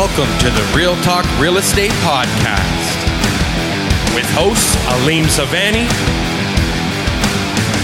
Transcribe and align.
Welcome 0.00 0.38
to 0.38 0.46
the 0.46 0.72
Real 0.74 0.96
Talk 1.02 1.26
Real 1.38 1.58
Estate 1.58 1.90
Podcast 2.00 3.04
with 4.14 4.24
hosts 4.30 4.74
Aleem 4.86 5.24
Savani 5.24 5.84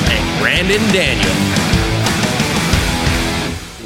and 0.08 0.40
Brandon 0.40 0.80
Daniel. 0.94 1.34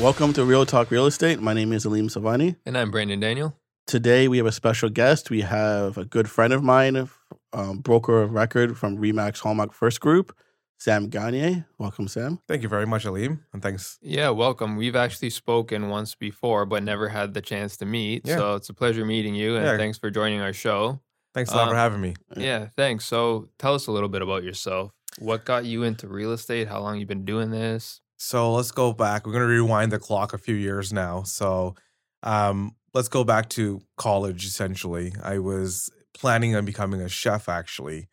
Welcome 0.00 0.32
to 0.34 0.44
Real 0.44 0.64
Talk 0.64 0.92
Real 0.92 1.06
Estate. 1.06 1.40
My 1.40 1.54
name 1.54 1.72
is 1.72 1.84
Aleem 1.84 2.04
Savani. 2.04 2.54
And 2.64 2.78
I'm 2.78 2.92
Brandon 2.92 3.18
Daniel. 3.18 3.56
Today 3.88 4.28
we 4.28 4.36
have 4.36 4.46
a 4.46 4.52
special 4.52 4.90
guest. 4.90 5.28
We 5.30 5.40
have 5.40 5.98
a 5.98 6.04
good 6.04 6.30
friend 6.30 6.52
of 6.52 6.62
mine, 6.62 7.08
um, 7.52 7.78
broker 7.78 8.22
of 8.22 8.30
record 8.30 8.78
from 8.78 8.96
Remax 8.98 9.40
Hallmark 9.40 9.72
First 9.72 10.00
Group, 10.00 10.32
Sam 10.80 11.10
Ghany. 11.10 11.66
Welcome, 11.78 12.08
Sam. 12.08 12.38
Thank 12.48 12.62
you 12.62 12.68
very 12.70 12.86
much, 12.86 13.04
Aleem, 13.04 13.40
and 13.52 13.62
thanks. 13.62 13.98
Yeah, 14.00 14.30
welcome. 14.30 14.76
We've 14.76 14.96
actually 14.96 15.28
spoken 15.28 15.90
once 15.90 16.14
before, 16.14 16.64
but 16.64 16.82
never 16.82 17.10
had 17.10 17.34
the 17.34 17.42
chance 17.42 17.76
to 17.78 17.84
meet. 17.86 18.22
Yeah. 18.26 18.36
So 18.38 18.54
it's 18.54 18.70
a 18.70 18.74
pleasure 18.74 19.04
meeting 19.04 19.34
you, 19.34 19.56
and 19.56 19.66
Yeah. 19.66 19.76
thanks 19.76 19.98
for 19.98 20.10
joining 20.10 20.40
our 20.40 20.54
show. 20.54 21.00
Thanks 21.34 21.52
a 21.52 21.56
lot 21.56 21.68
Uh, 21.68 21.72
for 21.72 21.76
having 21.76 22.00
me. 22.00 22.14
Yeah, 22.34 22.68
thanks. 22.76 23.04
So 23.04 23.50
tell 23.58 23.74
us 23.74 23.88
a 23.88 23.92
little 23.92 24.08
bit 24.08 24.22
about 24.22 24.42
yourself. 24.42 24.92
What 25.18 25.44
got 25.44 25.66
you 25.66 25.82
into 25.82 26.08
real 26.08 26.32
estate? 26.32 26.66
How 26.68 26.80
long 26.80 26.98
you've 26.98 27.08
been 27.08 27.26
doing 27.26 27.50
this? 27.50 28.00
So 28.16 28.52
let's 28.54 28.70
go 28.72 28.92
back. 28.94 29.26
We're 29.26 29.32
going 29.32 29.42
to 29.46 29.48
rewind 29.48 29.92
the 29.92 29.98
clock 29.98 30.32
a 30.32 30.38
few 30.38 30.54
years 30.54 30.92
now. 30.94 31.22
So 31.24 31.74
um, 32.22 32.74
let's 32.94 33.08
go 33.08 33.22
back 33.24 33.48
to 33.50 33.80
college, 33.96 34.44
essentially. 34.46 35.12
I 35.22 35.38
was 35.38 35.90
planning 36.14 36.54
on 36.56 36.64
becoming 36.64 37.00
a 37.00 37.08
chef, 37.08 37.48
actually. 37.48 38.08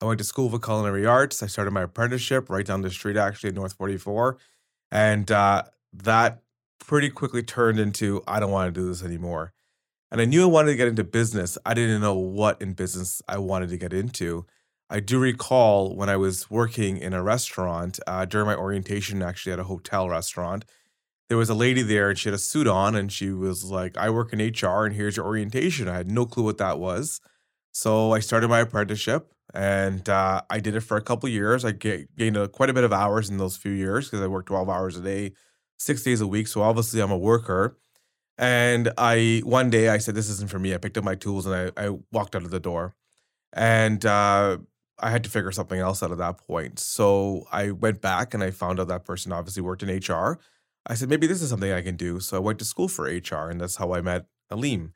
I 0.00 0.04
went 0.04 0.18
to 0.18 0.24
school 0.24 0.48
for 0.48 0.58
culinary 0.58 1.06
arts. 1.06 1.42
I 1.42 1.46
started 1.46 1.72
my 1.72 1.82
apprenticeship 1.82 2.48
right 2.48 2.64
down 2.64 2.82
the 2.82 2.90
street, 2.90 3.16
actually, 3.16 3.48
at 3.48 3.54
North 3.54 3.72
44. 3.74 4.38
And 4.92 5.30
uh, 5.30 5.64
that 5.92 6.42
pretty 6.78 7.10
quickly 7.10 7.42
turned 7.42 7.80
into 7.80 8.22
I 8.26 8.40
don't 8.40 8.52
want 8.52 8.72
to 8.72 8.80
do 8.80 8.88
this 8.88 9.02
anymore. 9.02 9.52
And 10.10 10.20
I 10.20 10.24
knew 10.24 10.44
I 10.44 10.46
wanted 10.46 10.70
to 10.70 10.76
get 10.76 10.88
into 10.88 11.04
business. 11.04 11.58
I 11.66 11.74
didn't 11.74 12.00
know 12.00 12.14
what 12.14 12.62
in 12.62 12.72
business 12.72 13.20
I 13.28 13.38
wanted 13.38 13.68
to 13.70 13.76
get 13.76 13.92
into. 13.92 14.46
I 14.88 15.00
do 15.00 15.18
recall 15.18 15.94
when 15.94 16.08
I 16.08 16.16
was 16.16 16.50
working 16.50 16.96
in 16.96 17.12
a 17.12 17.22
restaurant 17.22 18.00
uh, 18.06 18.24
during 18.24 18.46
my 18.46 18.54
orientation, 18.54 19.22
actually 19.22 19.52
at 19.52 19.58
a 19.58 19.64
hotel 19.64 20.08
restaurant, 20.08 20.64
there 21.28 21.36
was 21.36 21.50
a 21.50 21.54
lady 21.54 21.82
there 21.82 22.08
and 22.08 22.18
she 22.18 22.30
had 22.30 22.34
a 22.34 22.38
suit 22.38 22.66
on 22.66 22.94
and 22.94 23.12
she 23.12 23.30
was 23.30 23.64
like, 23.64 23.98
I 23.98 24.08
work 24.08 24.32
in 24.32 24.38
HR 24.38 24.86
and 24.86 24.94
here's 24.94 25.16
your 25.16 25.26
orientation. 25.26 25.88
I 25.88 25.96
had 25.96 26.10
no 26.10 26.24
clue 26.24 26.44
what 26.44 26.56
that 26.56 26.78
was. 26.78 27.20
So 27.70 28.12
I 28.12 28.20
started 28.20 28.48
my 28.48 28.60
apprenticeship 28.60 29.30
and 29.54 30.08
uh, 30.08 30.42
I 30.50 30.60
did 30.60 30.74
it 30.74 30.80
for 30.80 30.96
a 30.96 31.02
couple 31.02 31.28
years. 31.28 31.64
I 31.64 31.72
ga- 31.72 32.06
gained 32.16 32.52
quite 32.52 32.70
a 32.70 32.74
bit 32.74 32.84
of 32.84 32.92
hours 32.92 33.30
in 33.30 33.38
those 33.38 33.56
few 33.56 33.72
years 33.72 34.06
because 34.06 34.20
I 34.20 34.26
worked 34.26 34.48
12 34.48 34.68
hours 34.68 34.96
a 34.96 35.00
day, 35.00 35.32
six 35.78 36.02
days 36.02 36.20
a 36.20 36.26
week. 36.26 36.48
So 36.48 36.62
obviously 36.62 37.00
I'm 37.00 37.10
a 37.10 37.18
worker. 37.18 37.78
And 38.36 38.92
I 38.96 39.42
one 39.44 39.68
day 39.70 39.88
I 39.88 39.98
said, 39.98 40.14
This 40.14 40.28
isn't 40.28 40.50
for 40.50 40.58
me. 40.60 40.72
I 40.72 40.78
picked 40.78 40.96
up 40.96 41.04
my 41.04 41.16
tools 41.16 41.44
and 41.46 41.72
I, 41.76 41.86
I 41.86 41.98
walked 42.12 42.36
out 42.36 42.44
of 42.44 42.50
the 42.50 42.60
door. 42.60 42.94
And 43.52 44.04
uh, 44.06 44.58
I 45.00 45.10
had 45.10 45.24
to 45.24 45.30
figure 45.30 45.52
something 45.52 45.80
else 45.80 46.02
out 46.02 46.12
at 46.12 46.18
that 46.18 46.38
point. 46.38 46.78
So 46.78 47.46
I 47.50 47.70
went 47.70 48.00
back 48.00 48.34
and 48.34 48.42
I 48.42 48.50
found 48.50 48.78
out 48.78 48.88
that 48.88 49.04
person 49.04 49.32
obviously 49.32 49.62
worked 49.62 49.82
in 49.82 49.88
HR. 49.88 50.38
I 50.86 50.94
said, 50.94 51.08
maybe 51.08 51.26
this 51.26 51.42
is 51.42 51.50
something 51.50 51.70
I 51.70 51.82
can 51.82 51.96
do. 51.96 52.20
So 52.20 52.36
I 52.36 52.40
went 52.40 52.58
to 52.60 52.64
school 52.64 52.88
for 52.88 53.04
HR, 53.04 53.50
and 53.50 53.60
that's 53.60 53.76
how 53.76 53.92
I 53.92 54.00
met 54.00 54.26
Aleem. 54.50 54.92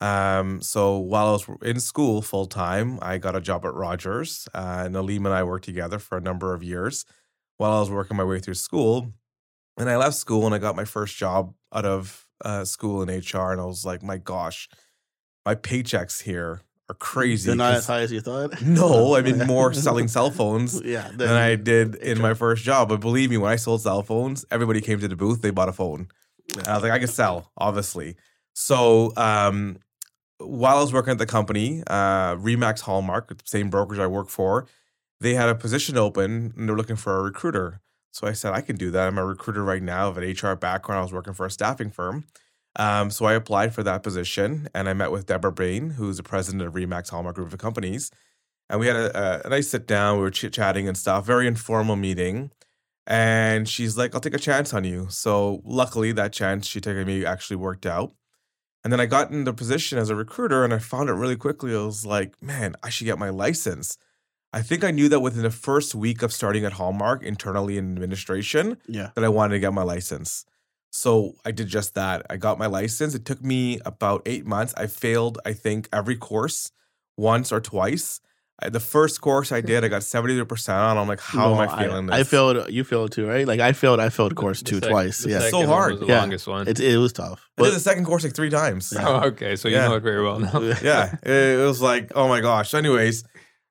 Um, 0.00 0.60
so 0.60 0.98
while 0.98 1.28
I 1.28 1.32
was 1.32 1.48
in 1.62 1.80
school 1.80 2.20
full 2.20 2.46
time, 2.46 2.98
I 3.00 3.18
got 3.18 3.36
a 3.36 3.40
job 3.40 3.64
at 3.64 3.74
Rogers, 3.74 4.48
uh, 4.54 4.82
and 4.84 4.94
Aleem 4.94 5.24
and 5.24 5.28
I 5.28 5.42
worked 5.44 5.64
together 5.64 5.98
for 5.98 6.18
a 6.18 6.20
number 6.20 6.52
of 6.52 6.62
years 6.62 7.04
while 7.56 7.72
I 7.72 7.80
was 7.80 7.90
working 7.90 8.16
my 8.16 8.24
way 8.24 8.40
through 8.40 8.54
school. 8.54 9.12
And 9.76 9.88
I 9.88 9.96
left 9.96 10.16
school 10.16 10.46
and 10.46 10.54
I 10.54 10.58
got 10.58 10.76
my 10.76 10.84
first 10.84 11.16
job 11.16 11.54
out 11.72 11.84
of 11.84 12.28
uh, 12.44 12.64
school 12.64 13.02
in 13.02 13.08
HR, 13.08 13.52
and 13.52 13.60
I 13.60 13.64
was 13.64 13.84
like, 13.84 14.02
my 14.02 14.18
gosh, 14.18 14.68
my 15.46 15.54
paychecks 15.54 16.22
here 16.22 16.62
are 16.88 16.94
crazy. 16.94 17.46
They're 17.48 17.56
not 17.56 17.74
as 17.74 17.86
high 17.86 18.00
as 18.00 18.12
you 18.12 18.20
thought. 18.20 18.60
no, 18.62 19.16
I 19.16 19.22
mean 19.22 19.46
more 19.46 19.72
selling 19.72 20.08
cell 20.08 20.30
phones 20.40 20.80
Yeah, 20.82 21.10
than 21.14 21.30
I 21.30 21.56
did 21.56 21.94
in 21.96 22.20
my 22.20 22.34
first 22.34 22.62
job. 22.62 22.88
But 22.88 23.00
believe 23.00 23.30
me, 23.30 23.38
when 23.38 23.50
I 23.50 23.56
sold 23.56 23.82
cell 23.82 24.02
phones, 24.02 24.44
everybody 24.50 24.80
came 24.80 25.00
to 25.00 25.08
the 25.08 25.16
booth, 25.16 25.40
they 25.42 25.50
bought 25.50 25.68
a 25.68 25.72
phone. 25.72 26.08
And 26.58 26.68
I 26.68 26.74
was 26.74 26.82
like, 26.82 26.92
I 26.92 26.98
can 26.98 27.08
sell, 27.08 27.50
obviously. 27.56 28.16
So 28.54 29.12
um, 29.16 29.78
while 30.38 30.78
I 30.78 30.80
was 30.80 30.92
working 30.92 31.10
at 31.10 31.18
the 31.18 31.26
company, 31.26 31.82
uh, 31.86 32.36
Remax 32.36 32.80
Hallmark, 32.80 33.28
the 33.28 33.36
same 33.44 33.68
brokerage 33.68 34.00
I 34.00 34.06
work 34.06 34.28
for, 34.28 34.66
they 35.20 35.34
had 35.34 35.48
a 35.48 35.54
position 35.54 35.96
open 35.96 36.54
and 36.56 36.68
they're 36.68 36.76
looking 36.76 36.96
for 36.96 37.18
a 37.18 37.22
recruiter. 37.22 37.80
So 38.12 38.26
I 38.26 38.32
said, 38.32 38.52
I 38.52 38.60
can 38.60 38.76
do 38.76 38.90
that. 38.92 39.08
I'm 39.08 39.18
a 39.18 39.24
recruiter 39.24 39.64
right 39.64 39.82
now. 39.82 40.12
Have 40.12 40.18
an 40.18 40.30
HR 40.30 40.54
background. 40.54 41.00
I 41.00 41.02
was 41.02 41.12
working 41.12 41.34
for 41.34 41.46
a 41.46 41.50
staffing 41.50 41.90
firm. 41.90 42.24
Um, 42.76 43.10
so 43.10 43.24
I 43.24 43.34
applied 43.34 43.74
for 43.74 43.82
that 43.82 44.02
position 44.02 44.68
and 44.74 44.88
I 44.88 44.94
met 44.94 45.10
with 45.10 45.26
Deborah 45.26 45.52
Bain, 45.52 45.90
who's 45.90 46.16
the 46.16 46.22
president 46.22 46.62
of 46.62 46.74
Remax 46.74 47.10
Hallmark 47.10 47.36
Group 47.36 47.52
of 47.52 47.58
Companies. 47.58 48.10
And 48.68 48.80
we 48.80 48.86
had 48.86 48.96
a, 48.96 49.44
a, 49.44 49.46
a 49.46 49.50
nice 49.50 49.68
sit 49.68 49.86
down. 49.86 50.16
We 50.16 50.22
were 50.22 50.30
chit 50.30 50.52
chatting 50.52 50.88
and 50.88 50.96
stuff, 50.96 51.26
very 51.26 51.46
informal 51.46 51.96
meeting. 51.96 52.50
And 53.06 53.68
she's 53.68 53.98
like, 53.98 54.14
I'll 54.14 54.20
take 54.20 54.34
a 54.34 54.38
chance 54.38 54.72
on 54.72 54.84
you. 54.84 55.06
So 55.10 55.60
luckily, 55.64 56.12
that 56.12 56.32
chance 56.32 56.66
she 56.66 56.80
took 56.80 56.96
on 56.96 57.04
me 57.04 57.24
actually 57.24 57.56
worked 57.56 57.84
out. 57.84 58.12
And 58.84 58.92
then 58.92 59.00
I 59.00 59.06
got 59.06 59.30
in 59.30 59.44
the 59.44 59.54
position 59.54 59.98
as 59.98 60.10
a 60.10 60.14
recruiter 60.14 60.62
and 60.62 60.72
I 60.74 60.78
found 60.78 61.08
it 61.08 61.14
really 61.14 61.36
quickly. 61.36 61.74
I 61.74 61.80
was 61.80 62.04
like, 62.04 62.40
man, 62.42 62.76
I 62.82 62.90
should 62.90 63.06
get 63.06 63.18
my 63.18 63.30
license. 63.30 63.96
I 64.52 64.60
think 64.62 64.84
I 64.84 64.90
knew 64.92 65.08
that 65.08 65.20
within 65.20 65.42
the 65.42 65.50
first 65.50 65.94
week 65.94 66.22
of 66.22 66.32
starting 66.32 66.64
at 66.64 66.74
Hallmark 66.74 67.22
internally 67.22 67.78
in 67.78 67.92
administration 67.94 68.76
Yeah. 68.86 69.10
that 69.14 69.24
I 69.24 69.28
wanted 69.28 69.54
to 69.54 69.58
get 69.60 69.72
my 69.72 69.82
license. 69.82 70.44
So 70.90 71.34
I 71.44 71.50
did 71.50 71.66
just 71.66 71.94
that. 71.94 72.24
I 72.30 72.36
got 72.36 72.58
my 72.58 72.66
license. 72.66 73.14
It 73.16 73.24
took 73.24 73.42
me 73.42 73.80
about 73.84 74.22
eight 74.26 74.46
months. 74.46 74.72
I 74.76 74.86
failed, 74.86 75.38
I 75.44 75.54
think, 75.54 75.88
every 75.92 76.14
course 76.16 76.70
once 77.16 77.50
or 77.50 77.60
twice. 77.60 78.20
I, 78.62 78.68
the 78.68 78.78
first 78.80 79.20
course 79.20 79.50
I 79.50 79.60
did, 79.60 79.82
I 79.84 79.88
got 79.88 80.02
73% 80.16 80.68
on. 80.70 80.96
I'm 80.96 81.08
like, 81.08 81.20
how 81.20 81.48
No, 81.54 81.60
am 81.60 81.68
I 81.68 81.82
feeling 81.82 82.10
I, 82.10 82.18
this? 82.18 82.28
failed. 82.30 82.70
You 82.70 82.84
failed 82.84 83.10
too, 83.12 83.26
right? 83.26 83.46
Like 83.46 83.60
I 83.60 83.72
failed. 83.72 83.98
I 84.00 84.08
failed 84.10 84.34
course 84.36 84.60
The 84.60 84.64
two 84.66 84.78
sec- 84.80 84.90
twice. 84.90 85.18
the 85.18 85.30
Yeah. 85.30 85.38
So 85.40 85.44
second 85.46 85.58
one 85.60 85.68
hard. 85.68 85.90
was 85.92 86.00
the 86.00 86.06
Yeah. 86.06 86.20
longest 86.20 86.46
one. 86.46 86.68
It, 86.68 86.78
it 86.80 86.96
was 86.98 87.12
tough. 87.12 87.48
I 87.58 87.62
did 87.64 87.74
the 87.74 87.80
second 87.80 88.04
course 88.04 88.22
like 88.24 88.34
three 88.34 88.50
times. 88.50 88.92
Yeah. 88.94 89.08
oh, 89.08 89.26
okay. 89.28 89.56
So 89.56 89.68
you 89.68 89.74
Yeah. 89.76 89.88
know 89.88 89.96
it 89.96 90.02
very 90.04 90.22
well 90.22 90.38
now. 90.38 90.60
yeah, 90.82 91.16
it, 91.24 91.30
it 91.60 91.66
was 91.66 91.80
like, 91.82 92.12
oh 92.14 92.28
my 92.28 92.40
gosh. 92.40 92.74
Anyways, 92.74 93.24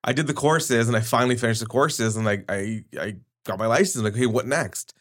I 0.04 0.12
did 0.12 0.26
the 0.26 0.34
courses 0.34 0.86
and 0.88 0.96
I 0.96 1.00
finally 1.00 1.36
finished 1.36 1.60
the 1.60 1.66
courses 1.66 2.16
and 2.16 2.26
like 2.26 2.44
I 2.50 2.84
I 3.00 3.16
got 3.46 3.58
my 3.58 3.66
license. 3.66 4.04
Like, 4.04 4.14
hey, 4.16 4.26
what 4.26 4.46
next? 4.46 4.92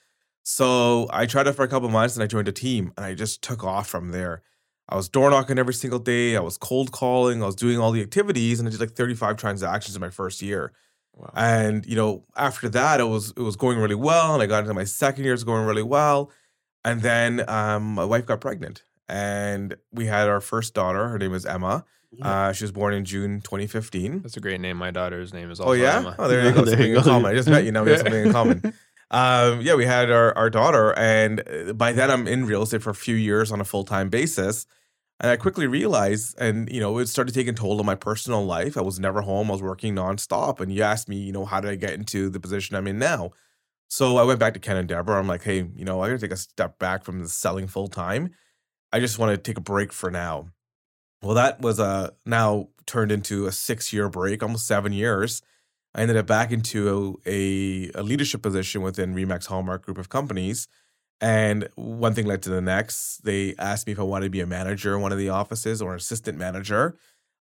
So 0.44 1.08
I 1.12 1.26
tried 1.26 1.48
it 1.48 1.54
for 1.54 1.64
a 1.64 1.68
couple 1.68 1.90
months 1.90 2.16
and 2.16 2.24
I 2.24 2.28
joined 2.28 2.48
a 2.48 2.52
team 2.54 2.94
and 2.98 3.06
I 3.06 3.14
just 3.16 3.42
took 3.42 3.64
off 3.64 3.88
from 3.88 4.12
there. 4.12 4.44
I 4.90 4.96
was 4.96 5.08
door 5.10 5.30
knocking 5.30 5.58
every 5.58 5.74
single 5.74 6.00
day. 6.00 6.36
I 6.36 6.42
was 6.42 6.58
cold 6.58 6.92
calling. 6.92 7.42
I 7.42 7.46
was 7.46 7.56
doing 7.56 7.80
all 7.80 7.92
the 7.92 8.02
activities 8.02 8.60
and 8.60 8.68
I 8.68 8.72
did 8.72 8.80
like 8.80 8.92
35 8.92 9.38
transactions 9.38 9.96
in 9.96 10.02
my 10.02 10.10
first 10.10 10.42
year. 10.42 10.74
Wow. 11.16 11.32
And 11.36 11.86
you 11.86 11.96
know, 11.96 12.26
after 12.36 12.68
that, 12.70 13.00
it 13.00 13.04
was 13.06 13.32
it 13.38 13.42
was 13.42 13.56
going 13.56 13.78
really 13.78 13.96
well, 13.96 14.34
and 14.34 14.42
I 14.42 14.48
got 14.48 14.60
into 14.62 14.74
my 14.74 14.84
second 14.84 15.24
year, 15.26 15.34
it's 15.34 15.44
going 15.44 15.66
really 15.66 15.84
well. 15.84 16.32
And 16.84 17.02
then 17.02 17.48
um, 17.50 17.94
my 17.96 18.04
wife 18.04 18.26
got 18.26 18.42
pregnant, 18.42 18.84
and 19.08 19.76
we 19.92 20.08
had 20.08 20.28
our 20.28 20.42
first 20.42 20.74
daughter. 20.74 21.08
Her 21.10 21.20
name 21.20 21.34
is 21.36 21.46
Emma. 21.46 21.86
Uh, 22.22 22.52
she 22.52 22.64
was 22.64 22.72
born 22.72 22.94
in 22.94 23.06
June 23.06 23.42
2015. 23.42 24.22
That's 24.22 24.38
a 24.38 24.40
great 24.40 24.60
name. 24.62 24.78
My 24.78 24.92
daughter's 24.92 25.34
name 25.34 25.50
is 25.50 25.60
also 25.60 25.72
Oh 25.72 25.74
yeah, 25.74 25.98
Emma. 25.98 26.16
oh 26.20 26.28
there 26.28 26.46
you 26.46 26.52
go. 26.52 26.62
There 26.66 26.66
something 26.78 26.90
you 26.90 26.98
in 26.98 27.04
go. 27.04 27.10
common. 27.10 27.32
I 27.32 27.36
just 27.36 27.48
met 27.50 27.64
you. 27.64 27.72
Now 27.72 27.84
we 27.84 27.92
have 27.92 28.00
something 28.02 28.26
in 28.26 28.32
common. 28.32 28.74
Um, 29.14 29.62
yeah, 29.62 29.76
we 29.76 29.86
had 29.86 30.12
our 30.12 30.36
our 30.38 30.50
daughter, 30.50 30.94
and 30.98 31.44
uh, 31.48 31.74
by 31.74 31.94
then 31.94 32.12
I'm 32.12 32.28
in 32.28 32.48
real 32.48 32.64
estate 32.64 32.84
for 32.84 32.90
a 32.90 32.96
few 32.96 33.16
years 33.16 33.52
on 33.52 33.62
a 33.62 33.66
full 33.66 33.86
time 33.86 34.10
basis. 34.10 34.66
And 35.22 35.32
I 35.32 35.38
quickly 35.38 35.68
realized, 35.68 36.36
and 36.40 36.70
you 36.72 36.82
know, 36.82 37.00
it 37.00 37.08
started 37.08 37.36
taking 37.36 37.56
toll 37.56 37.80
on 37.80 37.86
my 37.88 37.96
personal 37.96 38.46
life. 38.46 38.78
I 38.78 38.82
was 38.82 39.00
never 39.00 39.22
home. 39.22 39.50
I 39.50 39.54
was 39.54 39.64
working 39.64 39.96
nonstop. 39.96 40.62
And 40.62 40.74
you 40.74 40.84
asked 40.84 41.10
me, 41.10 41.18
you 41.18 41.34
know, 41.34 41.46
how 41.46 41.62
did 41.62 41.72
I 41.72 41.76
get 41.78 41.96
into 41.96 42.30
the 42.30 42.40
position 42.42 42.76
I'm 42.78 42.88
in 42.88 43.00
now? 43.00 43.32
So 43.90 44.18
I 44.18 44.24
went 44.24 44.40
back 44.40 44.56
to 44.56 44.62
Ken 44.62 44.78
and 44.78 44.90
Deborah. 44.90 45.20
I'm 45.20 45.28
like, 45.28 45.44
hey, 45.44 45.70
you 45.76 45.86
know, 45.86 46.02
I 46.02 46.10
gotta 46.10 46.20
take 46.20 46.32
a 46.34 46.38
step 46.38 46.80
back 46.80 47.06
from 47.06 47.22
the 47.22 47.30
selling 47.30 47.68
full 47.68 47.90
time. 47.90 48.32
I 48.94 49.00
just 49.02 49.20
want 49.20 49.32
to 49.32 49.38
take 49.38 49.58
a 49.58 49.62
break 49.62 49.94
for 49.94 50.12
now. 50.12 50.50
Well, 51.22 51.36
that 51.36 51.62
was 51.62 51.80
a 51.80 52.14
now 52.26 52.70
turned 52.86 53.12
into 53.12 53.48
a 53.48 53.52
six 53.52 53.94
year 53.94 54.10
break, 54.10 54.44
almost 54.44 54.68
seven 54.68 54.94
years. 54.94 55.42
I 55.96 56.02
ended 56.02 56.18
up 56.18 56.26
back 56.26 56.52
into 56.52 57.20
a, 57.26 57.92
a 57.94 58.02
leadership 58.04 58.42
position 58.42 58.82
within 58.82 59.14
Remax 59.14 59.48
Hallmark 59.48 59.86
Group 59.86 59.98
of 59.98 60.10
Companies. 60.10 60.68
And 61.22 61.70
one 61.76 62.14
thing 62.14 62.26
led 62.26 62.42
to 62.44 62.50
the 62.50 62.62
next. 62.62 63.24
They 63.24 63.56
asked 63.58 63.88
me 63.88 63.94
if 63.94 64.00
I 64.00 64.04
wanted 64.04 64.26
to 64.26 64.32
be 64.32 64.42
a 64.42 64.48
manager 64.48 64.96
in 64.96 65.02
one 65.02 65.12
of 65.12 65.18
the 65.18 65.30
offices 65.30 65.82
or 65.82 65.92
an 65.92 65.98
assistant 65.98 66.38
manager. 66.38 66.98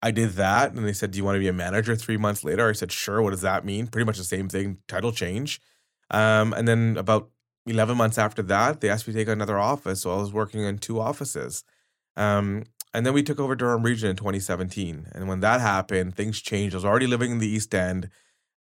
I 0.01 0.11
did 0.11 0.31
that. 0.31 0.73
And 0.73 0.85
they 0.85 0.93
said, 0.93 1.11
Do 1.11 1.17
you 1.17 1.23
want 1.23 1.35
to 1.35 1.39
be 1.39 1.47
a 1.47 1.53
manager 1.53 1.95
three 1.95 2.17
months 2.17 2.43
later? 2.43 2.67
I 2.67 2.73
said, 2.73 2.91
Sure. 2.91 3.21
What 3.21 3.29
does 3.29 3.41
that 3.41 3.63
mean? 3.63 3.87
Pretty 3.87 4.05
much 4.05 4.17
the 4.17 4.23
same 4.23 4.49
thing, 4.49 4.79
title 4.87 5.11
change. 5.11 5.61
Um, 6.09 6.53
and 6.53 6.67
then 6.67 6.97
about 6.97 7.29
11 7.67 7.95
months 7.95 8.17
after 8.17 8.41
that, 8.43 8.81
they 8.81 8.89
asked 8.89 9.07
me 9.07 9.13
to 9.13 9.19
take 9.19 9.27
another 9.27 9.59
office. 9.59 10.01
So 10.01 10.11
I 10.11 10.17
was 10.17 10.33
working 10.33 10.61
in 10.61 10.79
two 10.79 10.99
offices. 10.99 11.63
Um, 12.17 12.63
and 12.93 13.05
then 13.05 13.13
we 13.13 13.23
took 13.23 13.39
over 13.39 13.55
Durham 13.55 13.83
Region 13.83 14.09
in 14.09 14.15
2017. 14.15 15.07
And 15.13 15.27
when 15.27 15.39
that 15.41 15.61
happened, 15.61 16.15
things 16.15 16.41
changed. 16.41 16.75
I 16.75 16.77
was 16.77 16.85
already 16.85 17.07
living 17.07 17.31
in 17.31 17.37
the 17.37 17.47
East 17.47 17.73
End. 17.73 18.09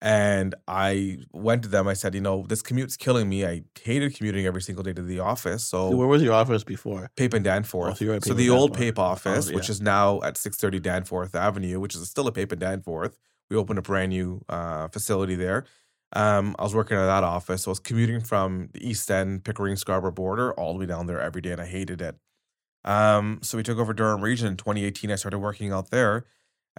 And 0.01 0.55
I 0.67 1.17
went 1.33 1.63
to 1.63 1.69
them. 1.69 1.87
I 1.87 1.93
said, 1.93 2.15
you 2.15 2.21
know, 2.21 2.45
this 2.47 2.61
commute's 2.61 2.95
killing 2.95 3.27
me. 3.27 3.45
I 3.45 3.63
hated 3.81 4.15
commuting 4.15 4.45
every 4.45 4.61
single 4.61 4.81
day 4.83 4.93
to 4.93 5.01
the 5.01 5.19
office. 5.19 5.65
So 5.65 5.93
Where 5.93 6.07
was 6.07 6.23
your 6.23 6.33
office 6.33 6.63
before? 6.63 7.11
Pape 7.17 7.33
and 7.33 7.43
Danforth. 7.43 7.91
Oh, 7.91 7.95
so 7.95 8.05
you're 8.05 8.21
so 8.21 8.33
the 8.33 8.47
and 8.47 8.57
old 8.57 8.71
Danforth. 8.71 8.79
Pape 8.79 8.99
office, 8.99 9.49
Oh, 9.49 9.55
which 9.55 9.69
is 9.69 9.81
now 9.81 10.21
at 10.21 10.37
630 10.37 10.79
Danforth 10.79 11.35
Avenue, 11.35 11.81
which 11.81 11.95
is 11.95 12.09
still 12.09 12.27
a 12.27 12.31
Pape 12.31 12.53
and 12.53 12.61
Danforth. 12.61 13.17
We 13.49 13.57
opened 13.57 13.77
a 13.79 13.81
brand 13.81 14.11
new 14.11 14.41
uh, 14.47 14.87
facility 14.87 15.35
there. 15.35 15.65
Um, 16.13 16.55
I 16.57 16.63
was 16.63 16.73
working 16.73 16.95
at 16.97 17.05
that 17.05 17.25
office. 17.25 17.63
So 17.63 17.71
I 17.71 17.73
was 17.73 17.79
commuting 17.79 18.21
from 18.21 18.69
the 18.73 18.87
East 18.87 19.11
End, 19.11 19.43
Pickering, 19.43 19.75
Scarborough 19.75 20.11
border 20.11 20.53
all 20.53 20.73
the 20.73 20.79
way 20.79 20.85
down 20.85 21.07
there 21.07 21.19
every 21.19 21.41
day, 21.41 21.51
and 21.51 21.61
I 21.61 21.65
hated 21.65 22.01
it. 22.01 22.15
Um, 22.85 23.39
so 23.41 23.57
we 23.57 23.63
took 23.63 23.77
over 23.77 23.93
Durham 23.93 24.21
Region 24.21 24.47
in 24.47 24.55
2018. 24.55 25.11
I 25.11 25.15
started 25.15 25.39
working 25.39 25.73
out 25.73 25.89
there. 25.91 26.25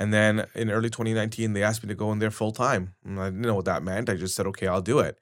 And 0.01 0.15
then 0.15 0.47
in 0.55 0.71
early 0.71 0.89
2019, 0.89 1.53
they 1.53 1.63
asked 1.63 1.85
me 1.85 1.89
to 1.89 1.95
go 1.95 2.11
in 2.11 2.21
there 2.21 2.31
full 2.31 2.53
time. 2.53 2.95
And 3.05 3.21
I 3.21 3.27
didn't 3.27 3.43
know 3.43 3.55
what 3.55 3.67
that 3.67 3.83
meant. 3.83 4.09
I 4.09 4.15
just 4.15 4.35
said, 4.35 4.47
okay, 4.47 4.67
I'll 4.67 4.81
do 4.81 4.99
it. 4.99 5.19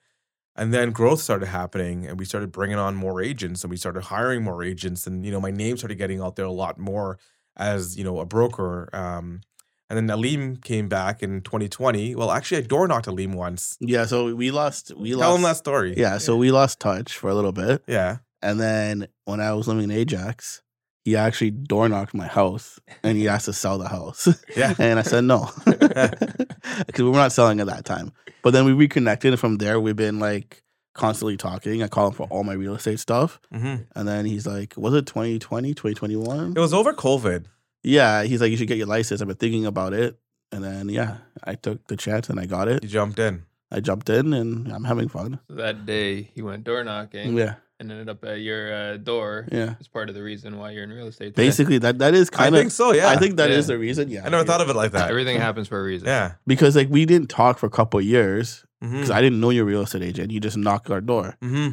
And 0.55 0.73
then 0.73 0.93
growth 0.93 1.21
started 1.21 1.47
happening, 1.47 2.07
and 2.07 2.19
we 2.19 2.25
started 2.25 2.53
bringing 2.53 2.79
on 2.79 2.95
more 2.95 3.21
agents, 3.21 3.63
and 3.63 3.71
we 3.71 3.77
started 3.77 4.05
hiring 4.05 4.43
more 4.43 4.65
agents, 4.65 5.07
and 5.07 5.25
you 5.25 5.31
know 5.31 5.41
my 5.41 5.53
name 5.53 5.77
started 5.77 5.99
getting 5.99 6.21
out 6.21 6.35
there 6.35 6.47
a 6.47 6.51
lot 6.51 6.79
more 6.81 7.17
as 7.57 7.97
you 7.97 8.03
know 8.03 8.19
a 8.19 8.25
broker. 8.27 8.89
Um, 8.93 9.43
and 9.89 9.97
then 9.97 10.17
Aleem 10.17 10.63
came 10.63 10.89
back 10.89 11.23
in 11.23 11.43
2020. 11.43 12.17
Well, 12.17 12.33
actually, 12.33 12.59
I 12.59 12.61
door 12.63 12.89
knocked 12.89 13.07
Aleem 13.07 13.37
once. 13.37 13.77
Yeah, 13.81 14.05
so 14.05 14.35
we 14.35 14.51
lost. 14.51 14.93
We 14.97 15.11
Tell 15.11 15.21
lost. 15.21 15.37
him 15.37 15.43
that 15.43 15.57
story. 15.59 15.95
Yeah, 15.97 16.19
so 16.19 16.37
we 16.37 16.51
lost 16.51 16.81
touch 16.81 17.17
for 17.17 17.31
a 17.31 17.35
little 17.37 17.53
bit, 17.53 17.85
yeah. 17.87 18.19
and 18.43 18.59
then 18.61 19.07
when 19.27 19.41
I 19.41 19.53
was 19.53 19.69
living 19.69 19.85
in 19.85 19.93
Ajax, 19.93 20.63
he 21.09 21.17
actually 21.17 21.51
door 21.51 21.89
knocked 21.89 22.15
my 22.15 22.27
house, 22.27 22.79
and 23.03 23.17
he 23.19 23.29
asked 23.29 23.47
to 23.47 23.53
sell 23.53 23.79
the 23.79 23.89
house, 23.89 24.29
Yeah. 24.57 24.75
and 24.79 24.99
I 24.99 25.03
said 25.03 25.25
no, 25.25 25.51
because 25.67 26.99
we 26.99 27.05
were 27.05 27.13
not 27.25 27.33
selling 27.33 27.61
at 27.61 27.67
that 27.67 27.85
time. 27.85 28.13
But 28.43 28.53
then 28.53 28.65
we 28.65 28.73
reconnected, 28.73 29.33
and 29.33 29.41
from 29.41 29.57
there 29.57 29.81
we've 29.81 29.97
been 29.97 30.19
like 30.19 30.63
constantly 30.95 31.37
talking. 31.37 31.83
I 31.83 31.89
call 31.89 32.09
him 32.09 32.13
for 32.15 32.27
all 32.31 32.45
my 32.45 32.55
real 32.55 32.75
estate 32.75 33.01
stuff, 33.01 33.41
hmm 33.53 33.77
and 33.97 34.07
then 34.07 34.25
he's 34.27 34.47
like, 34.47 34.75
"Was 34.77 34.95
it 34.95 35.07
2020, 35.07 35.75
2021?" 35.75 36.53
It 36.57 36.61
was 36.61 36.75
over 36.75 36.93
COVID. 36.93 37.47
Yeah, 37.83 38.25
he's 38.25 38.41
like, 38.41 38.51
"You 38.51 38.57
should 38.57 38.69
get 38.69 38.79
your 38.79 38.87
license." 38.87 39.21
I've 39.23 39.29
been 39.29 39.37
thinking 39.37 39.67
about 39.67 39.93
it, 39.95 40.19
and 40.53 40.63
then 40.63 40.89
yeah, 40.89 41.19
I 41.45 41.55
took 41.55 41.87
the 41.89 41.97
chance 41.97 42.29
and 42.31 42.39
I 42.41 42.47
got 42.47 42.69
it. 42.69 42.83
You 42.83 42.89
jumped 42.89 43.19
in. 43.19 43.45
I 43.71 43.81
jumped 43.81 44.09
in, 44.09 44.33
and 44.33 44.73
I'm 44.73 44.85
having 44.85 45.09
fun. 45.09 45.41
That 45.51 45.85
day 45.87 46.31
he 46.35 46.43
went 46.43 46.65
door 46.65 46.83
knocking 46.85 47.37
Yeah, 47.37 47.55
and 47.81 47.91
ended 47.93 48.09
up 48.09 48.25
at 48.25 48.41
your 48.41 48.73
uh, 48.75 48.97
door. 48.97 49.47
yeah. 49.53 49.75
It's 49.79 49.89
part 49.89 50.09
of 50.09 50.15
the 50.15 50.23
reason 50.23 50.59
why 50.59 50.73
you're 50.73 50.85
in 50.85 50.91
real 50.91 51.07
estate. 51.07 51.35
today. 51.35 51.47
Basically, 51.47 51.79
that 51.79 51.99
that 51.99 52.15
is 52.15 52.29
kind 52.31 52.55
of. 52.55 52.59
I 52.59 52.63
think 52.63 52.73
so. 52.73 52.93
Yeah. 52.93 53.09
I 53.09 53.17
think 53.17 53.37
that 53.37 53.51
is 53.51 53.69
Yeah. 53.69 53.75
the 53.75 53.79
reason. 53.79 54.09
Yeah, 54.11 54.27
I 54.27 54.29
never 54.31 54.45
thought 54.45 54.61
of 54.61 54.69
it 54.71 54.77
like 54.77 54.93
that. 54.93 55.11
everything 55.11 55.39
happens 55.41 55.69
for 55.69 55.79
a 55.81 55.83
reason. 55.85 56.09
Yeah. 56.09 56.35
because 56.47 56.75
like 56.77 56.89
we 56.91 57.05
didn't 57.07 57.29
talk 57.31 57.59
for 57.59 57.67
a 57.67 57.71
couple 57.71 57.99
of 58.01 58.07
years 58.07 58.65
because 58.81 59.11
I 59.11 59.21
didn't 59.21 59.41
know 59.41 59.51
you're 59.51 59.65
real 59.65 59.83
estate 59.83 60.03
agent. 60.03 60.31
You 60.31 60.41
just 60.41 60.57
knocked 60.57 60.91
our 60.91 61.01
door, 61.01 61.37
hmm 61.43 61.69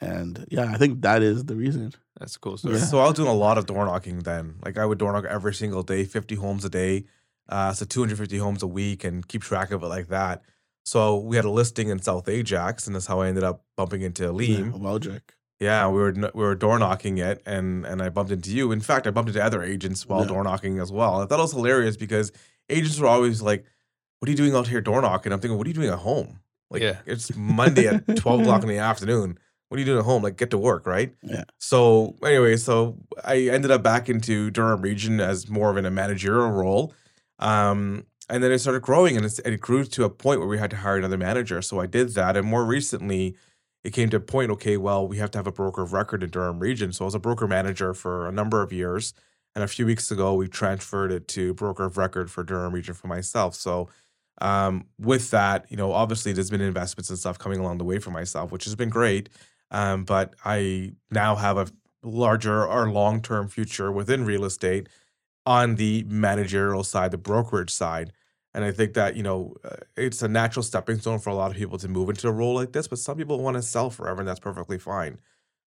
and 0.00 0.46
yeah, 0.50 0.70
I 0.72 0.76
think 0.76 1.02
that 1.02 1.22
is 1.22 1.44
the 1.44 1.56
reason. 1.56 1.92
That's 2.18 2.36
a 2.36 2.38
cool 2.38 2.56
story. 2.56 2.76
Yeah. 2.76 2.84
So 2.84 2.98
I 3.00 3.04
was 3.06 3.14
doing 3.14 3.28
a 3.28 3.34
lot 3.34 3.58
of 3.58 3.66
door 3.66 3.84
knocking 3.84 4.20
then. 4.20 4.56
Like 4.64 4.78
I 4.78 4.86
would 4.86 4.98
door 4.98 5.12
knock 5.12 5.24
every 5.24 5.54
single 5.54 5.82
day, 5.82 6.04
50 6.04 6.36
homes 6.36 6.64
a 6.64 6.68
day. 6.68 7.04
Uh, 7.48 7.72
so 7.72 7.84
250 7.84 8.38
homes 8.38 8.62
a 8.62 8.66
week 8.66 9.04
and 9.04 9.26
keep 9.26 9.42
track 9.42 9.70
of 9.72 9.82
it 9.82 9.86
like 9.86 10.08
that. 10.08 10.42
So 10.84 11.18
we 11.18 11.36
had 11.36 11.44
a 11.44 11.50
listing 11.50 11.88
in 11.88 12.00
South 12.00 12.28
Ajax, 12.28 12.86
and 12.86 12.94
that's 12.96 13.06
how 13.06 13.20
I 13.20 13.28
ended 13.28 13.44
up 13.44 13.64
bumping 13.76 14.02
into 14.02 14.22
Yeah, 14.24 14.28
Aleem. 14.30 14.72
Yeah, 15.60 15.88
we 15.88 15.98
were 16.00 16.12
we 16.12 16.42
were 16.44 16.54
door 16.54 16.78
knocking 16.78 17.18
it, 17.18 17.42
and 17.44 17.84
and 17.84 18.00
I 18.00 18.10
bumped 18.10 18.30
into 18.30 18.50
you. 18.50 18.70
In 18.70 18.80
fact, 18.80 19.06
I 19.06 19.10
bumped 19.10 19.28
into 19.30 19.42
other 19.44 19.62
agents 19.62 20.06
while 20.06 20.20
Yeah. 20.22 20.28
door 20.28 20.44
knocking 20.44 20.78
as 20.78 20.92
well. 20.92 21.20
I 21.20 21.26
thought 21.26 21.38
it 21.40 21.42
was 21.42 21.52
hilarious 21.52 21.96
because 21.96 22.30
agents 22.68 22.98
were 23.00 23.08
always 23.08 23.42
like, 23.42 23.64
"What 24.20 24.28
are 24.28 24.30
you 24.30 24.36
doing 24.36 24.54
out 24.54 24.68
here 24.68 24.80
door 24.80 25.02
knocking?" 25.02 25.32
I'm 25.32 25.40
thinking, 25.40 25.58
"What 25.58 25.66
are 25.66 25.70
you 25.70 25.74
doing 25.74 25.88
at 25.88 25.98
home?" 25.98 26.38
Like 26.70 26.82
Yeah. 26.82 26.98
it's 27.06 27.34
Monday 27.34 27.86
at 27.88 28.06
12 28.16 28.42
o'clock 28.42 28.62
in 28.62 28.68
the 28.68 28.78
afternoon. 28.78 29.38
What 29.68 29.76
are 29.76 29.80
you 29.80 29.84
doing 29.86 29.98
at 29.98 30.04
home? 30.04 30.22
Like 30.22 30.36
get 30.36 30.50
to 30.50 30.58
work, 30.58 30.86
right? 30.86 31.12
Yeah. 31.22 31.44
So 31.58 32.14
anyway, 32.24 32.56
so 32.56 32.96
I 33.24 33.48
ended 33.48 33.70
up 33.70 33.82
back 33.82 34.08
into 34.08 34.50
Durham 34.50 34.80
region 34.80 35.18
as 35.20 35.48
more 35.48 35.70
of 35.70 35.76
in 35.76 35.84
a 35.86 35.90
managerial 35.90 36.50
role. 36.50 36.94
Um, 37.38 38.04
and 38.30 38.42
then 38.42 38.52
it 38.52 38.58
started 38.60 38.82
growing 38.82 39.16
and 39.16 39.24
it 39.26 39.60
grew 39.60 39.84
to 39.84 40.04
a 40.04 40.10
point 40.10 40.40
where 40.40 40.48
we 40.48 40.58
had 40.58 40.70
to 40.70 40.76
hire 40.76 40.96
another 40.98 41.16
manager. 41.18 41.62
So 41.62 41.80
I 41.80 41.86
did 41.86 42.10
that. 42.14 42.36
And 42.36 42.46
more 42.46 42.64
recently, 42.64 43.36
it 43.88 43.94
came 43.94 44.10
to 44.10 44.18
a 44.18 44.20
point, 44.20 44.50
okay, 44.50 44.76
well, 44.76 45.08
we 45.08 45.16
have 45.16 45.30
to 45.30 45.38
have 45.38 45.46
a 45.46 45.52
broker 45.52 45.80
of 45.80 45.94
record 45.94 46.22
in 46.22 46.28
Durham 46.28 46.58
region. 46.58 46.92
So 46.92 47.04
I 47.04 47.06
was 47.06 47.14
a 47.14 47.18
broker 47.18 47.46
manager 47.46 47.94
for 47.94 48.28
a 48.28 48.32
number 48.32 48.60
of 48.60 48.70
years. 48.70 49.14
And 49.54 49.64
a 49.64 49.66
few 49.66 49.86
weeks 49.86 50.10
ago, 50.10 50.34
we 50.34 50.46
transferred 50.46 51.10
it 51.10 51.26
to 51.28 51.54
broker 51.54 51.86
of 51.86 51.96
record 51.96 52.30
for 52.30 52.44
Durham 52.44 52.74
region 52.74 52.92
for 52.92 53.06
myself. 53.06 53.54
So 53.54 53.88
um, 54.42 54.84
with 54.98 55.30
that, 55.30 55.64
you 55.70 55.78
know, 55.78 55.92
obviously 55.92 56.34
there's 56.34 56.50
been 56.50 56.60
investments 56.60 57.08
and 57.08 57.18
stuff 57.18 57.38
coming 57.38 57.60
along 57.60 57.78
the 57.78 57.84
way 57.84 57.98
for 57.98 58.10
myself, 58.10 58.52
which 58.52 58.64
has 58.64 58.74
been 58.74 58.90
great. 58.90 59.30
Um, 59.70 60.04
but 60.04 60.34
I 60.44 60.92
now 61.10 61.36
have 61.36 61.56
a 61.56 61.68
larger 62.02 62.66
or 62.66 62.90
long 62.90 63.22
term 63.22 63.48
future 63.48 63.90
within 63.90 64.26
real 64.26 64.44
estate 64.44 64.90
on 65.46 65.76
the 65.76 66.04
managerial 66.08 66.84
side, 66.84 67.10
the 67.10 67.16
brokerage 67.16 67.70
side. 67.70 68.12
And 68.58 68.64
I 68.66 68.72
think 68.72 68.94
that, 68.94 69.16
you 69.16 69.22
know, 69.22 69.54
uh, 69.64 69.76
it's 69.96 70.20
a 70.22 70.28
natural 70.28 70.64
stepping 70.64 70.98
stone 70.98 71.20
for 71.20 71.30
a 71.30 71.36
lot 71.36 71.52
of 71.52 71.56
people 71.56 71.78
to 71.78 71.88
move 71.88 72.10
into 72.10 72.28
a 72.28 72.32
role 72.32 72.56
like 72.56 72.72
this, 72.72 72.88
but 72.88 72.98
some 72.98 73.16
people 73.16 73.40
want 73.40 73.56
to 73.56 73.62
sell 73.62 73.88
forever, 73.88 74.20
and 74.20 74.28
that's 74.28 74.40
perfectly 74.40 74.78
fine. 74.80 75.20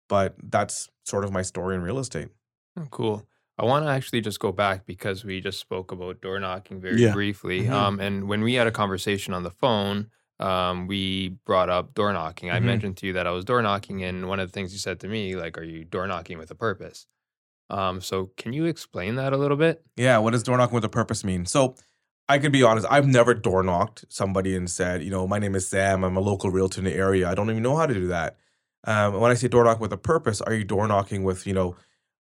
But 0.09 0.36
that's 0.44 0.89
sort 1.06 1.25
of 1.25 1.31
my 1.33 1.44
story 1.44 1.75
in 1.75 1.83
real 1.83 2.00
estate. 2.00 2.30
Oh, 2.77 2.88
cool. 2.91 3.27
I 3.57 3.65
want 3.65 3.86
to 3.86 3.89
actually 3.89 4.21
just 4.21 4.39
go 4.39 4.51
back 4.51 4.86
because 4.86 5.25
we 5.25 5.41
just 5.41 5.59
spoke 5.59 5.91
about 5.91 6.21
door 6.21 6.39
knocking 6.39 6.80
very 6.80 7.06
Yeah. 7.06 7.07
briefly. 7.07 7.68
Mhm. 7.68 7.69
Um, 7.69 8.00
and 8.00 8.30
when 8.30 8.41
we 8.41 8.53
had 8.53 8.68
a 8.68 8.71
conversation 8.71 9.33
on 9.33 9.44
the 9.44 9.51
phone, 9.51 10.09
um, 10.39 10.88
we 10.88 11.30
brought 11.45 11.69
up 11.69 11.94
door 11.94 12.13
knocking. 12.13 12.51
I 12.51 12.59
Mhm. 12.59 12.62
mentioned 12.62 12.97
to 12.97 13.07
you 13.07 13.13
that 13.13 13.27
I 13.27 13.31
was 13.31 13.44
door 13.44 13.62
knocking, 13.62 14.03
and 14.03 14.30
one 14.30 14.39
of 14.39 14.47
the 14.47 14.53
things 14.53 14.71
you 14.71 14.80
said 14.80 15.00
to 15.01 15.07
me, 15.09 15.35
like, 15.35 15.57
"Are 15.57 15.63
you 15.63 15.83
door 15.83 16.07
knocking 16.07 16.38
with 16.38 16.51
a 16.51 16.56
purpose?" 16.56 17.07
Um, 17.69 18.01
so 18.01 18.27
can 18.38 18.53
you 18.53 18.65
explain 18.65 19.15
that 19.15 19.33
a 19.33 19.38
little 19.38 19.57
bit? 19.57 19.83
Yeah, 19.97 20.18
what 20.19 20.31
does 20.31 20.44
door 20.44 20.57
knocking 20.57 20.75
with 20.75 20.85
a 20.85 20.89
purpose 20.89 21.24
mean? 21.24 21.45
So 21.45 21.75
I 22.29 22.37
can 22.37 22.51
be 22.51 22.61
honest, 22.61 22.85
I've 22.89 23.07
never 23.07 23.33
door 23.33 23.63
knocked 23.63 24.05
somebody 24.09 24.55
and 24.55 24.69
said, 24.69 25.03
you 25.03 25.09
know, 25.09 25.27
my 25.27 25.39
name 25.39 25.55
is 25.55 25.67
Sam, 25.67 26.03
I'm 26.03 26.15
a 26.15 26.21
local 26.21 26.51
realtor 26.51 26.79
in 26.79 26.85
the 26.85 26.93
area. 26.93 27.27
I 27.27 27.33
don't 27.33 27.49
even 27.49 27.63
know 27.63 27.75
how 27.75 27.87
to 27.87 27.93
do 27.93 28.07
that. 28.07 28.37
Um, 28.85 29.19
when 29.19 29.31
I 29.31 29.33
say 29.33 29.47
door 29.47 29.63
knock 29.63 29.79
with 29.79 29.91
a 29.91 29.97
purpose, 29.97 30.39
are 30.39 30.53
you 30.53 30.63
door 30.63 30.87
knocking 30.87 31.23
with, 31.23 31.47
you 31.47 31.53
know, 31.53 31.75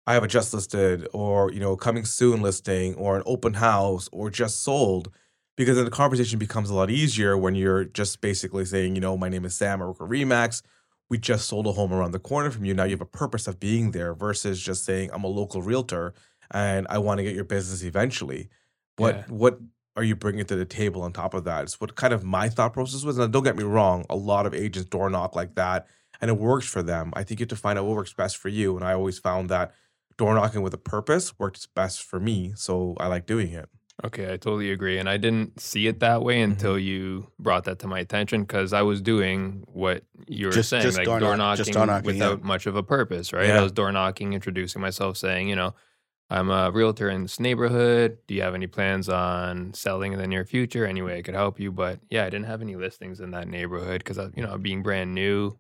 I 0.06 0.14
have 0.14 0.24
a 0.24 0.28
just 0.28 0.54
listed 0.54 1.08
or, 1.12 1.52
you 1.52 1.60
know, 1.60 1.76
coming 1.76 2.06
soon 2.06 2.44
listing 2.44 2.94
or 2.96 3.18
an 3.18 3.24
open 3.26 3.56
house 3.56 4.08
or 4.12 4.30
just 4.30 4.62
sold? 4.62 5.12
Because 5.58 5.76
then 5.76 5.86
the 5.86 5.92
conversation 5.92 6.38
becomes 6.38 6.70
a 6.70 6.76
lot 6.76 6.92
easier 6.92 7.36
when 7.38 7.56
you're 7.56 7.86
just 7.86 8.22
basically 8.22 8.66
saying, 8.66 8.96
you 8.96 9.02
know, 9.02 9.18
my 9.18 9.30
name 9.30 9.46
is 9.46 9.56
Sam, 9.56 9.82
I 9.82 9.86
work 9.88 9.98
at 10.02 10.08
Remax. 10.08 10.62
We 11.10 11.18
just 11.18 11.48
sold 11.48 11.66
a 11.66 11.72
home 11.72 11.94
around 11.94 12.12
the 12.12 12.20
corner 12.20 12.52
from 12.52 12.66
you. 12.66 12.76
Now 12.76 12.84
you 12.84 12.92
have 12.92 13.02
a 13.02 13.06
purpose 13.06 13.48
of 13.48 13.60
being 13.60 13.92
there 13.92 14.14
versus 14.14 14.62
just 14.62 14.86
saying, 14.86 15.10
I'm 15.14 15.24
a 15.24 15.28
local 15.28 15.64
realtor 15.64 16.14
and 16.52 16.86
I 16.92 17.00
want 17.00 17.18
to 17.20 17.24
get 17.24 17.36
your 17.36 17.44
business 17.44 17.84
eventually. 17.84 18.50
What 18.98 19.16
Yeah. 19.16 19.24
what 19.30 19.60
are 19.96 20.04
you 20.04 20.16
bringing 20.16 20.46
to 20.46 20.56
the 20.56 20.66
table 20.66 21.02
on 21.02 21.14
top 21.14 21.34
of 21.34 21.44
that? 21.46 21.64
It's 21.64 21.80
what 21.80 21.96
kind 21.96 22.14
of 22.14 22.24
my 22.24 22.50
thought 22.50 22.74
process 22.74 23.04
was. 23.04 23.18
And 23.18 23.32
don't 23.32 23.44
get 23.44 23.56
me 23.56 23.64
wrong, 23.64 24.06
a 24.10 24.16
lot 24.16 24.46
of 24.46 24.54
agents 24.54 24.90
door 24.90 25.10
knock 25.10 25.36
like 25.36 25.56
that, 25.56 25.88
and 26.22 26.30
it 26.30 26.38
works 26.38 26.68
for 26.68 26.84
them. 26.84 27.12
I 27.16 27.24
think 27.24 27.40
you 27.40 27.44
have 27.44 27.50
to 27.50 27.56
find 27.56 27.80
out 27.80 27.86
what 27.86 27.96
works 27.96 28.14
best 28.14 28.38
for 28.38 28.50
you. 28.50 28.76
And 28.76 28.86
I 28.86 28.94
always 28.94 29.20
found 29.20 29.50
that 29.50 29.74
door 30.18 30.34
knocking 30.34 30.62
with 30.62 30.74
a 30.74 30.78
purpose 30.78 31.38
works 31.40 31.66
best 31.66 32.04
for 32.04 32.20
me, 32.20 32.54
so 32.56 32.96
I 33.00 33.08
like 33.08 33.26
doing 33.26 33.52
it. 33.52 33.70
Okay, 34.04 34.26
I 34.26 34.36
totally 34.36 34.72
agree. 34.72 34.98
And 34.98 35.10
I 35.10 35.16
didn't 35.16 35.58
see 35.62 35.88
it 35.88 36.02
that 36.02 36.22
way 36.22 36.42
Mm-hmm. 36.42 36.52
until 36.52 36.78
you 36.78 37.32
brought 37.40 37.64
that 37.64 37.80
to 37.80 37.88
my 37.88 38.00
attention 38.00 38.42
because 38.44 38.74
I 38.74 38.82
was 38.82 39.02
doing 39.02 39.64
what 39.68 40.04
you 40.28 40.48
were 40.48 40.52
Just- 40.52 40.68
saying, 40.70 40.84
just 40.84 40.98
like 40.98 41.06
door 41.06 41.22
door, 41.22 41.38
knock- 41.38 41.56
just 41.58 41.70
knocking, 41.74 41.78
door 41.88 41.96
knocking, 41.96 42.16
yeah. 42.18 42.30
without 42.32 42.44
much 42.44 42.66
of 42.66 42.76
a 42.76 42.84
purpose, 42.84 43.32
right? 43.32 43.48
Yeah. 43.48 43.60
I 43.60 43.62
was 43.64 43.72
door 43.72 43.94
knocking, 43.94 44.34
introducing 44.34 44.82
myself, 44.82 45.16
saying, 45.16 45.48
you 45.48 45.56
know, 45.56 45.76
I'm 46.30 46.50
a 46.50 46.72
realtor 46.72 47.10
in 47.10 47.22
this 47.22 47.40
neighborhood. 47.40 48.18
Do 48.28 48.34
you 48.34 48.42
have 48.42 48.56
any 48.56 48.68
plans 48.68 49.10
on 49.10 49.74
selling 49.74 50.12
in 50.14 50.20
the 50.20 50.28
near 50.28 50.44
future? 50.44 50.86
Any 50.86 51.02
way 51.02 51.18
I 51.18 51.22
could 51.22 51.36
help 51.36 51.60
you? 51.60 51.72
But 51.72 52.00
yeah, 52.10 52.24
I 52.26 52.30
didn't 52.30 52.48
have 52.48 52.62
any 52.62 52.76
listings 52.76 53.20
in 53.20 53.32
that 53.32 53.48
neighborhood 53.48 54.04
because, 54.04 54.18
you 54.36 54.42
know, 54.44 54.58
being 54.58 54.82
brand 54.82 55.14
new, 55.14 55.58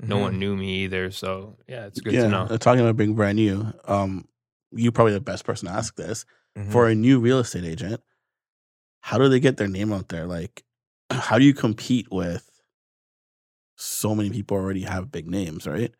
no 0.00 0.16
Mhm. 0.18 0.20
one 0.20 0.38
knew 0.38 0.56
me 0.56 0.84
either. 0.84 1.10
So 1.10 1.58
yeah, 1.66 1.86
it's 1.86 2.00
good 2.00 2.14
yeah, 2.14 2.22
to 2.24 2.28
know. 2.28 2.42
uh, 2.42 2.58
talking 2.58 2.80
about 2.82 2.96
being 2.96 3.14
brand 3.16 3.36
new. 3.36 3.72
Um, 3.84 4.28
you 4.70 4.92
probably 4.92 5.12
the 5.12 5.20
best 5.20 5.44
person 5.44 5.66
to 5.68 5.74
ask 5.74 5.96
this 5.96 6.24
Mhm. 6.56 6.70
for 6.70 6.88
a 6.88 6.94
new 6.94 7.18
real 7.18 7.40
estate 7.40 7.64
agent. 7.64 8.00
How 9.00 9.18
do 9.18 9.28
they 9.28 9.40
get 9.40 9.56
their 9.56 9.68
name 9.68 9.92
out 9.92 10.08
there? 10.08 10.26
Like, 10.26 10.64
how 11.10 11.38
do 11.38 11.44
you 11.44 11.54
compete 11.54 12.06
with 12.12 12.48
so 13.76 14.14
many 14.14 14.30
people 14.30 14.56
already 14.56 14.82
have 14.82 15.10
big 15.10 15.26
names, 15.28 15.66
right? 15.66 15.92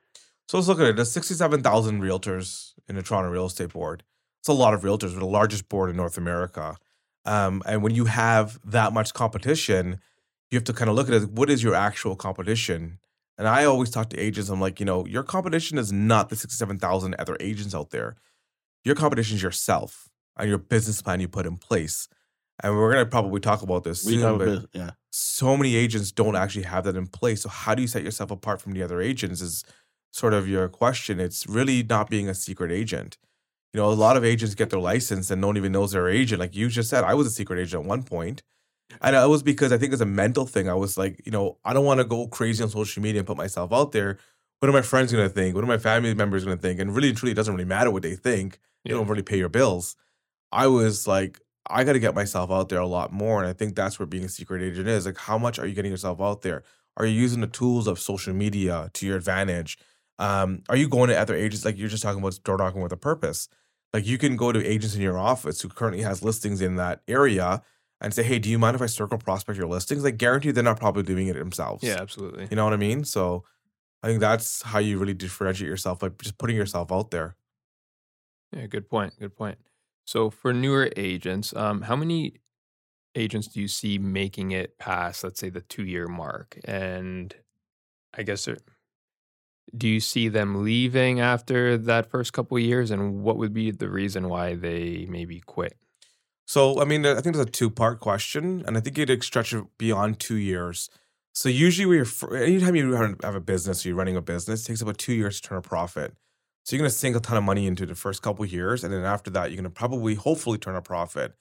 So 0.49 0.59
let's 0.59 0.69
look 0.69 0.79
at 0.81 0.87
it. 0.87 0.97
There's 0.97 1.11
67,000 1.11 2.01
realtors 2.01 2.73
in 2.89 2.97
the 2.97 3.03
Toronto 3.03 3.31
Real 3.31 3.47
Estate 3.47 3.71
Board. 3.73 4.05
It's 4.41 4.49
a 4.49 4.53
lot 4.53 4.75
of 4.75 4.83
realtors. 4.83 5.13
We're 5.13 5.21
the 5.21 5.27
largest 5.27 5.69
board 5.69 5.91
in 5.91 5.97
North 5.97 6.17
America. 6.17 6.77
Um, 7.25 7.63
and 7.67 7.83
when 7.83 7.95
you 7.95 8.05
have 8.05 8.61
that 8.65 8.93
much 8.93 9.13
competition, 9.13 9.99
you 10.51 10.57
have 10.57 10.65
to 10.65 10.73
kind 10.73 10.89
of 10.89 10.95
look 10.95 11.09
at 11.09 11.15
it. 11.15 11.31
What 11.31 11.51
is 11.51 11.63
your 11.63 11.75
actual 11.75 12.15
competition? 12.15 12.99
And 13.39 13.49
I 13.49 13.65
always 13.65 13.91
talk 13.91 14.09
to 14.11 14.19
agents. 14.19 14.49
I'm 14.49 14.61
like, 14.61 14.79
you 14.79 14.87
know, 14.87 15.05
your 15.07 15.25
competition 15.25 15.79
is 15.79 15.93
not 15.93 16.29
the 16.29 16.37
67,000 16.37 17.17
other 17.19 17.37
agents 17.41 17.75
out 17.75 17.91
there. 17.91 18.17
Your 18.85 18.95
competition 18.95 19.37
is 19.37 19.43
yourself 19.43 20.09
and 20.37 20.49
your 20.49 20.59
business 20.59 21.03
plan 21.03 21.21
you 21.21 21.29
put 21.29 21.47
in 21.47 21.57
place. 21.57 22.09
And 22.63 22.75
we're 22.75 22.93
gonna 22.93 23.05
probably 23.05 23.41
talk 23.41 23.63
about 23.63 23.85
this 23.85 24.05
We 24.07 24.19
soon. 24.19 24.39
but 24.39 24.69
yeah. 24.73 24.93
so 25.11 25.57
many 25.57 25.77
agents 25.77 26.13
don't 26.13 26.37
actually 26.37 26.63
have 26.63 26.85
that 26.85 26.97
in 26.97 27.07
place. 27.09 27.43
So 27.43 27.49
how 27.49 27.75
do 27.75 27.83
you 27.83 27.89
set 27.89 28.03
yourself 28.03 28.31
apart 28.31 28.63
from 28.63 28.73
the 28.73 28.83
other 28.83 29.01
agents? 29.01 29.43
Is 29.43 29.65
sort 30.17 30.35
of 30.35 30.49
your 30.49 30.69
question. 30.69 31.21
It's 31.21 31.47
really 31.47 31.83
not 31.83 32.09
being 32.11 32.29
a 32.29 32.35
secret 32.35 32.73
agent. 32.73 33.19
You 33.73 33.81
know, 33.81 33.91
a 33.91 33.95
lot 34.07 34.17
of 34.17 34.25
agents 34.25 34.55
get 34.55 34.71
their 34.71 34.81
license 34.81 35.31
and 35.31 35.43
don't 35.43 35.57
even 35.59 35.73
know 35.73 35.87
they're 35.87 36.09
an 36.09 36.17
agent. 36.17 36.41
Like 36.41 36.57
you 36.57 36.69
just 36.69 36.89
said, 36.89 37.05
I 37.05 37.15
was 37.15 37.27
a 37.27 37.31
secret 37.31 37.59
agent 37.61 37.83
at 37.83 37.89
one 37.89 38.03
point. 38.03 38.43
And 39.03 39.15
it 39.15 39.29
was 39.29 39.43
because 39.43 39.73
I 39.73 39.79
think 39.79 39.93
it's 39.93 40.01
a 40.01 40.07
mental 40.07 40.47
thing. 40.47 40.69
I 40.69 40.75
was 40.75 40.97
like, 40.97 41.21
you 41.27 41.33
know, 41.33 41.59
I 41.65 41.73
don't 41.75 41.85
want 41.85 41.99
to 42.01 42.05
go 42.05 42.29
crazy 42.29 42.63
on 42.63 42.71
social 42.71 43.03
media 43.03 43.21
and 43.21 43.27
put 43.27 43.37
myself 43.37 43.73
out 43.73 43.93
there. 43.93 44.19
What 44.61 44.71
are 44.71 44.73
my 44.73 44.81
friends 44.83 45.13
going 45.13 45.29
to 45.29 45.35
think? 45.35 45.55
What 45.55 45.65
are 45.65 45.67
my 45.67 45.77
family 45.77 46.15
members 46.15 46.45
going 46.45 46.57
to 46.57 46.63
think? 46.63 46.81
And 46.81 46.95
really 46.95 47.09
and 47.11 47.19
truly, 47.19 47.33
it 47.33 47.35
doesn't 47.35 47.55
really 47.55 47.67
matter 47.69 47.91
what 47.91 48.03
they 48.03 48.17
think. 48.17 48.59
They 48.85 48.91
Yeah. 48.91 48.97
don't 48.97 49.09
really 49.09 49.23
pay 49.23 49.37
your 49.37 49.51
bills. 49.51 49.97
I 50.53 50.69
was 50.69 51.07
like, 51.07 51.41
I 51.69 51.85
got 51.85 51.95
to 51.95 51.99
get 51.99 52.15
myself 52.15 52.51
out 52.51 52.69
there 52.71 52.81
a 52.81 52.87
lot 52.87 53.13
more. 53.13 53.41
And 53.41 53.49
I 53.49 53.53
think 53.53 53.75
that's 53.75 53.99
where 53.99 54.07
being 54.07 54.25
a 54.25 54.29
secret 54.29 54.63
agent 54.63 54.89
is. 54.89 55.05
Like, 55.05 55.19
how 55.19 55.37
much 55.37 55.59
are 55.59 55.67
you 55.67 55.75
getting 55.75 55.91
yourself 55.91 56.21
out 56.21 56.43
there? 56.43 56.63
Are 56.97 57.05
you 57.05 57.21
using 57.21 57.41
the 57.43 57.47
tools 57.49 57.87
of 57.87 57.99
social 57.99 58.33
media 58.33 58.91
to 58.95 59.07
your 59.07 59.17
advantage? 59.17 59.77
Um, 60.19 60.63
are 60.69 60.77
you 60.77 60.89
going 60.89 61.09
to 61.11 61.19
other 61.19 61.35
agents 61.35 61.65
like 61.65 61.77
you're 61.77 61.89
just 61.89 62.03
talking 62.03 62.21
about 62.21 62.39
door 62.45 62.57
knocking 62.59 62.83
with 62.83 62.93
a 62.93 62.97
purpose? 62.97 63.49
Like 63.93 64.07
you 64.07 64.19
can 64.19 64.37
go 64.37 64.53
to 64.53 64.65
agents 64.65 64.95
in 64.95 65.03
your 65.03 65.19
office 65.19 65.61
who 65.61 65.69
currently 65.69 66.03
has 66.03 66.23
listings 66.23 66.61
in 66.61 66.77
that 66.77 67.03
area 67.09 67.63
and 68.01 68.13
say, 68.13 68.23
"Hey, 68.23 68.39
do 68.39 68.51
you 68.51 68.59
mind 68.59 68.75
if 68.75 68.83
I 68.83 68.87
circle 68.87 69.19
prospect 69.19 69.59
your 69.59 69.69
listings?" 69.69 70.05
Like, 70.05 70.19
guarantee 70.19 70.51
they're 70.51 70.63
not 70.65 70.79
probably 70.81 71.03
doing 71.03 71.29
it 71.29 71.35
themselves. 71.35 71.83
Yeah, 71.85 71.99
absolutely. 72.01 72.49
you 72.51 72.57
know 72.57 72.65
what 72.65 72.75
I 72.75 72.77
mean. 72.79 73.05
So, 73.05 73.45
I 74.03 74.09
think 74.09 74.21
that's 74.21 74.63
how 74.63 74.79
you 74.81 74.99
really 74.99 75.15
differentiate 75.15 75.69
yourself 75.69 76.01
by 76.01 76.11
just 76.11 76.39
putting 76.39 76.57
yourself 76.57 76.93
out 76.93 77.11
there. 77.11 77.37
Yeah, 78.53 78.67
good 78.67 78.89
point. 78.89 79.15
Good 79.19 79.37
point. 79.37 79.59
So 80.05 80.31
for 80.31 80.53
newer 80.53 80.91
agents, 80.97 81.55
um, 81.57 81.83
how 81.83 81.97
many 81.97 82.35
agents 83.15 83.49
do 83.49 83.61
you 83.61 83.69
see 83.69 83.99
making 83.99 84.53
it 84.53 84.79
past, 84.79 85.25
let's 85.25 85.41
say, 85.41 85.51
the 85.51 85.61
two 85.63 85.85
year 85.85 86.07
mark? 86.09 86.59
And 86.65 87.35
I 88.15 88.23
guess 88.23 88.45
there- 88.45 88.59
do 89.77 89.89
you 89.89 90.01
see 90.01 90.29
them 90.29 90.65
leaving 90.65 91.21
after 91.21 91.77
that 91.77 92.11
first 92.11 92.33
couple 92.33 92.57
of 92.57 92.63
years? 92.63 92.91
And 92.91 93.23
what 93.23 93.37
would 93.37 93.53
be 93.53 93.71
the 93.71 93.89
reason 93.89 94.29
why 94.29 94.55
they 94.55 95.07
maybe 95.09 95.41
quit? 95.41 95.77
So, 96.47 96.81
I 96.81 96.85
mean, 96.85 97.05
I 97.05 97.21
think 97.21 97.35
there's 97.35 97.47
a 97.47 97.51
two 97.51 97.71
part 97.71 98.01
question, 98.01 98.63
and 98.67 98.77
I 98.77 98.81
think 98.81 98.97
you'd 98.97 99.25
stretch 99.25 99.53
it 99.53 99.65
beyond 99.79 100.21
two 100.21 100.37
years. 100.37 100.89
So, 101.33 101.49
usually, 101.49 101.87
we 101.87 101.99
are 101.99 102.37
anytime 102.37 102.77
you 102.77 102.93
have 102.93 103.35
a 103.35 103.41
business, 103.41 103.85
or 103.85 103.89
you're 103.89 103.97
running 103.97 104.17
a 104.17 104.23
business, 104.23 104.63
it 104.63 104.69
takes 104.69 104.81
about 104.81 104.99
two 104.99 105.13
years 105.13 105.41
to 105.41 105.49
turn 105.49 105.59
a 105.59 105.63
profit. 105.63 106.15
So, 106.63 106.77
you're 106.77 106.81
going 106.81 106.91
to 106.91 106.97
sink 106.97 107.17
a 107.17 107.21
ton 107.21 107.37
of 107.37 107.43
money 107.43 107.67
into 107.67 107.85
the 107.85 107.97
first 107.97 108.23
couple 108.23 108.45
of 108.45 108.53
years, 108.53 108.85
and 108.85 108.93
then 108.95 109.05
after 109.05 109.29
that, 109.31 109.51
you're 109.51 109.57
going 109.57 109.65
to 109.65 109.71
probably, 109.71 110.15
hopefully, 110.15 110.57
turn 110.57 110.77
a 110.77 110.83
profit. 110.83 111.35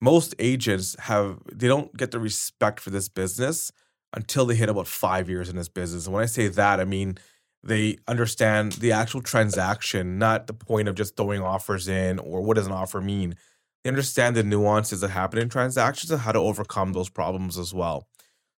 Most 0.00 0.34
agents 0.38 0.94
have 1.00 1.40
they 1.52 1.66
don't 1.66 1.94
get 1.96 2.12
the 2.12 2.20
respect 2.20 2.78
for 2.78 2.90
this 2.90 3.08
business 3.08 3.72
until 4.12 4.46
they 4.46 4.54
hit 4.54 4.68
about 4.68 4.86
five 4.86 5.28
years 5.28 5.48
in 5.48 5.56
this 5.56 5.68
business. 5.68 6.06
And 6.06 6.14
when 6.14 6.22
I 6.22 6.26
say 6.26 6.46
that, 6.48 6.80
I 6.80 6.84
mean 6.84 7.18
they 7.66 7.98
understand 8.06 8.72
the 8.72 8.92
actual 8.92 9.22
transaction, 9.22 10.18
not 10.18 10.46
the 10.46 10.54
point 10.54 10.88
of 10.88 10.94
just 10.94 11.16
throwing 11.16 11.42
offers 11.42 11.88
in 11.88 12.18
or 12.18 12.42
what 12.42 12.54
does 12.54 12.66
an 12.66 12.72
offer 12.72 13.00
mean 13.00 13.36
they 13.86 13.90
understand 13.90 14.34
the 14.34 14.42
nuances 14.42 15.00
that 15.00 15.10
happen 15.10 15.38
in 15.38 15.48
transactions 15.48 16.10
and 16.10 16.20
how 16.20 16.32
to 16.32 16.40
overcome 16.40 16.92
those 16.92 17.08
problems 17.08 17.56
as 17.56 17.72
well. 17.72 18.08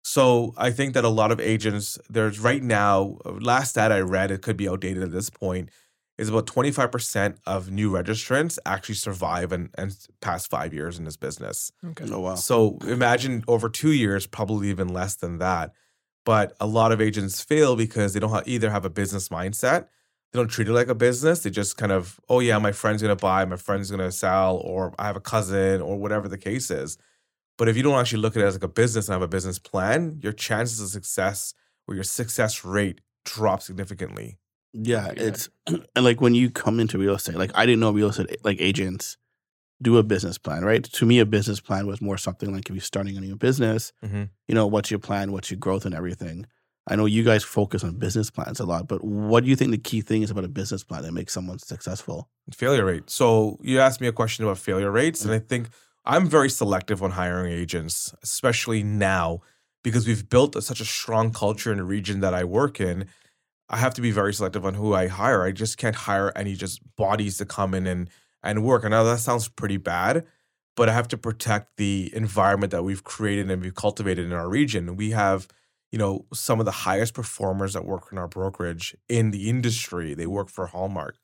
So 0.02 0.54
I 0.56 0.72
think 0.72 0.94
that 0.94 1.04
a 1.04 1.10
lot 1.10 1.34
of 1.34 1.42
agents, 1.42 2.00
there's 2.10 2.40
right 2.40 2.64
now, 2.64 3.18
uh, 3.26 3.32
last 3.32 3.72
stat 3.72 3.92
I 3.92 4.00
read, 4.00 4.32
it 4.32 4.42
could 4.42 4.56
be 4.56 4.70
outdated 4.70 5.04
at 5.04 5.12
this 5.12 5.30
point, 5.30 5.70
is 6.18 6.30
about 6.30 6.46
25% 6.46 7.36
of 7.46 7.70
new 7.70 7.92
registrants 7.92 8.58
actually 8.66 8.96
survive 8.96 9.52
and, 9.52 9.70
and 9.78 9.94
pass 10.22 10.48
five 10.48 10.74
years 10.74 10.98
in 10.98 11.04
this 11.04 11.18
business. 11.18 11.74
Okay. 11.86 12.06
Oh 12.10 12.22
wow. 12.22 12.36
So 12.36 12.78
imagine 12.88 13.44
over 13.50 13.68
two 13.68 13.92
years, 13.92 14.26
probably 14.26 14.70
even 14.70 14.88
less 14.88 15.16
than 15.16 15.40
that. 15.40 15.74
But 16.28 16.58
a 16.60 16.68
lot 16.68 16.92
of 16.92 17.00
agents 17.00 17.40
fail 17.42 17.78
because 17.78 18.14
they 18.14 18.20
don't 18.20 18.46
either 18.46 18.70
have 18.70 18.84
a 18.84 18.90
business 18.90 19.30
mindset, 19.30 19.88
they 20.34 20.38
don't 20.40 20.50
treat 20.50 20.68
it 20.68 20.74
like 20.74 20.90
a 20.90 20.94
business. 20.96 21.40
They 21.40 21.50
just 21.50 21.78
kind 21.78 21.94
of, 21.94 22.20
oh 22.28 22.42
yeah, 22.42 22.58
my 22.58 22.74
friend's 22.74 23.02
gonna 23.02 23.16
buy, 23.16 23.46
my 23.46 23.56
friend's 23.56 23.90
gonna 23.90 24.12
sell, 24.12 24.58
or 24.58 24.94
I 25.00 25.06
have 25.08 25.16
a 25.16 25.22
cousin, 25.22 25.80
or 25.82 25.98
whatever 25.98 26.28
the 26.28 26.38
case 26.38 26.70
is. 26.70 26.98
But 27.58 27.70
if 27.70 27.78
you 27.78 27.82
don't 27.82 27.98
actually 27.98 28.22
look 28.24 28.36
at 28.36 28.44
it 28.44 28.46
as 28.46 28.56
like 28.56 28.64
a 28.64 28.68
business 28.68 29.08
and 29.08 29.14
have 29.14 29.22
a 29.22 29.28
business 29.30 29.58
plan, 29.58 30.20
your 30.22 30.34
chances 30.34 30.82
of 30.82 30.90
success 30.90 31.54
or 31.88 31.96
your 31.96 32.04
success 32.04 32.66
rate 32.66 33.00
drop 33.24 33.62
significantly. 33.62 34.38
Yeah, 34.74 35.08
Yeah. 35.16 35.24
it's 35.28 35.50
and 35.68 35.86
like 35.96 36.20
when 36.20 36.36
you 36.36 36.50
come 36.50 36.82
into 36.82 36.98
real 36.98 37.16
estate, 37.16 37.38
like 37.38 37.52
I 37.56 37.66
didn't 37.66 37.80
know 37.80 37.92
real 37.92 38.10
estate 38.10 38.44
like 38.44 38.60
agents 38.60 39.16
do 39.82 39.98
a 39.98 40.04
business 40.04 40.38
plan, 40.38 40.64
right? 40.66 40.84
To 40.84 41.06
me, 41.06 41.20
a 41.20 41.26
business 41.26 41.60
plan 41.60 41.86
was 41.88 42.02
more 42.02 42.18
something 42.18 42.52
like 42.54 42.68
if 42.70 42.76
you're 42.76 42.82
starting 42.82 43.16
a 43.18 43.22
new 43.22 43.36
business, 43.36 43.94
Mhm. 44.04 44.30
you 44.48 44.56
know, 44.56 44.66
what's 44.66 44.90
your 44.90 45.00
plan, 45.00 45.32
what's 45.32 45.52
your 45.52 45.60
growth 45.60 45.86
and 45.86 45.94
everything. 45.94 46.46
I 46.90 46.96
know 46.96 47.06
you 47.06 47.24
guys 47.24 47.44
focus 47.44 47.84
on 47.84 47.98
business 48.00 48.30
plans 48.32 48.60
a 48.60 48.66
lot, 48.66 48.88
but 48.88 49.04
what 49.04 49.44
do 49.44 49.50
you 49.50 49.56
think 49.56 49.72
the 49.72 49.78
key 49.78 50.02
thing 50.02 50.24
is 50.24 50.32
about 50.32 50.46
a 50.46 50.48
business 50.48 50.84
plan 50.84 51.04
that 51.04 51.12
makes 51.12 51.34
someone 51.34 51.60
successful? 51.60 52.30
Failure 52.54 52.86
rate. 52.86 53.10
So 53.10 53.58
you 53.62 53.80
asked 53.80 54.00
me 54.02 54.08
a 54.08 54.14
question 54.14 54.46
about 54.46 54.58
failure 54.58 54.90
rates, 54.90 55.24
and 55.26 55.34
I 55.34 55.40
think 55.40 55.68
I'm 56.06 56.28
very 56.30 56.50
selective 56.50 57.04
on 57.04 57.12
hiring 57.12 57.52
agents, 57.52 58.16
especially 58.24 58.82
now 58.84 59.42
because 59.84 60.08
we've 60.08 60.28
built 60.30 60.56
a, 60.56 60.62
such 60.62 60.80
a 60.82 60.86
strong 60.86 61.32
culture 61.34 61.72
in 61.72 61.78
the 61.78 61.84
region 61.84 62.22
that 62.22 62.34
I 62.34 62.46
work 62.46 62.80
in. 62.80 63.06
I 63.70 63.78
have 63.78 63.94
to 63.96 64.02
be 64.02 64.12
very 64.12 64.34
selective 64.34 64.66
on 64.66 64.74
who 64.76 64.94
I 64.94 65.08
hire. 65.08 65.44
I 65.44 65.52
just 65.52 65.78
can't 65.78 65.96
hire 65.96 66.32
any 66.38 66.56
just 66.56 66.80
bodies 66.96 67.38
to 67.40 67.46
come 67.46 67.74
in 67.74 67.86
and 67.86 68.10
and 68.48 68.64
work. 68.64 68.86
I 68.86 68.88
know 68.88 69.04
that 69.04 69.20
sounds 69.20 69.50
pretty 69.50 69.78
bad, 69.78 70.26
but 70.76 70.88
I 70.88 70.94
have 70.94 71.10
to 71.10 71.18
protect 71.18 71.78
the 71.78 72.10
environment 72.16 72.72
that 72.72 72.84
we've 72.84 73.04
created 73.04 73.52
and 73.52 73.62
we've 73.62 73.76
cultivated 73.76 74.26
in 74.26 74.32
our 74.32 74.50
region. 74.50 74.96
We 74.96 75.12
have, 75.12 75.48
you 75.92 76.00
know, 76.00 76.26
some 76.34 76.60
of 76.60 76.66
the 76.66 76.72
highest 76.72 77.14
performers 77.14 77.74
that 77.74 77.86
work 77.86 78.08
in 78.12 78.18
our 78.18 78.28
brokerage 78.28 78.96
in 79.10 79.32
the 79.32 79.50
industry. 79.50 80.14
They 80.14 80.28
work 80.28 80.50
for 80.50 80.68
Hallmark. 80.68 81.18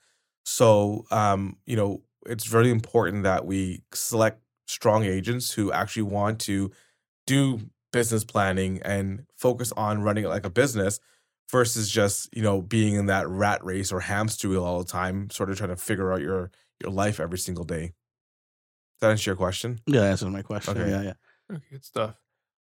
So, 0.45 1.05
um, 1.11 1.57
you 1.65 1.77
know, 1.77 2.01
it's 2.25 2.45
very 2.45 2.69
important 2.69 3.23
that 3.23 3.45
we 3.45 3.83
select 3.93 4.41
strong 4.67 5.05
agents 5.05 5.53
who 5.53 5.71
actually 5.71 6.03
want 6.03 6.39
to 6.41 6.71
do 7.25 7.61
business 7.93 8.25
planning 8.25 8.81
and 8.83 9.25
focus 9.37 9.71
on 9.77 10.01
running 10.01 10.25
it 10.25 10.29
like 10.29 10.45
a 10.45 10.49
business 10.49 10.99
versus 11.49 11.89
just, 11.89 12.35
you 12.35 12.41
know, 12.41 12.61
being 12.61 12.95
in 12.95 13.05
that 13.05 13.29
rat 13.29 13.63
race 13.63 13.91
or 13.91 14.01
hamster 14.01 14.49
wheel 14.49 14.65
all 14.65 14.79
the 14.79 14.91
time, 14.91 15.29
sort 15.29 15.49
of 15.49 15.57
trying 15.57 15.69
to 15.69 15.77
figure 15.77 16.11
out 16.11 16.21
your 16.21 16.51
your 16.83 16.91
life 16.91 17.19
every 17.19 17.37
single 17.37 17.63
day. 17.63 17.81
Does 17.87 19.01
that 19.01 19.11
answer 19.11 19.31
your 19.31 19.35
question? 19.37 19.79
Yeah, 19.87 20.01
that 20.01 20.11
answers 20.11 20.29
my 20.29 20.41
question. 20.41 20.77
Okay. 20.77 20.89
Yeah, 20.89 21.01
yeah. 21.01 21.13
Okay, 21.51 21.63
good 21.71 21.85
stuff. 21.85 22.15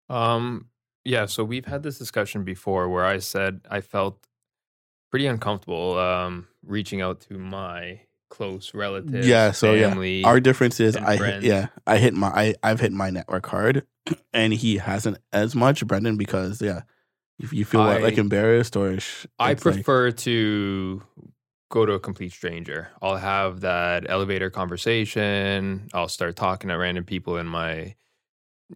Um, 0.08 0.68
yeah, 1.04 1.26
so 1.26 1.44
we've 1.44 1.66
had 1.66 1.82
this 1.82 1.98
discussion 1.98 2.44
before 2.44 2.88
where 2.88 3.04
I 3.04 3.18
said 3.18 3.60
I 3.70 3.80
felt 3.80 4.26
pretty 5.10 5.26
uncomfortable 5.26 5.98
um, 5.98 6.46
reaching 6.64 7.00
out 7.00 7.20
to 7.22 7.38
my 7.38 8.00
close 8.30 8.72
relatives, 8.72 9.26
Yeah, 9.26 9.50
so, 9.50 9.74
yeah. 9.74 10.22
Our 10.24 10.40
difference 10.40 10.80
is 10.80 10.96
I 10.96 11.16
hit, 11.16 11.42
yeah, 11.42 11.66
I 11.86 11.98
hit 11.98 12.14
my 12.14 12.28
I, 12.28 12.54
I've 12.62 12.80
hit 12.80 12.90
my 12.92 13.10
network 13.10 13.46
hard 13.46 13.86
and 14.32 14.54
he 14.54 14.78
hasn't 14.78 15.18
as 15.32 15.54
much, 15.54 15.86
Brandon, 15.86 16.16
because 16.16 16.62
yeah, 16.62 16.82
if 17.38 17.52
you 17.52 17.64
feel 17.66 17.82
like 17.82 18.16
embarrassed 18.16 18.74
or 18.74 19.00
sh- 19.00 19.26
I 19.38 19.50
it's 19.52 19.64
like- 19.66 19.74
prefer 19.74 20.12
to 20.12 21.02
go 21.72 21.86
to 21.86 21.94
a 21.94 22.00
complete 22.00 22.32
stranger. 22.32 22.90
I'll 23.02 23.16
have 23.18 23.62
that 23.62 24.10
elevator 24.10 24.50
conversation. 24.50 25.88
I'll 25.94 26.08
start 26.08 26.36
talking 26.36 26.68
to 26.70 26.76
random 26.76 27.04
people 27.06 27.38
in 27.38 27.48
my, 27.48 27.96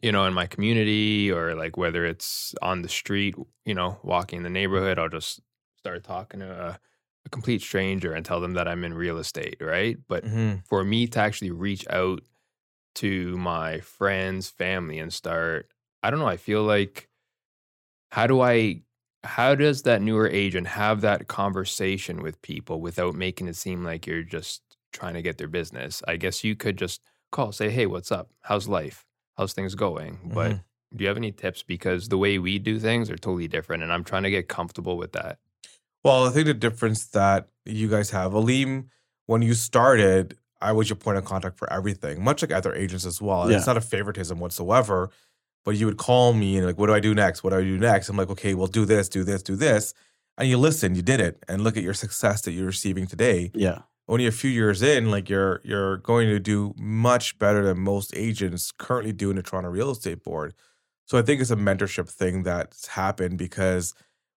you 0.02 0.12
know, 0.12 0.26
in 0.26 0.34
my 0.34 0.46
community 0.46 1.30
or 1.32 1.54
like 1.54 1.76
whether 1.76 2.06
it's 2.06 2.54
on 2.62 2.82
the 2.82 2.88
street, 2.88 3.34
you 3.64 3.74
know, 3.74 3.98
walking 4.02 4.38
in 4.38 4.42
the 4.44 4.50
neighborhood. 4.50 4.98
I'll 4.98 5.08
just 5.08 5.40
start 5.78 6.04
talking 6.04 6.40
to 6.40 6.50
a, 6.50 6.80
a 7.26 7.30
complete 7.30 7.62
stranger 7.62 8.12
and 8.12 8.24
tell 8.26 8.40
them 8.40 8.54
that 8.54 8.68
I'm 8.68 8.84
in 8.84 8.94
real 8.94 9.18
estate, 9.18 9.58
right? 9.60 9.98
But 10.08 10.26
Mm-hmm. 10.26 10.66
for 10.66 10.84
me 10.84 11.06
to 11.08 11.20
actually 11.20 11.52
reach 11.52 11.86
out 11.90 12.22
to 12.96 13.36
my 13.38 13.80
friends, 13.80 14.50
family, 14.50 14.98
and 14.98 15.12
start, 15.12 15.70
I 16.02 16.10
don't 16.10 16.20
know, 16.20 16.28
I 16.28 16.38
feel 16.38 16.64
like, 16.64 17.08
how 18.10 18.26
do 18.26 18.40
I, 18.40 18.82
how 19.26 19.54
does 19.54 19.82
that 19.82 20.02
newer 20.02 20.28
agent 20.28 20.66
have 20.68 21.00
that 21.02 21.28
conversation 21.28 22.22
with 22.22 22.40
people 22.42 22.80
without 22.80 23.14
making 23.14 23.48
it 23.48 23.56
seem 23.56 23.84
like 23.84 24.06
you're 24.06 24.22
just 24.22 24.62
trying 24.92 25.14
to 25.14 25.22
get 25.22 25.38
their 25.38 25.48
business? 25.48 26.02
I 26.08 26.16
guess 26.16 26.42
you 26.44 26.56
could 26.56 26.76
just 26.76 27.00
call, 27.32 27.52
say, 27.52 27.70
hey, 27.70 27.86
what's 27.86 28.12
up? 28.12 28.30
How's 28.42 28.68
life? 28.68 29.04
How's 29.36 29.52
things 29.52 29.74
going? 29.74 30.18
But 30.32 30.52
Mhm. 30.52 30.64
do 30.94 31.02
you 31.04 31.08
have 31.08 31.16
any 31.16 31.32
tips? 31.32 31.62
Because 31.62 32.08
the 32.08 32.18
way 32.18 32.38
we 32.38 32.58
do 32.58 32.78
things 32.78 33.10
are 33.10 33.16
totally 33.18 33.48
different, 33.48 33.82
and 33.82 33.92
I'm 33.92 34.04
trying 34.04 34.22
to 34.22 34.30
get 34.30 34.48
comfortable 34.48 34.96
with 34.96 35.12
that. 35.12 35.38
Well, 36.04 36.26
I 36.26 36.30
think 36.30 36.46
the 36.46 36.54
difference 36.54 37.06
that 37.08 37.48
you 37.64 37.88
guys 37.88 38.10
have, 38.10 38.32
Aleem, 38.32 38.86
when 39.26 39.42
you 39.42 39.54
started, 39.54 40.38
I 40.60 40.72
was 40.72 40.88
your 40.88 40.96
point 40.96 41.18
of 41.18 41.24
contact 41.24 41.58
for 41.58 41.70
everything, 41.72 42.22
much 42.22 42.40
like 42.42 42.52
other 42.52 42.72
agents 42.74 43.04
as 43.04 43.20
well. 43.20 43.50
Yeah. 43.50 43.56
It's 43.58 43.66
not 43.66 43.76
a 43.76 43.80
favoritism 43.80 44.38
whatsoever, 44.38 45.10
but 45.66 45.76
you 45.76 45.84
would 45.84 45.98
call 45.98 46.32
me 46.32 46.56
and 46.56 46.64
like, 46.64 46.78
what 46.78 46.86
do 46.86 46.94
I 46.94 47.00
do 47.00 47.14
next? 47.14 47.44
What 47.44 47.50
do 47.50 47.56
I 47.56 47.62
do 47.62 47.76
next? 47.76 48.08
I'm 48.08 48.16
like, 48.16 48.30
okay, 48.30 48.54
well, 48.54 48.68
do 48.68 48.86
this, 48.86 49.08
do 49.08 49.24
this, 49.24 49.42
do 49.42 49.56
this. 49.56 49.92
And 50.38 50.48
you 50.48 50.56
listen, 50.56 50.94
you 50.94 51.02
did 51.02 51.20
it, 51.20 51.42
and 51.48 51.64
look 51.64 51.76
at 51.76 51.82
your 51.82 51.94
success 51.94 52.42
that 52.42 52.52
you're 52.52 52.66
receiving 52.66 53.06
today. 53.06 53.50
yeah, 53.52 53.80
only 54.08 54.26
a 54.26 54.32
few 54.32 54.50
years 54.50 54.82
in, 54.82 55.10
like 55.10 55.28
you're 55.28 55.60
you're 55.64 55.96
going 55.98 56.28
to 56.28 56.38
do 56.38 56.72
much 56.78 57.38
better 57.38 57.64
than 57.64 57.80
most 57.80 58.14
agents 58.14 58.70
currently 58.70 59.12
do 59.12 59.30
in 59.30 59.36
the 59.36 59.42
Toronto 59.42 59.68
Real 59.70 59.90
Estate 59.90 60.22
Board. 60.22 60.54
So 61.06 61.18
I 61.18 61.22
think 61.22 61.40
it's 61.40 61.50
a 61.50 61.56
mentorship 61.56 62.08
thing 62.08 62.42
that's 62.42 62.88
happened 62.88 63.38
because 63.38 63.94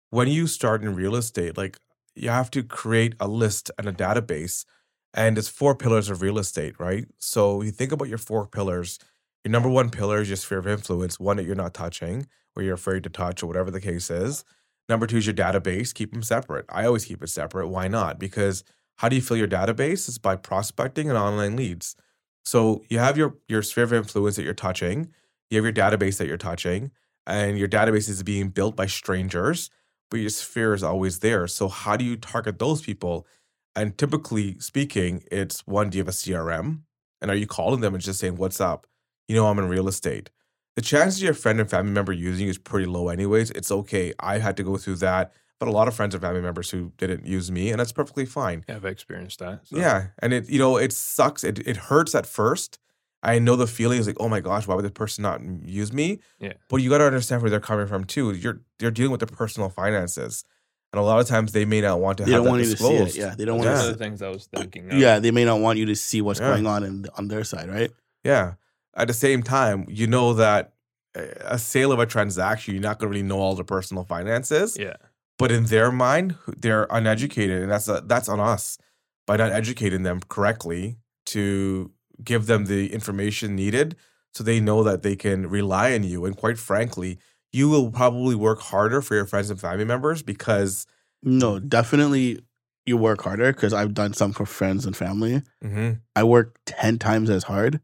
when 0.09 0.27
you 0.27 0.47
start 0.47 0.81
in 0.81 0.95
real 0.95 1.15
estate, 1.15 1.57
like 1.57 1.77
you 2.15 2.29
have 2.29 2.49
to 2.51 2.63
create 2.63 3.13
a 3.19 3.27
list 3.27 3.69
and 3.77 3.87
a 3.87 3.93
database, 3.93 4.65
and 5.13 5.37
it's 5.37 5.49
four 5.49 5.75
pillars 5.75 6.09
of 6.09 6.21
real 6.21 6.39
estate, 6.39 6.79
right? 6.79 7.05
So 7.17 7.61
you 7.61 7.71
think 7.71 7.91
about 7.91 8.07
your 8.07 8.17
four 8.17 8.47
pillars. 8.47 8.99
Your 9.43 9.51
number 9.51 9.69
one 9.69 9.89
pillar 9.89 10.21
is 10.21 10.29
your 10.29 10.37
sphere 10.37 10.59
of 10.59 10.67
influence, 10.67 11.19
one 11.19 11.37
that 11.37 11.45
you're 11.45 11.55
not 11.55 11.73
touching 11.73 12.27
or 12.55 12.63
you're 12.63 12.73
afraid 12.73 13.03
to 13.03 13.09
touch 13.09 13.41
or 13.41 13.47
whatever 13.47 13.71
the 13.71 13.81
case 13.81 14.09
is. 14.09 14.43
Number 14.89 15.07
two 15.07 15.17
is 15.17 15.27
your 15.27 15.35
database. 15.35 15.93
Keep 15.93 16.11
them 16.11 16.23
separate. 16.23 16.65
I 16.69 16.85
always 16.85 17.05
keep 17.05 17.23
it 17.23 17.29
separate. 17.29 17.67
Why 17.67 17.87
not? 17.87 18.19
Because 18.19 18.63
how 18.97 19.07
do 19.07 19.15
you 19.15 19.21
fill 19.21 19.37
your 19.37 19.47
database? 19.47 20.09
It's 20.09 20.17
by 20.17 20.35
prospecting 20.35 21.09
and 21.09 21.17
online 21.17 21.55
leads. 21.55 21.95
So 22.43 22.83
you 22.89 22.99
have 22.99 23.17
your 23.17 23.37
your 23.47 23.61
sphere 23.61 23.83
of 23.83 23.93
influence 23.93 24.35
that 24.35 24.43
you're 24.43 24.53
touching. 24.53 25.11
You 25.49 25.57
have 25.57 25.65
your 25.65 25.73
database 25.73 26.17
that 26.17 26.27
you're 26.27 26.37
touching, 26.37 26.91
and 27.25 27.57
your 27.57 27.67
database 27.67 28.09
is 28.09 28.23
being 28.23 28.49
built 28.49 28.75
by 28.75 28.87
strangers, 28.87 29.69
but 30.09 30.19
your 30.19 30.29
sphere 30.29 30.73
is 30.73 30.83
always 30.83 31.19
there. 31.19 31.47
So 31.47 31.67
how 31.67 31.95
do 31.95 32.03
you 32.03 32.17
target 32.17 32.59
those 32.59 32.81
people? 32.81 33.27
And 33.75 33.97
typically 33.97 34.59
speaking, 34.59 35.23
it's 35.31 35.65
one, 35.65 35.89
do 35.89 35.97
you 35.97 36.01
have 36.01 36.09
a 36.09 36.11
CRM? 36.11 36.81
And 37.21 37.31
are 37.31 37.35
you 37.35 37.47
calling 37.47 37.81
them 37.81 37.93
and 37.93 38.03
just 38.03 38.19
saying, 38.19 38.35
What's 38.35 38.59
up? 38.59 38.87
You 39.29 39.35
know, 39.35 39.47
I'm 39.47 39.59
in 39.59 39.69
real 39.69 39.87
estate. 39.87 40.29
The 40.75 40.81
chances 40.81 41.21
your 41.21 41.33
friend 41.33 41.59
and 41.59 41.69
family 41.69 41.91
member 41.91 42.11
using 42.11 42.47
is 42.47 42.57
pretty 42.57 42.85
low, 42.87 43.09
anyways. 43.09 43.51
It's 43.51 43.71
okay. 43.71 44.13
I 44.19 44.39
had 44.39 44.57
to 44.57 44.63
go 44.63 44.75
through 44.77 44.95
that, 44.97 45.31
but 45.59 45.67
a 45.67 45.71
lot 45.71 45.87
of 45.87 45.93
friends 45.95 46.15
and 46.15 46.21
family 46.21 46.41
members 46.41 46.69
who 46.71 46.91
didn't 46.97 47.25
use 47.25 47.51
me, 47.51 47.69
and 47.69 47.79
that's 47.79 47.91
perfectly 47.91 48.25
fine. 48.25 48.65
Yeah, 48.67 48.77
I've 48.77 48.85
experienced 48.85 49.39
that. 49.39 49.61
so. 49.67 49.77
Yeah, 49.77 50.07
and 50.19 50.33
it 50.33 50.49
you 50.49 50.57
know 50.59 50.77
it 50.77 50.91
sucks. 50.93 51.43
It 51.43 51.59
it 51.67 51.77
hurts 51.77 52.15
at 52.15 52.25
first. 52.25 52.79
I 53.21 53.37
know 53.37 53.55
the 53.57 53.67
feeling 53.67 53.99
is 53.99 54.07
like, 54.07 54.15
oh 54.19 54.29
my 54.29 54.39
gosh, 54.39 54.65
why 54.65 54.75
would 54.75 54.85
this 54.85 54.91
person 54.93 55.21
not 55.23 55.41
use 55.65 55.91
me? 55.91 56.19
Yeah. 56.39 56.53
But 56.69 56.77
you 56.77 56.89
got 56.89 56.99
to 56.99 57.05
understand 57.05 57.41
where 57.41 57.51
they're 57.51 57.59
coming 57.59 57.85
from 57.87 58.05
too. 58.05 58.31
You're 58.31 58.61
you're 58.79 58.91
dealing 58.91 59.11
with 59.11 59.19
their 59.19 59.27
personal 59.27 59.69
finances, 59.69 60.45
and 60.93 60.99
a 61.01 61.03
lot 61.03 61.19
of 61.19 61.27
times 61.27 61.51
they 61.51 61.65
may 61.65 61.81
not 61.81 61.99
want 61.99 62.17
to 62.19 62.23
They 62.23 62.31
have 62.31 62.39
don't 62.39 62.45
that 62.45 62.49
want 62.51 62.63
you 62.63 62.71
to 62.71 62.77
see 62.77 62.89
disclosed. 62.89 63.17
it. 63.17 63.19
Yeah, 63.19 63.35
they 63.35 63.43
don't 63.45 63.57
One 63.57 63.67
want 63.67 63.79
of 63.79 63.85
to. 63.87 63.91
the 63.91 63.97
things 63.97 64.21
I 64.21 64.29
was 64.29 64.45
thinking. 64.47 64.89
Of. 64.91 64.97
Yeah, 64.97 65.19
they 65.19 65.31
may 65.31 65.43
not 65.43 65.59
want 65.59 65.77
you 65.77 65.85
to 65.87 65.95
see 65.95 66.21
what's 66.21 66.39
Yeah. 66.39 66.51
going 66.51 66.65
on 66.65 66.83
in, 66.85 67.05
on 67.17 67.27
their 67.27 67.43
side, 67.43 67.67
right? 67.69 67.91
Yeah. 68.23 68.53
At 68.99 69.07
the 69.07 69.13
same 69.13 69.41
time, 69.43 69.85
you 69.87 70.07
know 70.07 70.33
that 70.33 70.73
a 71.15 71.57
sale 71.57 71.91
of 71.91 71.99
a 71.99 72.05
transaction, 72.05 72.73
you're 72.73 72.83
not 72.83 72.99
going 72.99 73.11
to 73.11 73.17
really 73.17 73.27
know 73.27 73.39
all 73.39 73.55
the 73.55 73.63
personal 73.63 74.03
finances. 74.03 74.77
Yeah. 74.79 74.97
But 75.37 75.51
in 75.51 75.65
their 75.65 75.91
mind, 75.91 76.35
they're 76.47 76.85
uneducated, 76.91 77.61
and 77.61 77.71
that's 77.71 77.87
a, 77.87 78.03
that's 78.05 78.27
on 78.29 78.39
us 78.39 78.77
by 79.25 79.37
not 79.37 79.51
educating 79.51 80.03
them 80.03 80.19
correctly 80.27 80.97
to 81.27 81.91
give 82.23 82.45
them 82.47 82.65
the 82.65 82.91
information 82.93 83.55
needed, 83.55 83.95
so 84.33 84.43
they 84.43 84.59
know 84.59 84.83
that 84.83 85.01
they 85.01 85.15
can 85.15 85.47
rely 85.47 85.93
on 85.93 86.03
you. 86.03 86.25
And 86.25 86.35
quite 86.35 86.57
frankly, 86.57 87.19
you 87.53 87.69
will 87.69 87.89
probably 87.89 88.35
work 88.35 88.59
harder 88.59 89.01
for 89.01 89.15
your 89.15 89.25
friends 89.25 89.49
and 89.49 89.59
family 89.59 89.85
members 89.85 90.21
because 90.21 90.85
No, 91.23 91.59
definitely 91.59 92.39
you 92.85 92.97
work 92.97 93.21
harder 93.21 93.51
because 93.53 93.73
I've 93.73 93.93
done 93.93 94.13
some 94.13 94.33
for 94.33 94.45
friends 94.45 94.85
and 94.85 94.95
family. 94.95 95.41
Mhm, 95.63 96.01
I 96.15 96.23
work 96.23 96.59
10 96.65 96.97
times 96.97 97.29
as 97.29 97.43
hard 97.43 97.81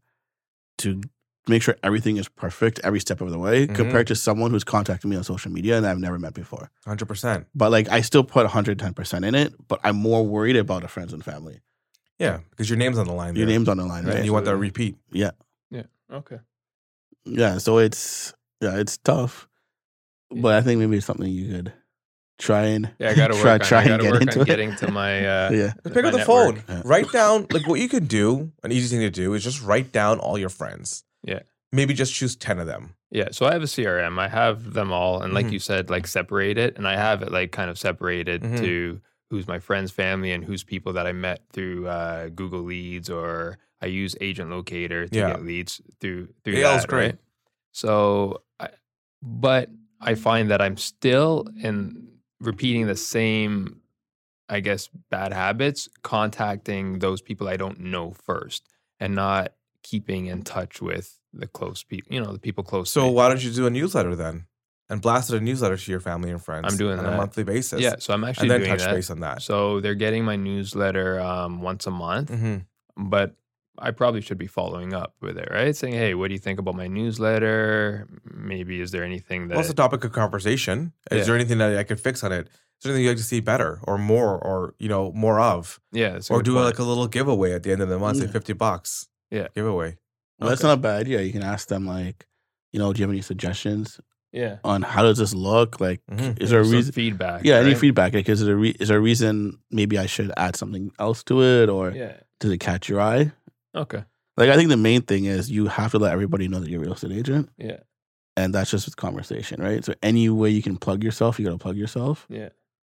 to 0.78 1.00
make 1.48 1.62
sure 1.62 1.76
everything 1.82 2.16
is 2.16 2.28
perfect 2.28 2.80
every 2.82 2.98
step 2.98 3.20
of 3.20 3.30
the 3.30 3.38
way 3.38 3.66
Mhm. 3.68 3.74
compared 3.74 4.06
to 4.08 4.16
someone 4.16 4.50
who's 4.50 4.64
contacted 4.64 5.08
me 5.08 5.16
on 5.16 5.22
social 5.22 5.50
media 5.52 5.76
and 5.76 5.86
I've 5.86 5.98
never 6.00 6.18
met 6.18 6.34
before. 6.34 6.70
100%. 6.84 7.46
But 7.54 7.70
like 7.70 7.88
I 7.88 8.00
still 8.00 8.24
put 8.24 8.44
110% 8.46 9.24
in 9.24 9.34
it, 9.34 9.54
but 9.68 9.78
I'm 9.84 9.96
more 9.96 10.26
worried 10.26 10.56
about 10.56 10.82
the 10.82 10.88
friends 10.88 11.12
and 11.12 11.24
family. 11.24 11.60
Yeah, 12.18 12.40
because 12.50 12.68
your 12.68 12.78
name's 12.78 12.98
on 12.98 13.06
the 13.06 13.12
line. 13.12 13.36
Your 13.36 13.46
there. 13.46 13.54
name's 13.54 13.68
on 13.68 13.76
the 13.76 13.84
line, 13.84 14.04
and 14.06 14.14
right? 14.14 14.24
you 14.24 14.32
want 14.32 14.46
that 14.46 14.56
repeat. 14.56 14.96
Yeah. 15.12 15.32
Yeah. 15.70 15.84
Okay. 16.10 16.38
Yeah, 17.24 17.58
so 17.58 17.78
it's 17.78 18.32
yeah, 18.60 18.76
it's 18.78 18.96
tough. 18.96 19.46
But 20.30 20.54
I 20.54 20.62
think 20.62 20.80
maybe 20.80 20.96
it's 20.96 21.06
something 21.06 21.30
you 21.30 21.52
could 21.54 21.72
try 22.38 22.64
and 22.66 22.90
Yeah, 22.98 23.10
I 23.10 23.14
got 23.14 23.28
to 23.32 23.34
work. 23.34 23.42
try, 23.42 23.52
on, 23.54 23.60
try 23.60 23.78
I 23.78 23.82
and 23.82 23.88
gotta 23.90 24.02
get 24.04 24.12
work 24.12 24.22
into 24.22 24.38
on 24.40 24.42
it. 24.42 24.46
getting 24.46 24.76
to 24.76 24.90
my. 24.90 25.18
Uh, 25.26 25.50
yeah. 25.52 25.72
Just 25.82 25.94
pick 25.94 26.02
my 26.02 26.08
up 26.08 26.12
the 26.12 26.18
network. 26.18 26.56
phone. 26.58 26.64
Yeah. 26.68 26.82
Write 26.84 27.10
down 27.12 27.46
like 27.50 27.66
what 27.66 27.80
you 27.80 27.88
can 27.88 28.06
do. 28.06 28.52
An 28.62 28.72
easy 28.72 28.88
thing 28.94 29.00
to 29.04 29.10
do 29.10 29.34
is 29.34 29.42
just 29.44 29.62
write 29.62 29.92
down 29.92 30.18
all 30.18 30.36
your 30.38 30.48
friends. 30.50 31.04
Yeah. 31.22 31.40
Maybe 31.72 31.94
just 31.94 32.14
choose 32.14 32.36
ten 32.36 32.58
of 32.58 32.66
them. 32.66 32.94
Yeah, 33.10 33.28
so 33.30 33.46
I 33.46 33.52
have 33.52 33.62
a 33.62 33.66
CRM. 33.66 34.18
I 34.18 34.28
have 34.28 34.72
them 34.72 34.92
all, 34.92 35.22
and 35.22 35.32
like 35.32 35.46
Mhm. 35.46 35.52
you 35.52 35.58
said, 35.60 35.90
like 35.90 36.06
separate 36.08 36.58
it, 36.58 36.76
and 36.76 36.88
I 36.88 36.96
have 36.96 37.22
it 37.22 37.30
like 37.30 37.52
kind 37.52 37.70
of 37.70 37.78
separated 37.78 38.42
Mhm. 38.42 38.58
to 38.58 39.00
who's 39.30 39.46
my 39.46 39.58
friends, 39.60 39.90
family, 39.92 40.32
and 40.32 40.44
who's 40.44 40.64
people 40.64 40.92
that 40.94 41.06
I 41.06 41.12
met 41.12 41.42
through 41.52 41.86
uh, 41.88 42.28
Google 42.30 42.62
Leads, 42.62 43.08
or 43.10 43.58
I 43.80 43.86
use 43.86 44.16
Agent 44.20 44.50
Locator 44.50 45.06
to 45.08 45.16
Yeah. 45.18 45.30
get 45.30 45.42
leads 45.44 45.80
through 46.00 46.28
through 46.44 46.54
Yeah, 46.54 46.70
that's 46.72 46.82
that. 46.82 46.88
great. 46.88 47.04
Right? 47.06 47.18
So, 47.72 48.42
I, 48.58 48.68
but 49.22 49.70
I 50.00 50.14
find 50.14 50.50
that 50.50 50.60
I'm 50.60 50.76
still 50.76 51.46
in 51.62 52.08
repeating 52.40 52.86
the 52.86 52.96
same, 52.96 53.80
I 54.48 54.60
guess, 54.60 54.88
bad 55.10 55.32
habits, 55.32 55.88
contacting 56.02 56.98
those 56.98 57.20
people 57.20 57.48
I 57.48 57.56
don't 57.56 57.80
know 57.80 58.12
first, 58.12 58.68
and 59.00 59.14
not 59.14 59.52
keeping 59.82 60.26
in 60.26 60.42
touch 60.42 60.80
with 60.80 61.18
the 61.32 61.46
close 61.46 61.82
people. 61.82 62.14
You 62.14 62.20
know, 62.22 62.32
the 62.32 62.38
people 62.38 62.64
close. 62.64 62.90
So 62.90 63.08
why 63.10 63.28
don't 63.28 63.42
you 63.42 63.52
do 63.52 63.66
a 63.66 63.70
newsletter 63.70 64.14
then, 64.16 64.46
and 64.88 65.00
blast 65.00 65.30
a 65.30 65.40
newsletter 65.40 65.76
to 65.76 65.90
your 65.90 66.00
family 66.00 66.30
and 66.30 66.42
friends? 66.42 66.66
I'm 66.68 66.76
doing 66.78 66.98
on 66.98 67.06
a 67.06 67.16
monthly 67.16 67.44
basis. 67.44 67.80
Yeah, 67.80 67.94
so 67.98 68.14
I'm 68.14 68.24
actually 68.24 68.44
and 68.44 68.50
then 68.50 68.60
doing 68.60 68.70
touch 68.70 68.86
that. 68.86 68.94
base 68.94 69.10
on 69.10 69.20
that. 69.20 69.42
So 69.42 69.80
they're 69.80 69.94
getting 69.94 70.24
my 70.24 70.36
newsletter 70.36 71.20
um, 71.20 71.62
once 71.62 71.86
a 71.86 71.90
month, 71.90 72.30
hmm 72.30 72.58
but 72.98 73.36
I 73.78 73.90
probably 73.90 74.20
should 74.20 74.38
be 74.38 74.46
following 74.46 74.92
up 74.94 75.14
with 75.20 75.36
it, 75.38 75.48
right? 75.50 75.74
Saying, 75.76 75.94
"Hey, 75.94 76.14
what 76.14 76.28
do 76.28 76.34
you 76.34 76.40
think 76.40 76.58
about 76.58 76.74
my 76.74 76.86
newsletter? 76.88 78.06
Maybe 78.24 78.80
is 78.80 78.90
there 78.90 79.04
anything 79.04 79.48
that 79.48 79.56
What's 79.56 79.68
the 79.68 79.74
topic 79.74 80.04
of 80.04 80.12
conversation? 80.12 80.92
Is 81.10 81.18
Yeah. 81.18 81.24
there 81.24 81.34
anything 81.34 81.58
that 81.58 81.76
I 81.76 81.82
could 81.84 82.00
fix 82.00 82.22
on 82.24 82.32
it? 82.32 82.46
Is 82.48 82.82
there 82.82 82.92
anything 82.92 83.04
you'd 83.04 83.10
like 83.12 83.18
to 83.18 83.22
see 83.24 83.40
better 83.40 83.80
or 83.84 83.96
more, 83.98 84.36
or 84.38 84.74
you 84.78 84.88
know, 84.88 85.12
more 85.12 85.40
of, 85.40 85.80
yeah, 85.92 86.18
or 86.30 86.42
do 86.42 86.52
point. 86.54 86.64
like 86.66 86.78
a 86.78 86.82
little 86.84 87.06
giveaway 87.08 87.52
at 87.52 87.62
the 87.62 87.72
end 87.72 87.80
of 87.82 87.88
the 87.88 87.98
month, 87.98 88.18
say 88.18 88.26
fifty 88.26 88.52
bucks. 88.52 89.08
Yeah. 89.30 89.48
giveaway. 89.54 89.96
Well, 90.38 90.50
that's 90.50 90.62
not 90.62 90.74
a 90.74 90.80
bad 90.80 91.00
idea. 91.00 91.22
You 91.22 91.32
can 91.32 91.42
ask 91.42 91.68
them 91.68 91.86
like, 91.86 92.26
you 92.72 92.78
know, 92.78 92.92
do 92.92 93.00
you 93.00 93.04
have 93.04 93.10
any 93.10 93.22
suggestions 93.22 93.98
yeah, 94.32 94.58
on 94.62 94.82
how 94.82 95.02
does 95.02 95.16
this 95.16 95.32
look? 95.34 95.80
Like, 95.80 96.02
Mhm. 96.12 96.40
is 96.42 96.50
there 96.50 96.60
a 96.60 96.64
reason? 96.64 96.92
feedback? 96.92 97.42
Yeah, 97.44 97.56
any 97.56 97.74
feedback? 97.74 98.12
Like, 98.12 98.28
is 98.28 98.44
there 98.44 98.54
a 98.54 98.58
re- 98.58 98.76
is 98.78 98.88
there 98.88 98.98
a 98.98 99.00
reason 99.00 99.58
maybe 99.70 99.98
I 99.98 100.04
should 100.06 100.30
add 100.36 100.54
something 100.56 100.92
else 100.98 101.24
to 101.24 101.42
it, 101.42 101.70
or 101.70 101.90
Yeah. 101.92 102.12
does 102.40 102.50
it 102.50 102.58
catch 102.58 102.88
your 102.90 103.00
eye? 103.00 103.32
Okay. 103.76 104.04
Like, 104.36 104.50
I 104.50 104.56
think 104.56 104.68
the 104.68 104.76
main 104.76 105.02
thing 105.02 105.24
is 105.24 105.50
you 105.50 105.66
have 105.66 105.92
to 105.92 105.98
let 105.98 106.12
everybody 106.12 106.48
know 106.48 106.60
that 106.60 106.68
you're 106.68 106.80
a 106.80 106.84
real 106.84 106.92
estate 106.94 107.12
agent, 107.12 107.50
Yeah. 107.58 107.78
and 108.36 108.54
that's 108.54 108.70
just 108.70 108.86
with 108.86 108.96
conversation, 108.96 109.62
right? 109.62 109.84
So 109.84 109.94
any 110.02 110.28
way 110.28 110.50
you 110.50 110.62
can 110.62 110.76
plug 110.76 111.02
yourself, 111.04 111.38
you 111.38 111.44
got 111.46 111.52
to 111.52 111.58
plug 111.58 111.76
yourself, 111.76 112.26
Yeah. 112.28 112.50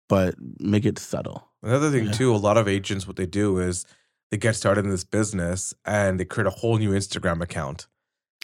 but 0.08 0.34
make 0.58 0.84
it 0.86 0.98
subtle. 0.98 1.48
Another 1.62 1.90
thing 1.90 2.06
Yeah. 2.06 2.12
too, 2.12 2.34
a 2.34 2.36
lot 2.38 2.56
of 2.56 2.66
agents 2.68 3.06
what 3.06 3.16
they 3.16 3.26
do 3.26 3.58
is 3.58 3.84
they 4.30 4.38
get 4.38 4.56
started 4.56 4.84
in 4.84 4.90
this 4.90 5.04
business 5.04 5.74
and 5.84 6.18
they 6.18 6.24
create 6.24 6.46
a 6.46 6.50
whole 6.50 6.78
new 6.78 6.90
Instagram 6.92 7.42
account. 7.42 7.86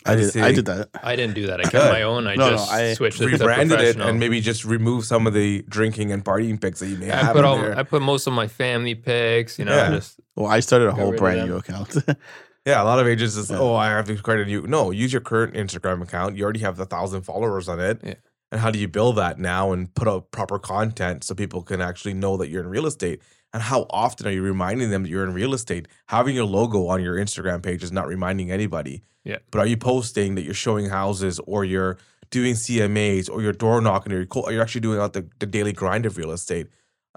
I 0.06 0.14
did. 0.14 0.36
I 0.36 0.52
did 0.52 0.64
that. 0.66 0.88
I 1.02 1.14
didn't 1.16 1.34
do 1.34 1.46
that. 1.48 1.60
I 1.60 1.62
kept 1.70 1.92
my 1.92 2.02
own. 2.02 2.26
I 2.26 2.34
No, 2.34 2.46
no, 2.50 2.56
just 2.56 2.72
I 2.72 2.94
switched 2.94 3.20
it 3.20 3.24
to 3.26 3.30
rebranded 3.36 3.72
it 3.72 3.82
professional. 3.82 4.08
and 4.08 4.18
maybe 4.20 4.40
just 4.40 4.64
remove 4.64 5.04
some 5.04 5.26
of 5.26 5.34
the 5.34 5.62
drinking 5.68 6.10
and 6.12 6.24
partying 6.24 6.60
pics 6.60 6.80
that 6.80 6.88
you 6.88 6.96
may 6.96 7.10
I 7.10 7.16
have 7.16 7.32
put 7.34 7.40
in 7.40 7.44
all. 7.44 7.56
there. 7.60 7.76
I 7.78 7.82
put 7.82 8.00
most 8.02 8.26
of 8.26 8.32
my 8.32 8.48
family 8.48 8.94
pics. 8.94 9.58
You 9.58 9.66
know, 9.66 9.76
Yeah. 9.76 9.90
just 9.90 10.18
Well, 10.36 10.46
I 10.46 10.60
started 10.60 10.88
a 10.88 10.92
whole 10.92 11.06
rid 11.12 11.14
of 11.14 11.20
brand 11.20 11.40
them. 11.40 11.48
new 11.50 11.56
account. 11.56 11.96
yeah, 12.66 12.82
a 12.82 12.84
lot 12.84 12.98
of 12.98 13.06
agents 13.06 13.36
is 13.36 13.50
Yeah. 13.50 13.58
oh 13.58 13.74
I 13.74 13.88
have 13.88 14.06
to 14.06 14.16
create 14.16 14.40
a 14.40 14.46
new. 14.46 14.62
No, 14.66 14.90
use 14.90 15.12
your 15.12 15.20
current 15.22 15.54
Instagram 15.54 16.02
account. 16.02 16.36
You 16.36 16.44
already 16.44 16.60
have 16.60 16.80
a 16.80 16.86
thousand 16.86 17.22
followers 17.22 17.68
on 17.68 17.78
it. 17.80 18.00
Yeah. 18.02 18.14
And 18.52 18.60
how 18.60 18.70
do 18.70 18.78
you 18.80 18.88
build 18.88 19.16
that 19.16 19.38
now 19.38 19.70
and 19.72 19.94
put 19.94 20.08
out 20.08 20.32
proper 20.32 20.58
content 20.58 21.22
so 21.24 21.34
people 21.36 21.62
can 21.62 21.80
actually 21.80 22.14
know 22.14 22.36
that 22.38 22.48
you're 22.48 22.62
in 22.62 22.68
real 22.68 22.86
estate? 22.86 23.22
And 23.52 23.62
how 23.62 23.86
often 23.90 24.26
are 24.26 24.30
you 24.30 24.42
reminding 24.42 24.90
them 24.90 25.02
that 25.02 25.08
you're 25.08 25.24
in 25.24 25.34
real 25.34 25.54
estate? 25.54 25.88
Having 26.06 26.36
your 26.36 26.44
logo 26.44 26.86
on 26.86 27.02
your 27.02 27.16
Instagram 27.16 27.62
page 27.62 27.82
is 27.82 27.90
not 27.90 28.06
reminding 28.06 28.50
anybody. 28.50 29.02
Yeah. 29.24 29.38
But 29.50 29.58
are 29.60 29.66
you 29.66 29.76
posting 29.76 30.36
that 30.36 30.42
you're 30.42 30.54
showing 30.54 30.88
houses 30.88 31.40
or 31.46 31.64
you're 31.64 31.98
doing 32.30 32.54
CMAs 32.54 33.28
or 33.28 33.42
you're 33.42 33.52
door 33.52 33.80
knocking 33.80 34.12
or 34.12 34.16
you're, 34.18 34.26
co- 34.26 34.42
or 34.42 34.52
you're 34.52 34.62
actually 34.62 34.82
doing 34.82 35.00
out 35.00 35.14
the, 35.14 35.26
the 35.40 35.46
daily 35.46 35.72
grind 35.72 36.06
of 36.06 36.16
real 36.16 36.30
estate? 36.30 36.68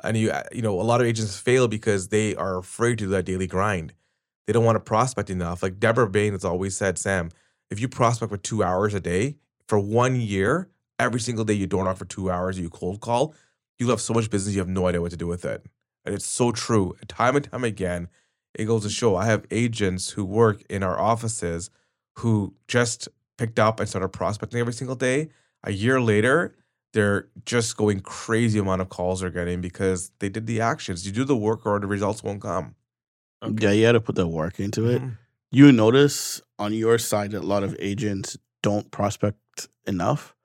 And 0.04 0.18
you, 0.18 0.34
you 0.52 0.62
know, 0.62 0.80
a 0.80 0.82
lot 0.82 1.02
of 1.02 1.08
agents 1.08 1.38
fail 1.38 1.68
because 1.68 2.08
they 2.08 2.36
are 2.36 2.58
afraid 2.58 2.98
to 2.98 3.06
do 3.06 3.10
that 3.12 3.26
daily 3.26 3.48
grind. 3.48 3.94
They 4.48 4.54
don't 4.54 4.66
want 4.66 4.76
to 4.76 4.82
prospect 4.82 5.30
enough. 5.30 5.64
Like 5.64 5.80
Deborah 5.80 6.10
Bain 6.10 6.34
has 6.34 6.44
always 6.44 6.76
said, 6.76 6.98
Sam, 6.98 7.30
if 7.70 7.80
you 7.80 7.88
prospect 7.88 8.32
for 8.32 8.38
two 8.38 8.64
hours 8.64 8.94
a 8.94 9.00
day 9.00 9.36
for 9.68 9.80
one 9.80 10.20
year, 10.20 10.68
every 11.00 11.20
single 11.20 11.46
day 11.46 11.54
you 11.54 11.68
door 11.68 11.84
knock 11.86 11.98
for 11.98 12.06
two 12.06 12.30
hours, 12.30 12.60
you 12.60 12.70
cold 12.70 13.00
call, 13.00 13.34
you'll 13.80 13.92
have 13.92 14.02
so 14.02 14.14
much 14.14 14.30
business 14.30 14.56
you 14.56 14.62
have 14.62 14.68
no 14.68 14.88
idea 14.88 15.02
what 15.02 15.12
to 15.12 15.18
do 15.18 15.28
with 15.28 15.46
it. 15.46 15.66
And 16.06 16.14
it's 16.14 16.26
so 16.26 16.52
true. 16.52 16.96
Time 17.08 17.36
and 17.36 17.50
time 17.50 17.64
again, 17.64 18.08
it 18.54 18.66
goes 18.66 18.84
to 18.84 18.90
show. 18.90 19.16
I 19.16 19.26
have 19.26 19.46
agents 19.52 20.12
who 20.12 20.26
work 20.26 20.64
in 20.70 20.84
our 20.84 21.00
offices 21.00 21.70
who 22.18 22.54
just 22.68 23.08
picked 23.38 23.58
up 23.60 23.80
and 23.80 23.90
started 23.90 24.10
prospecting 24.10 24.60
every 24.60 24.74
single 24.74 24.96
day. 24.96 25.30
A 25.64 25.72
year 25.72 26.00
later, 26.02 26.56
they're 26.94 27.30
just 27.46 27.78
going 27.78 28.02
crazy 28.02 28.60
amount 28.60 28.82
of 28.82 28.90
calls 28.90 29.22
they're 29.22 29.32
getting 29.32 29.62
because 29.62 30.12
they 30.20 30.30
did 30.30 30.46
the 30.46 30.62
actions. 30.62 31.06
You 31.06 31.12
do 31.12 31.24
the 31.24 31.36
work 31.36 31.66
or 31.66 31.80
the 31.80 31.88
results 31.88 32.22
won't 32.24 32.42
come. 32.42 32.76
Yeah, 33.60 33.72
you 33.72 33.86
had 33.86 33.94
to 33.94 34.02
put 34.02 34.16
the 34.16 34.28
work 34.28 34.60
into 34.60 34.88
it. 34.90 35.02
Mhm. 35.02 35.18
You 35.52 35.72
notice 35.72 36.42
on 36.60 36.74
your 36.74 36.98
side 36.98 37.32
that 37.32 37.42
a 37.42 37.46
lot 37.48 37.64
of 37.64 37.76
agents 37.80 38.38
don't 38.62 38.90
prospect 38.92 39.68
enough. 39.86 40.36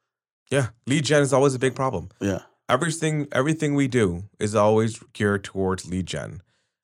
Yeah, 0.51 0.69
lead 0.87 1.05
gen 1.05 1.23
is 1.23 1.33
always 1.33 1.55
a 1.55 1.59
big 1.59 1.75
problem. 1.75 2.09
Yeah. 2.21 2.41
Everything 2.69 3.27
everything 3.33 3.75
we 3.75 3.89
do 3.89 4.25
is 4.39 4.55
always 4.55 4.99
geared 5.13 5.45
towards 5.45 5.89
lead 5.89 6.07
gen 6.07 6.43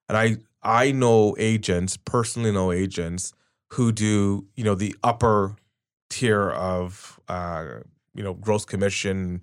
and 0.09 0.17
i 0.17 0.37
i 0.63 0.91
know 0.91 1.35
agents 1.39 1.97
personally 1.97 2.51
know 2.53 2.73
agents 2.73 3.33
who 3.73 3.93
do 3.93 4.47
you 4.57 4.65
know 4.65 4.75
the 4.75 4.95
upper 5.03 5.57
tier 6.11 6.51
of 6.51 7.21
uh 7.29 7.65
you 8.15 8.23
know 8.23 8.35
gross 8.35 8.65
commission 8.65 9.43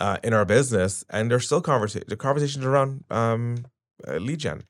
uh 0.00 0.18
in 0.22 0.32
our 0.32 0.44
business 0.44 1.04
and 1.10 1.30
there's 1.30 1.46
still 1.46 1.60
conversation 1.60 2.06
the 2.08 2.16
conversations 2.16 2.64
around 2.64 3.04
um 3.10 3.64
uh, 4.08 4.16
lead 4.16 4.38
gen 4.38 4.62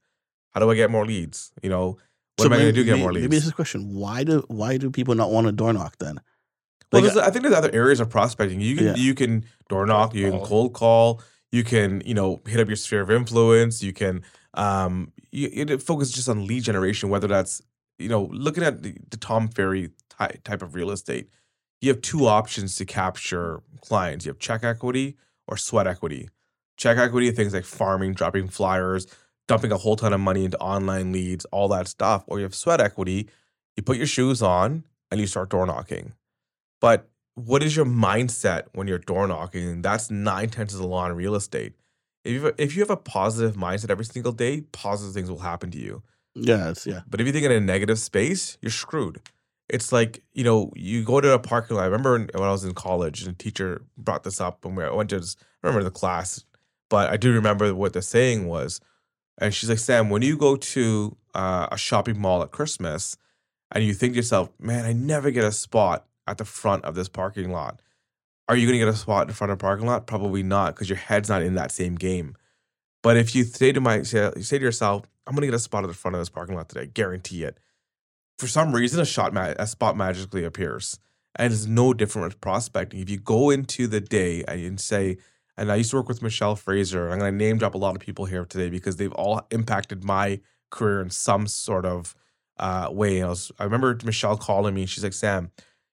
how 0.51 0.61
do 0.61 0.71
i 0.71 0.75
get 0.75 0.91
more 0.91 1.07
leads 1.07 1.53
you 1.63 1.71
know 1.71 1.97
what 2.37 2.47
am 2.47 2.53
i 2.55 2.57
going 2.57 2.67
to 2.69 2.73
do 2.73 2.85
get 2.85 2.93
maybe, 2.93 3.03
more 3.03 3.13
leads 3.13 3.25
Maybe 3.25 3.37
this 3.37 3.45
is 3.45 3.51
a 3.51 3.55
question. 3.55 3.95
Why 3.95 4.25
do 4.25 4.43
why 4.49 4.79
do 4.79 4.91
people 4.91 5.15
not 5.15 5.31
want 5.31 5.47
to 5.47 5.53
door 5.53 5.73
knock 5.73 5.99
then? 5.99 6.21
Well, 6.93 7.03
Like, 7.03 7.13
there's, 7.15 7.27
I 7.27 7.31
think 7.31 7.43
there's 7.45 7.55
other 7.55 7.71
areas 7.73 8.01
of 8.01 8.11
prospecting. 8.11 8.61
You 8.61 8.77
can 8.77 8.87
Yeah. 8.87 8.95
you 8.97 9.15
can 9.15 9.45
door 9.69 9.87
knock, 9.87 10.15
you 10.15 10.25
can 10.31 10.39
Call. 10.39 10.47
cold 10.47 10.73
call, 10.75 11.23
you 11.51 11.65
can 11.65 12.03
you 12.05 12.15
know 12.15 12.41
hit 12.47 12.61
up 12.61 12.69
your 12.69 12.77
sphere 12.77 13.01
of 13.01 13.11
influence. 13.11 13.83
You 13.83 13.93
can 13.93 14.23
um 14.55 15.13
you, 15.31 15.49
you 15.53 15.79
focus 15.79 16.11
just 16.11 16.29
on 16.29 16.47
lead 16.47 16.63
generation, 16.65 17.09
whether 17.09 17.27
that's 17.27 17.63
you 17.99 18.09
know 18.09 18.29
looking 18.33 18.63
at 18.63 18.83
the, 18.83 18.95
the 19.11 19.17
Tom 19.17 19.49
Ferry 19.49 19.91
ty- 20.11 20.39
type 20.45 20.63
of 20.63 20.75
real 20.75 20.91
estate. 20.91 21.29
You 21.81 21.89
have 21.89 22.01
two 22.03 22.27
options 22.27 22.77
to 22.77 22.85
capture 22.85 23.61
clients. 23.81 24.25
You 24.25 24.31
have 24.31 24.39
check 24.39 24.63
equity 24.63 25.17
or 25.49 25.57
sweat 25.57 25.87
equity. 25.87 26.29
Check 26.77 26.97
equity 26.99 27.31
things 27.33 27.55
like 27.55 27.65
farming, 27.65 28.15
dropping 28.15 28.49
flyers, 28.49 29.07
dumping 29.49 29.73
a 29.73 29.77
whole 29.77 29.97
ton 29.97 30.13
of 30.13 30.21
money 30.21 30.45
into 30.45 30.59
online 30.59 31.13
leads, 31.13 31.45
all 31.47 31.69
that 31.69 31.89
stuff. 31.89 32.25
Or 32.29 32.39
you 32.39 32.45
have 32.45 32.55
sweat 32.55 32.81
equity. 32.81 33.29
You 33.77 33.83
put 33.83 33.97
your 33.97 34.07
shoes 34.07 34.43
on 34.43 34.85
and 35.11 35.21
you 35.21 35.27
start 35.27 35.49
door 35.51 35.67
knocking. 35.67 36.13
But 36.83 37.09
what 37.35 37.63
is 37.63 37.75
your 37.75 37.87
mindset 37.87 38.65
when 38.73 38.89
you're 38.89 38.99
door 38.99 39.27
knocking? 39.27 39.81
That's 39.81 40.11
nine 40.11 40.51
tenths 40.51 40.75
of 40.75 40.81
the 40.81 40.87
law 40.87 41.07
in 41.07 41.15
real 41.15 41.37
estate. 41.37 41.75
If 42.25 42.33
you 42.33 42.45
have, 42.45 42.55
if 42.59 42.77
you 42.77 42.83
have 42.83 42.91
a 42.91 42.97
positive 42.97 43.57
mindset 43.57 43.91
every 43.91 44.05
single 44.05 44.33
day, 44.33 44.63
positive 44.73 45.15
things 45.15 45.31
will 45.31 45.39
happen 45.39 45.71
to 45.71 45.79
you. 45.79 46.03
it's 46.71 46.87
yeah. 46.87 47.03
But 47.09 47.21
if 47.21 47.27
you 47.27 47.33
think 47.33 47.47
in 47.47 47.53
a 47.53 47.61
negative 47.61 47.99
space, 47.99 48.59
you're 48.61 48.71
screwed. 48.71 49.21
It's 49.69 49.93
like 49.93 50.25
you 50.33 50.45
know, 50.45 50.73
you 50.75 51.05
go 51.05 51.21
to 51.21 51.33
a 51.33 51.39
parking 51.39 51.77
lot. 51.77 51.85
I 51.85 51.87
remember 51.87 52.19
when 52.19 52.49
I 52.49 52.51
was 52.51 52.65
in 52.65 52.75
college, 52.75 53.23
and 53.23 53.33
a 53.33 53.39
teacher 53.39 53.83
brought 53.97 54.25
this 54.25 54.41
up 54.41 54.65
when 54.65 54.75
we 54.75 54.85
I 54.85 54.91
went 54.91 55.11
to. 55.11 55.21
This, 55.21 55.37
I 55.63 55.69
remember 55.69 55.85
the 55.85 55.91
class, 55.91 56.45
but 56.91 57.11
I 57.11 57.17
do 57.17 57.33
remember 57.33 57.73
what 57.75 57.93
the 57.93 58.03
saying 58.03 58.49
was. 58.49 58.81
And 59.39 59.55
she's 59.55 59.71
like, 59.71 59.79
Sam, 59.79 60.11
when 60.11 60.23
you 60.23 60.37
go 60.37 60.57
to 60.57 61.17
uh, 61.35 61.69
a 61.73 61.79
shopping 61.79 62.21
mall 62.21 62.43
at 62.43 62.51
Christmas, 62.51 63.17
and 63.71 63.85
you 63.85 63.95
think 63.95 64.13
to 64.13 64.17
yourself, 64.17 64.51
man, 64.59 64.85
I 64.85 64.93
never 64.93 65.31
get 65.31 65.45
a 65.45 65.53
spot 65.53 66.07
at 66.27 66.39
the 66.39 66.45
front 66.45 66.85
of 66.85 66.95
this 66.95 67.09
parking 67.09 67.51
lot. 67.51 67.81
Are 68.49 68.57
you 68.57 68.67
going 68.67 68.79
to 68.79 68.85
get 68.85 68.93
a 68.93 68.97
spot 68.97 69.29
in 69.29 69.35
front 69.35 69.53
of 69.53 69.59
parking 69.59 69.87
lot? 69.87 70.07
Probably 70.07 70.43
not, 70.43 70.75
because 70.75 70.89
your 70.89 70.99
head's 70.99 71.29
not 71.29 71.43
in 71.43 71.55
that 71.55 71.71
same 71.71 71.95
game. 71.95 72.37
But 73.03 73.17
if 73.17 73.35
you 73.35 73.45
say 73.45 73.73
to 73.73 73.81
my 73.81 74.03
say, 74.03 74.31
say 74.41 74.59
to 74.59 74.65
yourself, 74.65 75.05
I'm 75.27 75.35
going 75.35 75.43
to 75.43 75.47
get 75.47 75.55
a 75.55 75.61
spot 75.61 75.85
at 75.85 75.89
the 75.89 75.95
front 75.95 76.15
of 76.15 76.21
this 76.21 76.29
parking 76.29 76.57
lot 76.57 76.69
today, 76.69 76.87
guarantee 76.87 77.45
it. 77.45 77.59
For 78.39 78.47
some 78.47 78.75
reason, 78.75 79.01
a 79.01 79.05
shot 79.05 79.33
ma- 79.33 79.55
a 79.59 79.67
spot 79.67 79.97
magically 79.97 80.45
appears, 80.45 80.99
and 81.37 81.53
it's 81.53 81.67
no 81.67 81.95
different 81.95 82.27
with 82.29 82.41
prospecting. 82.41 83.01
If 83.01 83.11
you 83.11 83.19
go 83.19 83.51
into 83.51 83.87
the 83.87 84.01
day 84.01 84.45
and 84.47 84.81
say, 84.81 85.19
and 85.57 85.71
I 85.71 85.77
used 85.77 85.91
to 85.91 85.97
work 85.97 86.09
with 86.09 86.23
Michelle 86.23 86.57
Fraser. 86.57 87.05
and 87.05 87.15
I'm 87.15 87.19
going 87.19 87.39
to 87.39 87.45
name 87.45 87.59
drop 87.59 87.75
a 87.75 87.79
lot 87.79 87.95
of 87.95 88.01
people 88.01 88.25
here 88.25 88.45
today 88.45 88.71
because 88.71 88.97
they've 88.97 89.13
all 89.13 89.47
impacted 89.51 90.03
my 90.03 90.41
career 90.71 91.01
in 91.01 91.11
some 91.11 91.47
sort 91.47 91.85
of 91.85 92.15
uh, 92.59 92.89
way. 92.91 93.23
I 93.23 93.29
was, 93.29 93.53
I 93.59 93.65
remember 93.65 93.97
Michelle 94.05 94.37
calling 94.37 94.75
me. 94.75 94.87
She's 94.87 95.05
like, 95.05 95.13
Sam, 95.13 95.51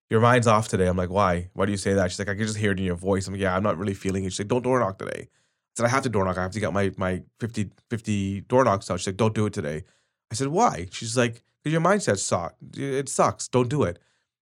your 0.10 0.20
mind's 0.20 0.48
off 0.48 0.68
today. 0.68 0.88
I'm 0.88 0.98
like, 0.98 1.10
why? 1.10 1.50
Why 1.54 1.66
do 1.66 1.72
you 1.72 1.78
say 1.78 1.94
that? 1.94 2.12
She's 2.12 2.20
like, 2.20 2.30
I 2.30 2.36
can 2.36 2.46
just 2.46 2.58
hear 2.58 2.72
it 2.72 2.80
in 2.80 2.86
your 2.86 2.96
voice. 2.96 3.28
I'm 3.28 3.34
like, 3.34 3.42
yeah, 3.42 3.56
I'm 3.56 3.64
not 3.64 3.78
really 3.78 3.94
feeling 3.94 4.24
it. 4.24 4.32
She's 4.32 4.40
like, 4.40 4.48
don't 4.48 4.64
door 4.64 4.80
knock 4.80 4.98
today. 4.98 5.28
I 5.30 5.72
said, 5.76 5.86
I 5.86 5.90
have 5.90 6.04
to 6.04 6.10
door 6.10 6.26
knock. 6.26 6.38
I 6.38 6.44
have 6.44 6.52
to 6.52 6.60
get 6.60 6.74
my 6.74 6.92
my 6.98 7.22
50, 7.40 7.70
50 7.90 8.42
door 8.42 8.64
knocks 8.64 8.90
out. 8.90 9.00
She's 9.00 9.08
like, 9.08 9.18
don't 9.18 9.36
do 9.36 9.46
it 9.46 9.54
today. 9.54 9.84
I 10.32 10.36
said, 10.36 10.48
why? 10.48 10.88
She's 10.92 11.16
like, 11.18 11.44
because 11.64 11.74
your 11.74 11.82
mindset 11.82 12.18
sucks. 12.18 12.56
It 12.76 13.10
sucks. 13.10 13.48
Don't 13.48 13.70
do 13.70 13.84
it. 13.84 14.00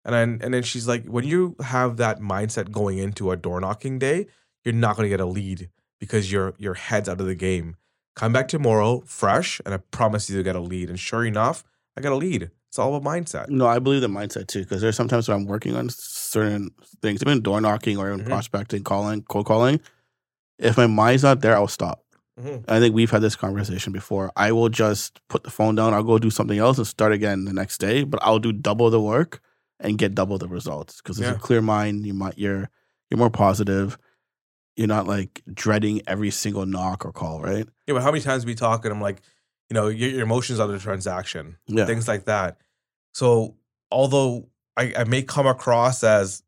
And 0.04 0.14
then 0.14 0.40
and 0.42 0.54
then 0.54 0.62
she's 0.62 0.88
like, 0.88 1.06
when 1.06 1.24
you 1.24 1.56
have 1.62 1.98
that 1.98 2.20
mindset 2.20 2.70
going 2.70 2.98
into 2.98 3.30
a 3.30 3.36
door 3.36 3.60
knocking 3.60 3.98
day, 3.98 4.26
you're 4.64 4.74
not 4.74 4.96
going 4.96 5.04
to 5.04 5.10
get 5.10 5.20
a 5.20 5.26
lead 5.26 5.68
because 5.98 6.32
your 6.32 6.54
your 6.58 6.74
head's 6.74 7.08
out 7.08 7.20
of 7.20 7.26
the 7.26 7.34
game. 7.34 7.76
Come 8.16 8.32
back 8.32 8.48
tomorrow 8.48 9.02
fresh, 9.06 9.60
and 9.64 9.74
I 9.74 9.78
promise 9.78 10.30
you 10.30 10.36
to 10.36 10.42
get 10.42 10.56
a 10.56 10.60
lead. 10.60 10.88
And 10.88 10.98
sure 10.98 11.24
enough, 11.24 11.64
I 11.96 12.00
got 12.00 12.12
a 12.12 12.16
lead. 12.16 12.50
It's 12.70 12.78
all 12.78 12.94
about 12.94 13.02
mindset. 13.12 13.48
No, 13.48 13.66
I 13.66 13.80
believe 13.80 14.00
the 14.00 14.06
mindset 14.06 14.46
too, 14.46 14.60
because 14.60 14.80
there's 14.80 14.94
sometimes 14.94 15.26
when 15.28 15.36
I'm 15.38 15.46
working 15.46 15.74
on 15.74 15.88
certain 15.90 16.70
things, 17.02 17.20
even 17.20 17.42
door 17.42 17.60
knocking 17.60 17.98
or 17.98 18.12
even 18.12 18.24
Mhm. 18.24 18.28
prospecting, 18.28 18.84
calling, 18.84 19.22
cold 19.22 19.46
calling. 19.46 19.80
If 20.56 20.76
my 20.76 20.86
mind's 20.86 21.24
not 21.24 21.40
there, 21.40 21.56
I'll 21.56 21.66
stop. 21.66 22.04
Mhm. 22.40 22.64
I 22.68 22.78
think 22.78 22.94
we've 22.94 23.10
had 23.10 23.22
this 23.22 23.34
conversation 23.34 23.92
before. 23.92 24.30
I 24.36 24.52
will 24.52 24.68
just 24.68 25.20
put 25.28 25.42
the 25.42 25.50
phone 25.50 25.74
down. 25.74 25.94
I'll 25.94 26.04
go 26.04 26.16
do 26.18 26.30
something 26.30 26.58
else 26.60 26.78
and 26.78 26.86
start 26.86 27.10
again 27.10 27.44
the 27.44 27.52
next 27.52 27.78
day. 27.78 28.04
But 28.04 28.20
I'll 28.22 28.38
do 28.38 28.52
double 28.52 28.88
the 28.88 29.00
work 29.00 29.40
and 29.80 29.98
get 29.98 30.14
double 30.14 30.38
the 30.38 30.46
results 30.46 30.98
because 31.02 31.18
it's 31.18 31.26
Yeah. 31.28 31.34
a 31.34 31.38
clear 31.40 31.60
mind. 31.60 32.06
You 32.06 32.14
might 32.14 32.38
you're 32.38 32.70
you're 33.10 33.18
more 33.18 33.30
positive. 33.30 33.98
You're 34.76 34.86
not 34.86 35.08
like 35.08 35.42
dreading 35.52 36.02
every 36.06 36.30
single 36.30 36.66
knock 36.66 37.04
or 37.04 37.10
call, 37.10 37.40
right? 37.42 37.68
Yeah, 37.88 37.94
but 37.94 38.02
how 38.04 38.12
many 38.12 38.22
times 38.22 38.46
we 38.46 38.54
talk 38.54 38.84
and 38.84 38.94
I'm 38.94 39.00
like, 39.00 39.22
you 39.70 39.74
know, 39.74 39.88
your, 39.88 40.10
your 40.10 40.22
emotions 40.22 40.60
are 40.60 40.66
the 40.66 40.78
transaction. 40.78 41.56
Yeah. 41.66 41.86
things 41.86 42.08
like 42.08 42.24
that. 42.24 42.58
So 43.14 43.56
although 43.90 44.48
I, 44.76 44.92
I 44.98 45.04
may 45.04 45.22
come 45.22 45.46
across 45.46 46.04
as 46.04 46.42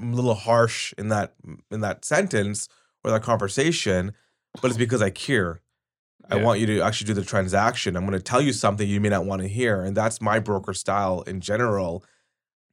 a 0.00 0.04
little 0.04 0.34
harsh 0.34 0.94
in 0.98 1.08
that 1.08 1.34
in 1.70 1.80
that 1.80 2.04
sentence 2.04 2.68
or 3.02 3.10
that 3.10 3.22
conversation, 3.22 4.12
but 4.60 4.70
it's 4.70 4.78
because 4.78 5.02
I 5.02 5.10
care. 5.10 5.60
I 6.28 6.36
want 6.36 6.58
you 6.58 6.66
to 6.66 6.80
actually 6.80 7.06
do 7.06 7.14
the 7.14 7.24
transaction. 7.24 7.96
I'm 7.96 8.04
going 8.04 8.18
to 8.18 8.24
tell 8.24 8.40
you 8.40 8.52
something 8.52 8.88
you 8.88 9.00
may 9.00 9.10
not 9.10 9.26
want 9.26 9.42
to 9.42 9.48
hear, 9.48 9.82
and 9.82 9.96
that's 9.96 10.20
my 10.20 10.40
broker 10.40 10.74
style 10.74 11.22
in 11.22 11.40
general. 11.40 12.04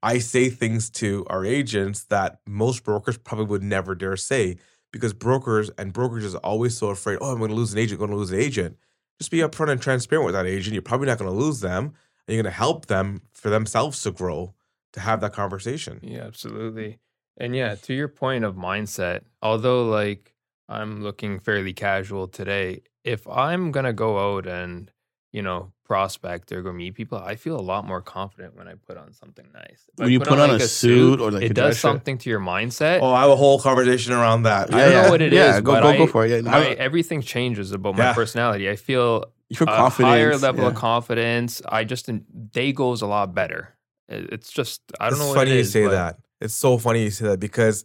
I 0.02 0.18
say 0.18 0.50
things 0.50 0.90
to 0.92 1.24
our 1.30 1.46
agents 1.46 2.06
that 2.06 2.40
most 2.48 2.84
brokers 2.84 3.18
probably 3.18 3.46
would 3.46 3.62
never 3.62 3.94
dare 3.94 4.18
say 4.18 4.58
because 4.92 5.14
brokers 5.14 5.70
and 5.78 5.94
brokers 5.94 6.26
is 6.26 6.34
always 6.36 6.76
so 6.76 6.90
afraid. 6.90 7.20
Oh, 7.22 7.32
I'm 7.32 7.38
going 7.38 7.52
to 7.52 7.56
lose 7.56 7.74
an 7.74 7.80
agent. 7.80 8.00
Going 8.00 8.10
to 8.10 8.18
lose 8.18 8.32
an 8.32 8.40
agent. 8.40 8.78
Just 9.20 9.32
be 9.32 9.40
upfront 9.40 9.72
and 9.72 9.82
transparent 9.82 10.26
with 10.26 10.36
that 10.36 10.46
agent. 10.46 10.74
You're 10.74 10.82
probably 10.82 11.08
not 11.08 11.18
going 11.18 11.32
to 11.32 11.38
lose 11.38 11.62
them, 11.62 11.86
and 11.86 12.36
you're 12.36 12.44
going 12.44 12.52
to 12.52 12.58
help 12.58 12.88
them 12.88 13.22
for 13.34 13.50
themselves 13.50 14.02
to 14.04 14.12
grow 14.12 14.54
to 14.94 15.00
have 15.00 15.22
that 15.22 15.34
conversation. 15.34 16.00
Yeah, 16.02 16.24
absolutely. 16.24 17.00
And 17.38 17.56
yeah, 17.56 17.76
to 17.76 17.94
your 17.94 18.08
point 18.08 18.44
of 18.44 18.56
mindset, 18.56 19.22
although 19.42 19.86
like 19.86 20.34
I'm 20.70 21.02
looking 21.02 21.40
fairly 21.40 21.74
casual 21.74 22.28
today, 22.28 22.84
if 23.04 23.28
I'm 23.28 23.72
gonna 23.72 23.94
go 23.94 24.36
out 24.36 24.48
and, 24.48 24.92
you 25.34 25.42
know, 25.42 25.72
prospect 25.84 26.52
or 26.54 26.62
go 26.62 26.72
meet 26.72 26.94
people, 26.96 27.18
I 27.18 27.36
feel 27.36 27.60
a 27.60 27.62
lot 27.74 27.86
more 27.86 28.02
confident 28.02 28.56
when 28.56 28.68
I 28.70 28.76
put 28.76 28.96
on 28.98 29.12
something 29.12 29.46
nice. 29.54 29.82
If 29.92 30.00
I 30.00 30.04
When 30.04 30.12
you 30.14 30.20
put 30.22 30.40
on 30.40 30.50
a 30.52 30.60
suit 30.62 31.20
or, 31.20 31.32
like, 31.32 31.44
it 31.44 31.54
dress 31.56 31.66
does 31.70 31.76
shirt. 31.76 31.82
something 31.82 32.18
to 32.20 32.30
your 32.30 32.40
mindset. 32.40 33.00
Oh, 33.02 33.12
I 33.12 33.22
have 33.24 33.32
a 33.32 33.36
whole 33.36 33.60
conversation 33.60 34.14
around 34.14 34.44
that. 34.44 34.74
I 34.74 34.78
don't 34.80 35.04
know 35.04 35.10
what 35.10 35.22
it 35.22 35.34
yeah, 35.34 35.56
is, 35.56 35.62
Go 35.62 35.74
but 35.74 35.82
go, 35.84 35.90
I- 35.90 35.98
go 35.98 36.08
for 36.08 36.26
it. 36.26 36.32
Yeah, 36.32 36.42
no, 36.42 36.52
my, 36.52 36.68
everything 36.88 37.22
changes 37.22 37.72
about 37.74 37.96
my 37.98 38.06
Yeah. 38.06 38.14
personality. 38.14 38.70
I 38.70 38.76
feel 38.78 39.26
you 39.50 39.58
feel 39.58 39.68
a 39.68 39.72
confident. 39.76 40.10
higher 40.14 40.38
level 40.38 40.66
of 40.68 40.76
confidence. 40.76 41.62
I 41.68 41.84
just 41.84 42.10
day 42.52 42.72
goes 42.72 43.02
a 43.02 43.08
lot 43.08 43.34
better. 43.36 43.76
It's 44.08 44.52
just 44.52 44.82
I 45.00 45.06
don't 45.10 45.14
it's 45.14 45.20
know. 45.20 45.28
what 45.30 45.36
funny 45.38 45.52
it 45.52 45.58
you 45.58 45.64
say 45.64 45.88
that. 45.88 46.18
It's 46.42 46.54
so 46.54 46.78
funny 46.78 47.04
you 47.04 47.10
say 47.12 47.26
that 47.30 47.40
because 47.40 47.84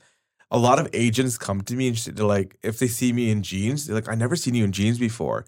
a 0.51 0.59
lot 0.59 0.79
of 0.79 0.89
agents 0.93 1.39
come 1.39 1.61
to 1.63 1.75
me 1.75 1.89
and 1.89 1.97
they're 1.97 2.25
like, 2.27 2.57
if 2.63 2.79
they 2.79 2.89
see 2.89 3.13
me 3.13 3.31
in 3.31 3.43
jeans, 3.43 3.87
they're 3.87 3.95
like, 3.95 4.09
I 4.09 4.15
never 4.15 4.35
seen 4.37 4.55
you 4.55 4.65
in 4.65 4.73
jeans 4.73 4.99
before. 4.99 5.47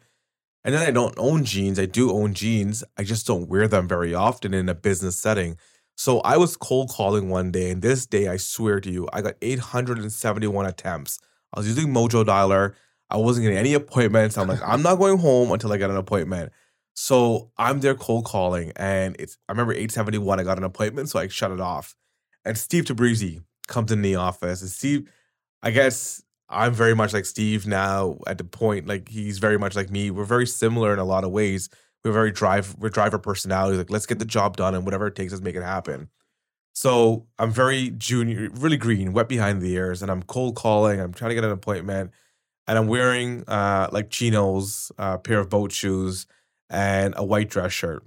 And 0.65 0.75
then 0.75 0.87
I 0.87 0.91
don't 0.91 1.15
own 1.17 1.45
jeans. 1.45 1.79
I 1.79 1.87
do 1.87 2.13
own 2.13 2.35
jeans. 2.35 2.85
I 2.99 3.03
just 3.03 3.27
don't 3.27 3.49
wear 3.49 3.67
them 3.67 3.89
very 3.89 4.15
often 4.15 4.53
in 4.53 4.69
a 4.69 4.75
business 4.75 5.19
setting. 5.19 5.57
So 5.97 6.21
I 6.21 6.37
was 6.37 6.57
cold 6.57 6.91
calling 6.91 7.29
one 7.29 7.51
day, 7.51 7.71
and 7.71 7.83
this 7.83 8.07
day, 8.07 8.29
I 8.29 8.39
swear 8.39 8.81
to 8.81 8.91
you, 8.91 9.09
I 9.13 9.21
got 9.21 9.35
871 9.43 10.67
attempts. 10.67 11.19
I 11.53 11.61
was 11.61 11.69
using 11.69 11.93
Mojo 11.93 12.25
Dialer. 12.25 12.75
I 13.11 13.17
wasn't 13.17 13.45
getting 13.45 13.59
any 13.59 13.75
appointments. 13.75 14.39
I'm 14.39 14.49
like, 14.49 14.61
I'm 14.65 14.83
not 14.83 14.97
going 14.97 15.19
home 15.19 15.51
until 15.53 15.73
I 15.73 15.77
get 15.77 15.91
an 15.91 15.97
appointment. 15.97 16.53
So 16.95 17.51
I'm 17.59 17.81
there 17.81 17.95
cold 17.95 18.25
calling, 18.25 18.73
and 18.77 19.17
it's 19.19 19.37
I 19.49 19.53
remember 19.53 19.73
871. 19.73 20.41
I 20.41 20.43
got 20.43 20.59
an 20.59 20.65
appointment, 20.65 21.09
so 21.09 21.19
I 21.19 21.29
shut 21.29 21.51
it 21.51 21.61
off. 21.61 21.95
And 22.45 22.57
Steve 22.57 22.85
Tabrizi 22.85 23.43
comes 23.69 23.93
in 23.93 24.03
the 24.03 24.17
office, 24.17 24.63
and 24.63 24.71
Steve, 24.71 25.11
I 25.63 25.71
guess 25.71 26.23
I'm 26.51 26.75
very 26.75 26.95
much 26.95 27.13
like 27.13 27.25
Steve 27.27 27.67
now 27.67 28.19
at 28.27 28.37
the 28.39 28.45
point 28.45 28.87
like 28.89 29.09
he's 29.09 29.39
very 29.39 29.59
much 29.59 29.77
like 29.77 29.89
me. 29.91 30.11
We're 30.11 30.25
very 30.25 30.47
similar 30.47 30.93
in 30.93 30.99
a 30.99 31.05
lot 31.05 31.25
of 31.25 31.31
ways. 31.31 31.69
We're 32.05 32.13
very 32.13 32.33
drive 32.33 32.75
we're 32.79 32.89
driver 32.89 33.19
personalities. 33.19 33.79
Like 33.79 33.91
let's 33.91 34.07
get 34.07 34.19
the 34.19 34.25
job 34.25 34.57
done 34.57 34.75
and 34.75 34.85
whatever 34.85 35.07
it 35.07 35.15
takes, 35.15 35.33
let's 35.33 35.43
make 35.45 35.55
it 35.55 35.63
happen. 35.63 36.09
So 36.73 37.27
I'm 37.39 37.51
very 37.51 37.91
junior, 37.91 38.49
really 38.55 38.77
green, 38.77 39.13
wet 39.13 39.29
behind 39.29 39.61
the 39.61 39.73
ears, 39.73 40.03
and 40.03 40.11
I'm 40.11 40.23
cold 40.23 40.57
calling. 40.57 41.01
I'm 41.01 41.13
trying 41.13 41.31
to 41.31 41.35
get 41.35 41.45
an 41.45 41.51
appointment, 41.51 42.13
and 42.67 42.79
I'm 42.79 42.87
wearing 42.87 43.45
uh 43.49 43.89
like 43.93 44.11
chinos, 44.11 44.91
uh, 44.99 45.19
pair 45.19 45.41
of 45.41 45.51
boat 45.51 45.73
shoes, 45.73 46.27
and 46.71 47.15
a 47.17 47.25
white 47.25 47.51
dress 47.51 47.73
shirt. 47.73 48.03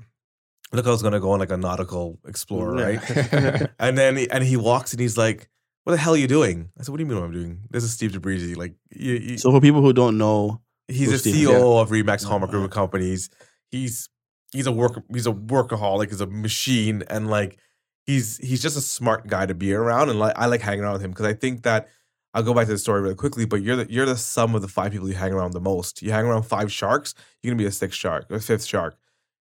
Look, 0.72 0.88
I 0.88 0.90
was 0.90 1.04
gonna 1.04 1.20
go 1.20 1.32
on 1.32 1.40
like 1.40 1.52
a 1.52 1.58
nautical 1.58 2.20
explorer, 2.26 2.80
Yeah. 2.80 2.86
right? 2.98 3.70
and 3.80 3.98
then 3.98 4.18
and 4.18 4.44
he 4.44 4.58
walks 4.58 4.92
and 4.94 5.00
he's 5.00 5.18
like, 5.18 5.50
"What 5.84 5.92
the 5.94 5.98
hell 5.98 6.14
are 6.14 6.18
you 6.18 6.28
doing?" 6.28 6.70
I 6.80 6.84
said, 6.84 6.92
"What 6.92 6.98
do 6.98 7.04
you 7.04 7.08
mean 7.08 7.20
what 7.20 7.26
I'm 7.26 7.34
doing? 7.34 7.62
This 7.70 7.84
is 7.84 7.94
Steve 7.94 8.12
Tabrizi. 8.12 8.56
Like, 8.56 8.76
you, 8.92 9.14
you, 9.14 9.38
So 9.38 9.52
for 9.52 9.62
people 9.62 9.82
who 9.82 9.94
don't 9.94 10.18
know, 10.18 10.62
he's 10.88 11.12
Who's 11.12 11.26
a 11.26 11.30
Steve? 11.30 11.48
CEO 11.48 11.82
of 11.82 11.90
Remax 11.90 12.06
Yeah. 12.06 12.16
Mm-hmm. 12.16 12.28
Hallmark 12.28 12.52
Group 12.52 12.66
of 12.66 12.72
Companies. 12.72 13.30
He's 13.72 14.10
he's 14.52 14.68
a 14.68 14.72
work 14.72 15.02
he's 15.12 15.28
a 15.28 15.32
workaholic. 15.32 16.10
He's 16.10 16.22
a 16.22 16.28
machine, 16.28 17.04
and 17.10 17.30
like 17.30 17.60
he's 18.06 18.38
he's 18.38 18.62
just 18.62 18.78
a 18.78 18.82
smart 18.82 19.28
guy 19.28 19.46
to 19.46 19.54
be 19.54 19.74
around. 19.74 20.10
And 20.10 20.20
like 20.20 20.34
I 20.38 20.46
like 20.46 20.62
hanging 20.62 20.84
around 20.84 20.94
with 20.94 21.02
him 21.04 21.12
because 21.12 21.26
I 21.26 21.34
think 21.34 21.64
that 21.64 21.90
I'll 22.34 22.44
go 22.44 22.54
back 22.54 22.66
to 22.66 22.72
the 22.72 22.78
story 22.78 23.02
really 23.02 23.16
quickly. 23.16 23.46
But 23.46 23.62
you're 23.62 23.76
the 23.76 23.92
you're 23.92 24.06
the 24.06 24.18
sum 24.18 24.56
of 24.56 24.62
the 24.62 24.68
five 24.68 24.92
people 24.92 25.08
you 25.08 25.16
hang 25.16 25.34
around 25.34 25.52
the 25.52 25.62
most. 25.62 26.02
You 26.02 26.12
hang 26.12 26.26
around 26.26 26.44
five 26.44 26.72
sharks, 26.72 27.14
you're 27.42 27.52
gonna 27.52 27.62
be 27.62 27.68
a 27.68 27.72
sixth 27.72 28.00
shark 28.00 28.26
or 28.30 28.40
fifth 28.40 28.66
shark, 28.66 28.96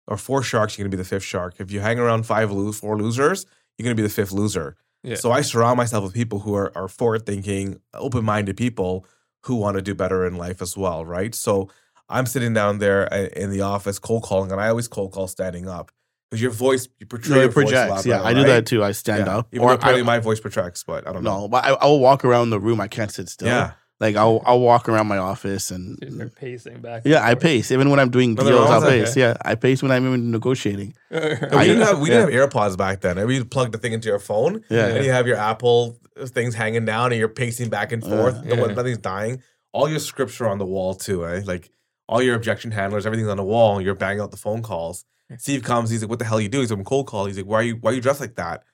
or 0.06 0.16
four 0.16 0.42
sharks, 0.42 0.76
you're 0.76 0.84
gonna 0.84 0.96
be 0.96 1.02
the 1.02 1.08
fifth 1.08 1.24
shark. 1.24 1.54
If 1.58 1.70
you 1.70 1.80
hang 1.80 1.98
around 1.98 2.26
five 2.26 2.50
lose 2.50 2.78
four 2.78 2.98
losers, 2.98 3.46
you're 3.76 3.84
gonna 3.84 3.94
be 3.94 4.02
the 4.02 4.08
fifth 4.08 4.32
loser. 4.32 4.76
Yeah. 5.02 5.16
So 5.16 5.32
I 5.32 5.40
surround 5.40 5.76
myself 5.76 6.04
with 6.04 6.14
people 6.14 6.40
who 6.40 6.54
are, 6.54 6.70
are 6.76 6.88
forward 6.88 7.26
thinking, 7.26 7.80
open 7.94 8.24
minded 8.24 8.56
people 8.56 9.04
who 9.44 9.56
want 9.56 9.76
to 9.76 9.82
do 9.82 9.94
better 9.94 10.24
in 10.26 10.36
life 10.36 10.62
as 10.62 10.76
well, 10.76 11.04
right? 11.04 11.34
So 11.34 11.68
I'm 12.08 12.26
sitting 12.26 12.54
down 12.54 12.78
there 12.78 13.12
uh, 13.12 13.28
in 13.34 13.50
the 13.50 13.62
office 13.62 13.98
cold 13.98 14.22
calling, 14.22 14.52
and 14.52 14.60
I 14.60 14.68
always 14.68 14.86
cold 14.86 15.12
call 15.12 15.26
standing 15.26 15.68
up 15.68 15.90
because 16.30 16.40
your 16.40 16.50
voice, 16.52 16.88
you 17.00 17.06
portray 17.06 17.34
no, 17.36 17.42
your 17.42 17.52
projects. 17.52 18.06
Yeah, 18.06 18.22
I 18.22 18.32
do 18.32 18.40
right? 18.40 18.46
that 18.46 18.66
too. 18.66 18.84
I 18.84 18.92
stand 18.92 19.26
Yeah. 19.26 19.38
up, 19.38 19.48
Even 19.52 19.66
or 19.66 19.72
apparently 19.72 20.02
I, 20.02 20.04
my 20.04 20.18
voice 20.20 20.38
projects, 20.40 20.84
but 20.84 21.06
I 21.08 21.12
don't 21.12 21.24
know. 21.24 21.40
no, 21.40 21.48
but 21.48 21.64
I, 21.64 21.70
I 21.70 21.86
will 21.86 22.00
walk 22.00 22.24
around 22.24 22.50
the 22.50 22.60
room. 22.60 22.80
I 22.80 22.86
can't 22.88 23.10
sit 23.10 23.28
still. 23.28 23.48
Yeah, 23.48 23.72
like 24.02 24.16
I'll 24.16 24.42
I'll 24.44 24.60
walk 24.60 24.88
around 24.90 25.06
my 25.06 25.16
office 25.18 25.70
You're 25.70 25.78
and 25.78 26.34
pacing 26.36 26.80
back. 26.80 27.02
yeah, 27.06 27.24
I 27.26 27.34
pace 27.34 27.70
even 27.72 27.88
when 27.88 27.98
I'm 27.98 28.10
doing 28.10 28.34
Nothing 28.34 28.52
deals. 28.52 28.64
wrong 28.64 28.72
I'll 28.74 28.80
with 28.82 28.90
that, 28.90 29.04
pace. 29.06 29.16
Yeah, 29.16 29.36
I 29.42 29.54
pace 29.54 29.82
when 29.82 29.90
I'm 29.92 30.04
even 30.06 30.30
negotiating. 30.30 30.94
And 31.10 31.50
we 31.58 31.64
didn't 31.68 31.82
have 31.86 31.98
we 32.00 32.10
yeah. 32.10 32.26
didn't 32.26 32.32
have 32.38 32.50
AirPods 32.50 32.76
back 32.76 33.00
then. 33.00 33.18
I 33.18 33.24
mean, 33.24 33.36
you 33.36 33.44
plug 33.46 33.72
the 33.72 33.78
thing 33.78 33.92
into 33.94 34.08
your 34.08 34.18
phone, 34.18 34.62
Yeah, 34.68 34.88
and 34.88 35.04
you 35.04 35.12
have 35.12 35.26
your 35.26 35.36
Apple 35.38 35.98
things 36.26 36.54
hanging 36.54 36.84
down, 36.84 37.12
and 37.12 37.18
you're 37.18 37.28
pacing 37.28 37.70
back 37.70 37.92
and 37.92 38.02
forth. 38.02 38.36
Yeah. 38.44 38.54
No 38.54 38.60
one- 38.60 38.70
Yeah. 38.70 38.76
nothing's 38.76 38.98
dying. 38.98 39.42
All 39.72 39.88
your 39.88 40.00
scripts 40.00 40.38
are 40.42 40.48
on 40.48 40.58
the 40.58 40.66
wall 40.66 40.94
too, 40.94 41.26
eh? 41.26 41.40
Like 41.44 41.70
all 42.08 42.20
your 42.20 42.34
objection 42.34 42.70
handlers, 42.72 43.06
everything's 43.06 43.30
on 43.30 43.38
the 43.38 43.44
wall. 43.54 43.76
And 43.76 43.84
you're 43.86 43.94
banging 43.94 44.20
out 44.20 44.30
the 44.30 44.36
phone 44.36 44.62
calls. 44.62 45.04
Steve 45.38 45.62
comes. 45.62 45.88
He's 45.88 46.02
like, 46.02 46.10
"What 46.10 46.18
the 46.18 46.26
hell 46.26 46.36
are 46.36 46.42
you 46.42 46.50
doing?" 46.50 46.64
He's 46.64 46.70
like, 46.70 46.78
"I'm 46.80 46.84
cold 46.84 47.06
call." 47.06 47.24
He's 47.24 47.38
like, 47.38 47.46
"Why 47.46 47.60
are 47.60 47.62
you 47.62 47.76
Why 47.76 47.92
are 47.92 47.94
you 47.94 48.02
dressed 48.02 48.20
like 48.20 48.34
that?" 48.34 48.64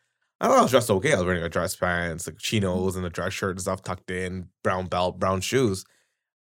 I 0.40 0.48
don't. 0.48 0.58
I 0.58 0.62
was 0.62 0.70
dressed 0.70 0.90
okay. 0.90 1.12
I 1.12 1.16
was 1.16 1.24
wearing 1.24 1.42
a 1.42 1.48
dress 1.48 1.74
pants, 1.76 2.26
like 2.26 2.38
chinos, 2.38 2.96
and 2.96 3.04
a 3.04 3.10
dress 3.10 3.32
shirt 3.32 3.52
and 3.52 3.60
stuff 3.60 3.82
tucked 3.82 4.10
in, 4.10 4.48
brown 4.62 4.86
belt, 4.86 5.18
brown 5.18 5.40
shoes. 5.40 5.84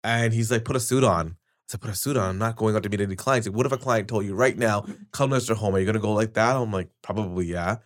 And 0.03 0.33
he's 0.35 0.51
like, 0.51 0.65
"Put 0.65 0.77
a 0.77 0.81
suit 0.81 1.05
on." 1.05 1.29
I 1.29 1.35
said, 1.69 1.81
"Put 1.81 1.91
a 1.91 1.95
suit 1.95 2.17
on. 2.17 2.29
I'm 2.31 2.39
not 2.39 2.57
going 2.57 2.75
out 2.77 2.83
to 2.83 2.89
meet 2.89 3.01
any 3.01 3.17
clients." 3.17 3.47
Like, 3.47 3.57
what 3.57 3.67
if 3.67 3.73
a 3.73 3.79
client 3.79 4.09
told 4.09 4.25
you 4.25 4.35
right 4.35 4.59
now, 4.59 4.85
come 5.13 5.31
to 5.31 5.37
Mr. 5.37 5.55
Home, 5.55 5.75
are 5.75 5.79
you 5.79 5.87
gonna 5.87 6.01
go 6.01 6.13
like 6.13 6.35
that? 6.35 6.57
I'm 6.57 6.73
like, 6.73 6.89
probably 7.03 7.47
yeah. 7.47 7.77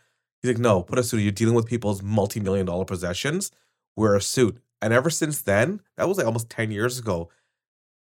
He's 0.42 0.52
like, 0.52 0.58
no, 0.58 0.82
put 0.82 0.98
a 0.98 1.02
suit. 1.02 1.18
You're 1.18 1.32
dealing 1.32 1.54
with 1.54 1.66
people's 1.66 2.02
multi-million 2.02 2.66
dollar 2.66 2.84
possessions. 2.84 3.50
Wear 3.96 4.14
a 4.14 4.20
suit. 4.20 4.58
And 4.80 4.92
ever 4.92 5.10
since 5.10 5.42
then, 5.42 5.80
that 5.96 6.08
was 6.08 6.16
like 6.16 6.26
almost 6.26 6.48
10 6.48 6.70
years 6.70 6.98
ago. 6.98 7.28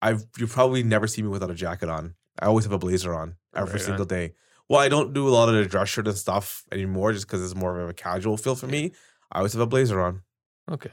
I've 0.02 0.26
you 0.36 0.46
probably 0.46 0.82
never 0.82 1.06
see 1.06 1.22
me 1.22 1.28
without 1.28 1.50
a 1.50 1.54
jacket 1.54 1.88
on. 1.88 2.14
I 2.38 2.46
always 2.46 2.66
have 2.66 2.72
a 2.72 2.78
blazer 2.78 3.14
on 3.14 3.36
oh, 3.54 3.62
every 3.62 3.72
Right 3.72 3.80
on. 3.80 3.86
single 3.86 4.04
day. 4.04 4.34
Well, 4.68 4.80
I 4.80 4.88
don't 4.88 5.12
do 5.12 5.28
a 5.28 5.30
lot 5.30 5.48
of 5.48 5.54
the 5.54 5.64
dress 5.66 5.88
shirt 5.88 6.08
and 6.08 6.16
stuff 6.16 6.64
anymore 6.72 7.12
just 7.12 7.26
because 7.26 7.42
it's 7.44 7.54
more 7.54 7.78
of 7.80 7.88
a 7.88 7.94
casual 7.94 8.36
feel 8.36 8.54
for 8.56 8.66
me. 8.66 8.92
I 9.30 9.38
always 9.38 9.52
have 9.52 9.62
a 9.62 9.66
blazer 9.66 10.00
on. 10.00 10.22
Okay. 10.70 10.90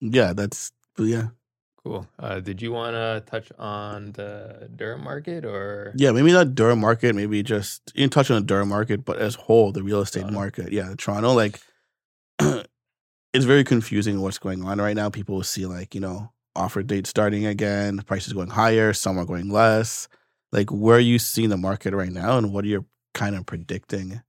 yeah, 0.00 0.32
that's 0.32 0.72
but 0.96 1.04
yeah, 1.04 1.28
Cool. 1.84 2.08
Uh, 2.18 2.40
did 2.40 2.62
you 2.62 2.72
want 2.72 2.94
to 2.94 3.22
touch 3.30 3.52
on 3.58 4.12
the 4.12 4.70
Durham 4.74 5.04
market 5.04 5.44
or? 5.44 5.92
yeah. 5.96 6.12
Maybe 6.12 6.32
not 6.32 6.54
Durham 6.54 6.80
market. 6.80 7.14
Maybe 7.14 7.42
just 7.42 7.92
you 7.94 8.04
can 8.04 8.10
touch 8.10 8.30
on 8.30 8.40
the 8.40 8.46
Durham 8.46 8.68
market, 8.70 9.04
but 9.04 9.18
as 9.18 9.34
whole, 9.34 9.70
the 9.70 9.82
real 9.82 10.00
estate 10.00 10.20
Toronto. 10.20 10.38
market. 10.38 10.72
Yeah, 10.72 10.94
Toronto. 10.96 11.32
Like, 11.34 11.60
it's 12.40 13.44
very 13.44 13.64
confusing 13.64 14.20
what's 14.20 14.38
going 14.38 14.64
on 14.64 14.80
right 14.80 14.96
now. 14.96 15.10
People 15.10 15.36
will 15.36 15.42
see 15.42 15.66
like 15.66 15.94
you 15.94 16.00
know 16.00 16.32
offer 16.56 16.82
dates 16.82 17.10
starting 17.10 17.46
again, 17.46 17.98
prices 18.06 18.32
going 18.32 18.48
higher, 18.48 18.92
some 18.92 19.18
are 19.18 19.24
going 19.24 19.50
less. 19.50 20.08
Like, 20.52 20.70
where 20.70 20.96
are 20.96 21.00
you 21.00 21.18
seeing 21.18 21.48
the 21.50 21.56
market 21.56 21.92
right 21.94 22.12
now, 22.12 22.38
and 22.38 22.52
what 22.52 22.64
are 22.64 22.68
you 22.68 22.86
kind 23.14 23.34
of 23.34 23.46
predicting? 23.46 24.20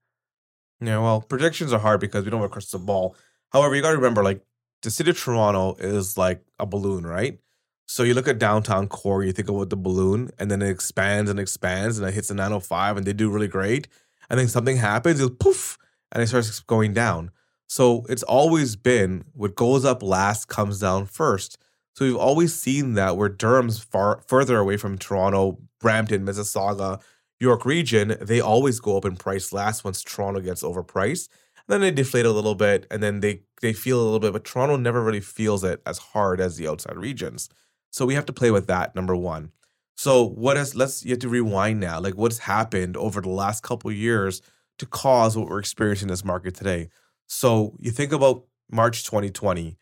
Yeah, 0.80 1.00
well, 1.00 1.22
predictions 1.22 1.74
are 1.74 1.80
hard 1.80 2.00
because 2.00 2.24
we 2.24 2.32
don't 2.32 2.42
have 2.42 2.50
a 2.50 2.54
crystal 2.54 2.80
ball. 2.80 3.16
However, 3.52 3.76
you 3.76 3.82
got 3.82 3.92
to 3.92 3.98
remember, 3.98 4.24
like, 4.24 4.42
the 4.82 4.92
city 4.92 5.10
of 5.10 5.20
Toronto 5.20 5.76
is 5.80 6.18
like 6.18 6.42
a 6.60 6.66
balloon, 6.66 7.06
right? 7.06 7.40
So 7.88 8.04
you 8.04 8.14
look 8.14 8.28
at 8.28 8.40
downtown 8.40 8.88
core, 8.88 9.24
you 9.24 9.32
think 9.32 9.50
about 9.50 9.70
the 9.70 9.76
balloon, 9.78 10.32
and 10.40 10.50
then 10.50 10.62
it 10.62 10.70
expands 10.70 11.30
and 11.30 11.40
expands, 11.40 11.98
and 11.98 12.08
it 12.08 12.14
hits 12.14 12.30
the 12.30 12.34
905, 12.34 12.98
and 12.98 13.06
they 13.06 13.14
do 13.14 13.30
really 13.30 13.48
great. 13.48 13.88
And 14.30 14.40
then 14.40 14.48
something 14.48 14.78
happens, 14.78 15.20
it 15.20 15.40
poof, 15.40 15.78
and 16.12 16.22
it 16.22 16.28
starts 16.28 16.60
going 16.62 16.94
down. 16.94 17.32
So 17.68 18.06
it's 18.10 18.24
always 18.24 18.76
been 18.76 19.26
what 19.34 19.56
goes 19.56 19.86
up 19.86 20.04
last 20.04 20.48
comes 20.48 20.80
down 20.80 21.06
first. 21.06 21.58
So 21.94 22.06
we've 22.06 22.16
always 22.16 22.54
seen 22.54 22.94
that 22.96 23.18
where 23.18 23.30
Durham's 23.30 23.80
far 23.80 24.22
further 24.28 24.58
away 24.58 24.78
from 24.78 24.98
Toronto, 24.98 25.60
Brampton, 25.80 26.26
Mississauga, 26.26 27.02
York 27.40 27.66
region, 27.66 28.18
they 28.22 28.40
always 28.40 28.80
go 28.80 28.98
up 28.98 29.06
in 29.06 29.18
price 29.18 29.52
last 29.52 29.84
once 29.84 30.04
Toronto 30.04 30.40
gets 30.40 30.64
overpriced. 30.64 31.30
then 31.68 31.82
they 31.82 31.92
deflate 31.92 32.26
a 32.26 32.32
little 32.32 32.56
bit, 32.56 32.86
and 32.92 33.02
then 33.02 33.20
they 33.20 33.42
they 33.62 33.74
feel 33.74 34.00
a 34.02 34.04
little 34.04 34.20
bit, 34.20 34.34
but 34.34 34.46
Toronto 34.46 34.78
never 34.78 35.04
really 35.04 35.22
feels 35.22 35.64
it 35.64 35.82
as 35.86 35.98
hard 35.98 36.40
as 36.40 36.58
the 36.58 36.68
outside 36.68 36.98
regions. 36.98 37.50
So 37.92 38.06
we 38.06 38.16
have 38.16 38.26
to 38.26 38.34
play 38.34 38.52
with 38.52 38.68
that. 38.68 38.96
Number 38.96 39.16
one. 39.16 39.52
So 39.96 40.24
what 40.24 40.58
has 40.58 40.76
let's 40.76 41.04
you 41.04 41.12
have 41.12 41.20
to 41.20 41.30
rewind 41.30 41.80
now. 41.80 42.00
Like 42.00 42.16
what's 42.16 42.40
happened 42.40 42.98
over 42.98 43.22
the 43.22 43.30
last 43.30 43.64
couple 43.64 43.90
of 43.90 43.96
years 43.96 44.42
to 44.80 44.86
cause 44.86 45.38
what 45.38 45.48
we're 45.48 45.60
experiencing 45.60 46.10
in 46.10 46.14
this 46.14 46.26
market 46.26 46.54
today. 46.56 46.90
So 47.28 47.76
you 47.80 47.92
think 47.92 48.12
about 48.12 48.46
March 48.70 49.06
2020. 49.06 49.78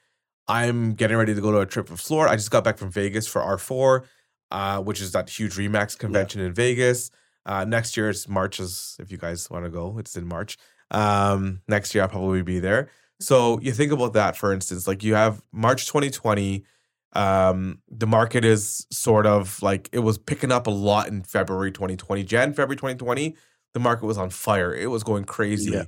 I'm 0.48 0.94
getting 0.94 1.18
ready 1.18 1.34
to 1.34 1.42
go 1.42 1.52
to 1.52 1.60
a 1.60 1.66
trip 1.66 1.88
for 1.88 1.98
Florida. 1.98 2.32
I 2.32 2.36
just 2.36 2.52
got 2.52 2.64
back 2.64 2.78
from 2.78 2.92
Vegas 2.92 3.28
for 3.28 3.42
R4, 3.42 4.04
uh, 4.52 4.82
which 4.82 5.02
is 5.02 5.14
that 5.14 5.30
huge 5.30 5.56
Remax 5.56 5.98
convention 5.98 6.42
in 6.42 6.54
Vegas. 6.54 7.10
Uh, 7.46 7.66
next 7.66 7.98
year 7.98 8.10
it's 8.10 8.28
March, 8.28 8.60
as 8.60 8.96
if 9.00 9.12
you 9.12 9.18
guys 9.18 9.50
want 9.50 9.66
to 9.66 9.72
go, 9.72 9.98
it's 9.98 10.16
in 10.16 10.28
March. 10.28 10.58
Um, 10.92 11.62
next 11.68 11.94
year 11.94 12.04
I'll 12.04 12.10
probably 12.10 12.42
be 12.42 12.60
there. 12.60 12.90
So 13.20 13.60
you 13.62 13.72
think 13.72 13.92
about 13.92 14.14
that, 14.14 14.36
for 14.36 14.54
instance, 14.54 14.88
like 14.88 15.04
you 15.04 15.16
have 15.16 15.42
March 15.52 15.86
2020. 15.88 16.66
Um, 17.14 17.80
the 17.90 18.08
market 18.08 18.44
is 18.44 18.88
sort 18.92 19.26
of 19.26 19.62
like 19.62 19.90
it 19.92 20.00
was 20.00 20.18
picking 20.18 20.52
up 20.52 20.68
a 20.68 20.72
lot 20.72 21.08
in 21.08 21.24
February 21.24 21.72
2020. 21.72 22.24
Jan, 22.24 22.54
February 22.54 22.76
2020, 22.76 23.36
the 23.74 23.80
market 23.80 24.06
was 24.06 24.18
on 24.18 24.30
fire. 24.30 24.74
It 24.74 24.88
was 24.88 25.04
going 25.04 25.26
crazy. 25.26 25.72
Yeah. 25.72 25.84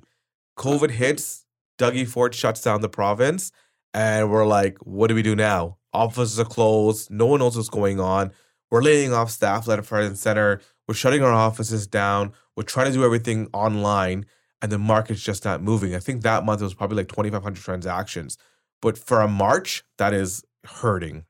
COVID 0.58 0.92
hits, 0.92 1.46
Dougie 1.78 2.08
Ford 2.08 2.34
shuts 2.34 2.62
down 2.62 2.82
the 2.82 2.90
province, 2.90 3.52
and 3.94 4.30
we're 4.30 4.46
like, 4.46 4.78
what 4.80 5.08
do 5.08 5.16
we 5.16 5.24
do 5.24 5.36
now? 5.36 5.78
Offices 5.94 6.40
are 6.40 6.46
closed. 6.46 7.10
No 7.10 7.26
one 7.26 7.40
knows 7.40 7.56
what's 7.56 7.70
going 7.70 8.00
on. 8.00 8.32
We're 8.72 8.82
laying 8.82 9.14
off 9.14 9.32
staff 9.32 9.68
left, 9.68 9.92
right, 9.92 10.04
and 10.04 10.18
center. 10.18 10.62
We're 10.88 10.96
shutting 10.96 11.24
our 11.24 11.32
offices 11.32 11.88
down. 11.88 12.34
We're 12.56 12.64
trying 12.64 12.88
to 12.88 12.94
do 12.94 13.04
everything 13.04 13.48
online, 13.54 14.26
and 14.62 14.72
the 14.72 14.78
market's 14.78 15.22
just 15.22 15.46
not 15.46 15.62
moving. 15.62 15.96
I 15.96 16.00
think 16.00 16.22
that 16.24 16.46
month 16.46 16.62
it 16.62 16.66
was 16.66 16.74
probably 16.74 16.98
like 16.98 17.08
2,500 17.10 17.62
transactions. 17.62 18.38
But 18.82 18.98
for 18.98 19.22
a 19.22 19.28
March, 19.28 19.84
that 19.98 20.14
is 20.14 20.44
hurting. 20.66 21.26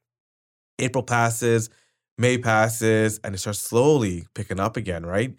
April 0.80 1.04
passes, 1.04 1.70
May 2.18 2.38
passes, 2.38 3.20
and 3.24 3.36
it 3.36 3.38
starts 3.40 3.60
slowly 3.60 4.26
picking 4.36 4.60
up 4.60 4.78
again, 4.78 5.06
right? 5.06 5.36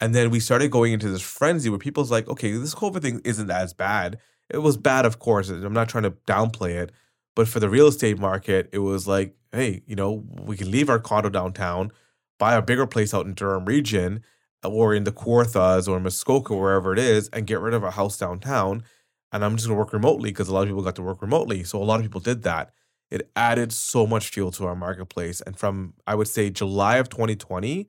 And 0.00 0.14
then 0.14 0.30
we 0.30 0.40
started 0.40 0.70
going 0.70 0.92
into 0.92 1.08
this 1.08 1.22
frenzy 1.22 1.68
where 1.68 1.78
people's 1.78 2.10
like, 2.10 2.28
okay, 2.28 2.52
this 2.52 2.74
COVID 2.74 3.02
thing 3.02 3.20
isn't 3.24 3.50
as 3.50 3.74
bad. 3.74 4.18
It 4.48 4.58
was 4.58 4.76
bad, 4.76 5.04
of 5.04 5.18
course. 5.18 5.48
I'm 5.48 5.72
not 5.72 5.88
trying 5.88 6.04
to 6.04 6.12
downplay 6.26 6.80
it. 6.80 6.92
But 7.36 7.48
for 7.48 7.60
the 7.60 7.68
real 7.68 7.86
estate 7.86 8.18
market, 8.18 8.68
it 8.72 8.78
was 8.78 9.06
like, 9.06 9.34
hey, 9.52 9.82
you 9.86 9.94
know, 9.94 10.24
we 10.44 10.56
can 10.56 10.70
leave 10.70 10.88
our 10.88 10.98
condo 10.98 11.28
downtown, 11.28 11.92
buy 12.40 12.54
a 12.54 12.62
bigger 12.62 12.86
place 12.86 13.14
out 13.14 13.26
in 13.26 13.34
Durham 13.34 13.66
region 13.66 14.24
uh, 14.64 14.70
or 14.70 14.92
in 14.92 15.04
the 15.04 15.12
Kawarthas 15.12 15.86
or 15.86 16.00
Muskoka, 16.00 16.56
wherever 16.56 16.92
it 16.92 16.98
is, 16.98 17.28
and 17.28 17.46
get 17.46 17.60
rid 17.60 17.74
of 17.74 17.84
a 17.84 17.92
house 17.92 18.16
downtown. 18.18 18.82
And 19.30 19.44
I'm 19.44 19.54
just 19.54 19.68
to 19.68 19.74
work 19.74 19.92
remotely 19.92 20.30
because 20.30 20.48
a 20.48 20.54
lot 20.54 20.62
of 20.62 20.68
people 20.68 20.82
got 20.82 20.96
to 20.96 21.02
work 21.02 21.22
remotely. 21.22 21.62
So 21.62 21.80
a 21.80 21.84
lot 21.84 22.00
of 22.00 22.02
people 22.02 22.20
did 22.20 22.42
that. 22.42 22.72
It 23.12 23.30
added 23.36 23.72
so 23.72 24.06
much 24.06 24.30
fuel 24.30 24.50
to 24.52 24.66
our 24.66 24.74
marketplace. 24.74 25.40
And 25.40 25.56
from, 25.56 25.94
I 26.06 26.16
would 26.16 26.26
say, 26.26 26.50
July 26.50 26.96
of 26.96 27.08
2020 27.08 27.88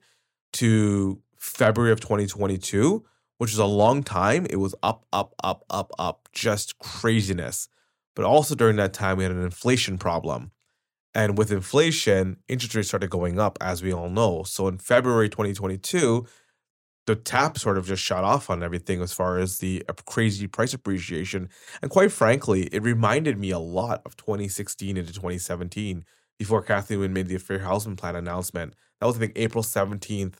to 0.54 1.20
February 1.38 1.92
of 1.92 2.00
2022, 2.00 3.04
which 3.38 3.52
is 3.52 3.58
a 3.58 3.64
long 3.64 4.02
time, 4.02 4.46
it 4.50 4.56
was 4.56 4.74
up, 4.82 5.06
up, 5.12 5.34
up, 5.42 5.64
up, 5.70 5.92
up, 5.98 6.28
just 6.32 6.78
craziness. 6.78 7.68
But 8.14 8.24
also 8.24 8.54
during 8.54 8.76
that 8.76 8.92
time, 8.92 9.16
we 9.16 9.24
had 9.24 9.32
an 9.32 9.42
inflation 9.42 9.96
problem. 9.98 10.52
And 11.14 11.36
with 11.36 11.52
inflation, 11.52 12.38
interest 12.48 12.74
rates 12.74 12.88
started 12.88 13.10
going 13.10 13.38
up, 13.38 13.58
as 13.60 13.82
we 13.82 13.92
all 13.92 14.08
know. 14.08 14.44
So 14.44 14.66
in 14.68 14.78
February 14.78 15.28
2022, 15.28 16.26
the 17.06 17.16
tap 17.16 17.58
sort 17.58 17.76
of 17.78 17.86
just 17.86 18.02
shut 18.02 18.24
off 18.24 18.48
on 18.48 18.62
everything 18.62 19.02
as 19.02 19.12
far 19.12 19.38
as 19.38 19.58
the 19.58 19.84
crazy 20.06 20.46
price 20.46 20.72
appreciation. 20.72 21.48
And 21.82 21.90
quite 21.90 22.12
frankly, 22.12 22.68
it 22.72 22.82
reminded 22.82 23.38
me 23.38 23.50
a 23.50 23.58
lot 23.58 24.02
of 24.06 24.16
2016 24.16 24.96
into 24.96 25.12
2017 25.12 26.04
before 26.38 26.62
Kathleen 26.62 27.00
Wynne 27.00 27.12
made 27.12 27.28
the 27.28 27.38
Fair 27.38 27.58
Housing 27.58 27.96
Plan 27.96 28.16
announcement. 28.16 28.74
That 29.00 29.06
was, 29.06 29.16
I 29.16 29.20
think, 29.20 29.32
April 29.36 29.64
17th, 29.64 30.36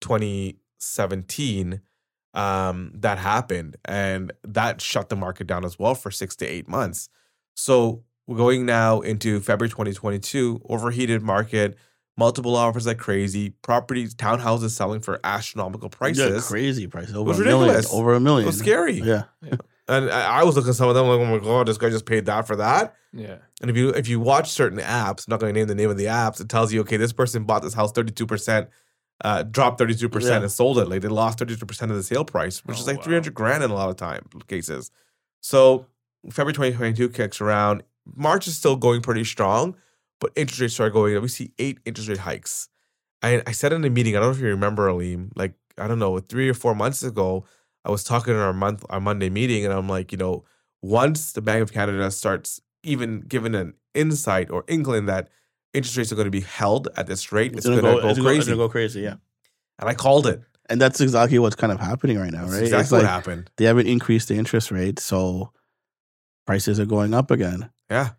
2017 0.00 1.80
um, 2.34 2.92
that 2.94 3.18
happened, 3.18 3.76
and 3.84 4.32
that 4.42 4.80
shut 4.80 5.08
the 5.08 5.16
market 5.16 5.46
down 5.46 5.64
as 5.64 5.78
well 5.78 5.94
for 5.94 6.10
six 6.10 6.34
to 6.36 6.46
eight 6.46 6.68
months. 6.68 7.08
So 7.54 8.04
we're 8.26 8.36
going 8.36 8.64
now 8.66 9.00
into 9.00 9.40
February 9.40 9.70
2022, 9.70 10.62
overheated 10.68 11.22
market, 11.22 11.76
multiple 12.16 12.54
offers 12.56 12.86
like 12.86 12.98
crazy, 12.98 13.50
properties, 13.62 14.14
townhouses 14.14 14.70
selling 14.70 15.00
for 15.00 15.18
astronomical 15.24 15.88
prices. 15.88 16.18
Yeah, 16.20 16.28
prices. 16.30 16.48
crazy 16.48 16.86
prices. 16.86 17.14
Over 17.14 17.28
was 17.28 17.40
a 17.40 17.44
million. 17.44 17.60
ridiculous. 17.68 17.92
Over 17.92 18.12
a 18.14 18.16
It 18.16 18.20
million. 18.20 18.46
was 18.46 18.58
scary. 18.58 18.94
Yeah. 19.00 19.24
And 19.88 20.10
I, 20.12 20.38
I 20.40 20.44
was 20.44 20.54
looking 20.54 20.70
at 20.70 20.76
some 20.76 20.88
of 20.88 20.94
them 20.94 21.08
like, 21.08 21.18
oh 21.18 21.24
my 21.26 21.38
god, 21.44 21.66
this 21.66 21.76
guy 21.76 21.90
just 21.90 22.06
paid 22.06 22.26
that 22.26 22.46
for 22.46 22.54
that. 22.56 22.94
Yeah. 23.12 23.38
And 23.60 23.68
if 23.68 23.76
you 23.76 23.88
if 23.90 24.08
you 24.08 24.20
watch 24.20 24.48
certain 24.48 24.78
apps, 24.78 25.26
I'm 25.26 25.32
not 25.32 25.40
going 25.40 25.52
to 25.52 25.58
name 25.60 25.66
the 25.66 25.74
name 25.74 25.90
of 25.90 25.96
the 25.98 26.04
apps, 26.04 26.40
it 26.40 26.48
tells 26.48 26.72
you, 26.72 26.80
okay, 26.82 26.96
this 26.96 27.12
person 27.12 27.42
bought 27.42 27.62
this 27.62 27.74
house 27.74 27.92
32%, 27.92 28.68
uh, 29.24 29.42
dropped 29.42 29.80
32% 29.80 30.22
Yeah. 30.22 30.36
and 30.40 30.50
sold 30.52 30.78
it. 30.78 30.88
Like 30.88 31.02
they 31.02 31.08
lost 31.08 31.40
32% 31.40 31.82
of 31.82 31.96
the 31.96 32.02
sale 32.04 32.24
price, 32.24 32.64
which 32.64 32.78
is 32.78 32.84
Oh, 32.84 32.92
like 32.92 32.98
wow. 32.98 33.04
300 33.06 33.34
grand 33.34 33.64
in 33.64 33.72
a 33.72 33.74
lot 33.74 33.90
of 33.90 33.96
time 33.96 34.24
cases. 34.46 34.92
So 35.40 35.86
February 36.30 36.52
2022 36.54 37.08
kicks 37.10 37.40
around. 37.40 37.82
March 38.04 38.46
is 38.46 38.56
still 38.56 38.76
going 38.76 39.00
pretty 39.02 39.24
strong, 39.24 39.76
but 40.20 40.32
interest 40.36 40.60
rates 40.60 40.80
are 40.80 40.90
going 40.90 41.16
up. 41.16 41.22
We 41.22 41.28
see 41.28 41.52
eight 41.58 41.78
interest 41.84 42.08
rate 42.08 42.18
hikes. 42.18 42.68
I, 43.22 43.42
I 43.46 43.52
said 43.52 43.72
in 43.72 43.84
a 43.84 43.90
meeting, 43.90 44.16
I 44.16 44.20
don't 44.20 44.30
know 44.30 44.34
if 44.34 44.40
you 44.40 44.48
remember, 44.48 44.88
Aleem, 44.88 45.30
like, 45.36 45.54
I 45.78 45.86
don't 45.86 45.98
know, 45.98 46.18
three 46.18 46.48
or 46.48 46.54
four 46.54 46.74
months 46.74 47.02
ago, 47.02 47.44
I 47.84 47.90
was 47.90 48.04
talking 48.04 48.34
in 48.34 48.40
our 48.40 48.52
month 48.52 48.84
our 48.90 49.00
Monday 49.00 49.30
meeting, 49.30 49.64
and 49.64 49.72
I'm 49.72 49.88
like, 49.88 50.12
you 50.12 50.18
know, 50.18 50.44
once 50.82 51.32
the 51.32 51.42
Bank 51.42 51.62
of 51.62 51.72
Canada 51.72 52.10
starts 52.10 52.60
even 52.82 53.20
giving 53.20 53.54
an 53.54 53.74
insight 53.94 54.50
or 54.50 54.64
inkling 54.68 55.06
that 55.06 55.28
interest 55.72 55.96
rates 55.96 56.12
are 56.12 56.16
going 56.16 56.26
to 56.26 56.30
be 56.30 56.40
held 56.40 56.88
at 56.96 57.06
this 57.06 57.32
rate, 57.32 57.52
it's, 57.54 57.66
gonna 57.66 57.80
going 57.80 57.94
to 57.96 58.00
go, 58.00 58.02
go, 58.02 58.08
it's 58.10 58.20
crazy. 58.20 58.38
It's 58.38 58.46
gonna 58.48 58.56
go 58.58 58.68
crazy. 58.68 59.00
Yeah. 59.02 59.14
and 59.78 59.88
I 59.88 59.94
called 59.94 60.26
it. 60.26 60.42
And 60.68 60.80
that's 60.80 61.00
exactly 61.00 61.38
what's 61.38 61.56
kind 61.56 61.72
of 61.72 61.80
happening 61.80 62.18
right 62.18 62.32
now, 62.32 62.42
That's 62.42 62.52
right? 62.52 62.62
exactly 62.62 62.82
it's 62.82 62.92
what 62.92 63.04
happened. 63.04 63.50
they 63.56 63.64
haven't 63.64 63.88
increased 63.88 64.28
the 64.28 64.36
interest 64.36 64.70
rate, 64.70 64.98
so 64.98 65.52
prices 66.46 66.78
are 66.80 66.86
going 66.86 67.14
up 67.14 67.30
again. 67.30 67.70
Yeah. 67.92 68.10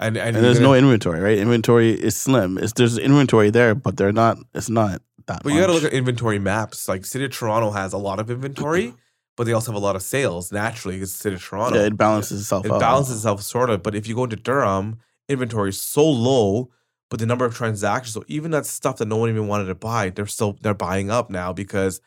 And, 0.00 0.16
and, 0.16 0.36
And, 0.36 0.44
there's 0.44 0.58
no 0.60 0.68
gonna- 0.68 0.78
inventory, 0.78 1.20
right? 1.20 1.38
Inventory 1.38 1.90
is 1.92 2.16
slim. 2.16 2.58
It's 2.58 2.72
there's 2.72 2.98
inventory 2.98 3.50
there, 3.50 3.74
but 3.74 3.96
they're 3.96 4.12
not. 4.12 4.38
It's 4.52 4.68
not 4.68 5.00
that. 5.26 5.42
But 5.44 5.52
you 5.52 5.60
got 5.60 5.68
to 5.68 5.72
look 5.72 5.84
at 5.84 5.92
inventory 5.92 6.38
maps. 6.40 6.88
Like 6.88 7.04
City 7.06 7.24
of 7.26 7.30
Toronto 7.30 7.70
has 7.70 7.92
a 7.92 7.98
lot 7.98 8.18
of 8.18 8.28
inventory, 8.30 8.92
but 9.36 9.44
they 9.44 9.52
also 9.52 9.70
have 9.72 9.80
a 9.80 9.84
lot 9.84 9.94
of 9.94 10.02
sales 10.02 10.50
naturally 10.50 10.96
because 10.96 11.14
City 11.14 11.36
of 11.36 11.42
Toronto. 11.44 11.78
Yeah, 11.78 11.86
it 11.86 11.96
balances 11.96 12.40
itself 12.40 12.66
it 12.66 12.72
out. 12.72 12.80
balances 12.80 13.16
itself 13.16 13.42
sort 13.42 13.70
of. 13.70 13.82
But 13.84 13.94
if 13.94 14.08
you 14.08 14.16
go 14.16 14.24
into 14.24 14.36
Durham, 14.36 14.98
inventory 15.28 15.68
is 15.70 15.80
so 15.80 16.04
low, 16.04 16.70
but 17.08 17.20
the 17.20 17.26
number 17.26 17.44
of 17.44 17.54
transactions, 17.54 18.14
so 18.14 18.24
even 18.26 18.50
that 18.50 18.66
stuff 18.66 18.96
that 18.96 19.06
no 19.06 19.16
one 19.16 19.28
even 19.30 19.46
wanted 19.46 19.66
to 19.66 19.76
buy, 19.76 20.10
they're 20.10 20.26
still 20.26 20.58
they're 20.60 20.74
buying 20.74 21.08
up 21.08 21.30
now 21.30 21.52
because 21.52 22.00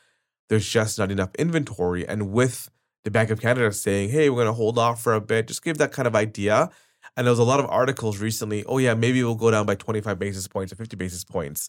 there's 0.49 0.67
just 0.67 0.99
not 0.99 1.09
enough 1.09 1.33
inventory. 1.39 2.05
And 2.05 2.31
with 2.31 2.69
the 3.05 3.11
Bank 3.11 3.29
of 3.29 3.39
Canada 3.39 3.71
saying, 3.71 4.09
"Hey, 4.09 4.29
we're 4.29 4.43
going 4.43 4.47
to 4.47 4.53
hold 4.53 4.77
off 4.77 5.01
for 5.01 5.13
a 5.13 5.21
bit," 5.21 5.47
just 5.47 5.63
give 5.63 5.77
that 5.77 5.93
kind 5.93 6.05
of 6.07 6.15
idea. 6.17 6.69
And 7.17 7.25
there 7.27 7.31
was 7.31 7.39
a 7.39 7.43
lot 7.43 7.59
of 7.59 7.65
articles 7.69 8.19
recently. 8.19 8.63
Oh 8.65 8.77
yeah, 8.77 8.93
maybe 8.93 9.21
we'll 9.23 9.35
go 9.35 9.51
down 9.51 9.65
by 9.65 9.75
25 9.75 10.17
basis 10.19 10.47
points 10.47 10.71
or 10.71 10.75
50 10.77 10.95
basis 10.95 11.25
points. 11.25 11.67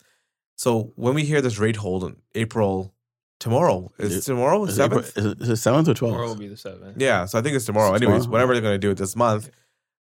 So 0.56 0.92
when 0.94 1.14
we 1.14 1.24
hear 1.24 1.40
this 1.40 1.58
rate 1.58 1.76
hold 1.76 2.04
in 2.04 2.16
April 2.36 2.94
tomorrow, 3.40 3.90
is 3.98 4.12
Is 4.12 4.18
it 4.18 4.30
tomorrow 4.32 4.64
Is 4.66 4.76
seventh? 4.76 5.16
is 5.16 5.24
it, 5.24 5.40
is 5.40 5.48
it 5.48 5.56
seventh 5.56 5.88
or 5.88 5.94
Tomorrow 5.94 6.28
will 6.28 6.36
be 6.36 6.48
the 6.48 6.56
seventh. 6.56 7.00
Yeah, 7.00 7.24
so 7.24 7.38
I 7.38 7.42
think 7.42 7.56
it's 7.56 7.64
tomorrow. 7.64 7.94
It's 7.94 8.02
Anyways, 8.02 8.24
tomorrow. 8.24 8.32
whatever 8.32 8.52
they're 8.52 8.62
going 8.62 8.74
to 8.74 8.78
do 8.86 8.90
it 8.90 8.98
this 8.98 9.16
month, 9.16 9.50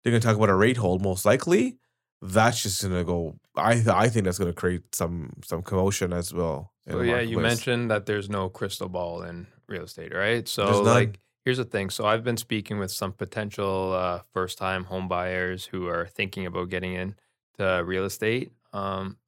they're 0.02 0.11
going 0.11 0.20
to 0.20 0.26
talk 0.26 0.37
about 0.37 0.48
a 0.50 0.54
rate 0.54 0.76
hold. 0.78 1.00
Most 1.02 1.24
likely, 1.24 1.78
that's 2.22 2.62
just 2.62 2.82
going 2.82 2.94
to 2.94 3.04
go. 3.04 3.37
I 3.54 3.85
I 3.88 4.09
think 4.09 4.24
that's 4.24 4.38
going 4.38 4.50
to 4.52 4.54
create 4.61 4.94
some 4.94 5.30
some 5.44 5.62
commotion 5.62 6.12
as 6.12 6.32
well. 6.35 6.72
So 6.90 7.02
yeah, 7.02 7.20
you 7.20 7.38
mentioned 7.38 7.90
that 7.90 8.06
there's 8.06 8.28
no 8.30 8.48
crystal 8.48 8.88
ball 8.88 9.22
in 9.22 9.46
real 9.68 9.85
estate, 9.85 10.14
right? 10.14 10.46
So 10.48 10.64
There's 10.64 10.76
none. 10.78 10.94
like 10.94 11.20
here's 11.46 11.59
the 11.59 11.64
thing. 11.64 11.90
So 11.90 12.04
I've 12.04 12.24
been 12.24 12.37
speaking 12.37 12.80
with 12.80 12.90
some 12.90 13.12
potential 13.12 13.92
uh, 13.92 14.22
first 14.32 14.59
time 14.59 14.85
home 14.85 15.06
buyers 15.06 15.64
who 15.64 15.87
are 15.87 16.04
thinking 16.04 16.44
about 16.44 16.70
getting 16.70 16.94
into 16.94 17.85
real 17.85 18.04
estate. 18.04 18.52
Um, 18.72 19.18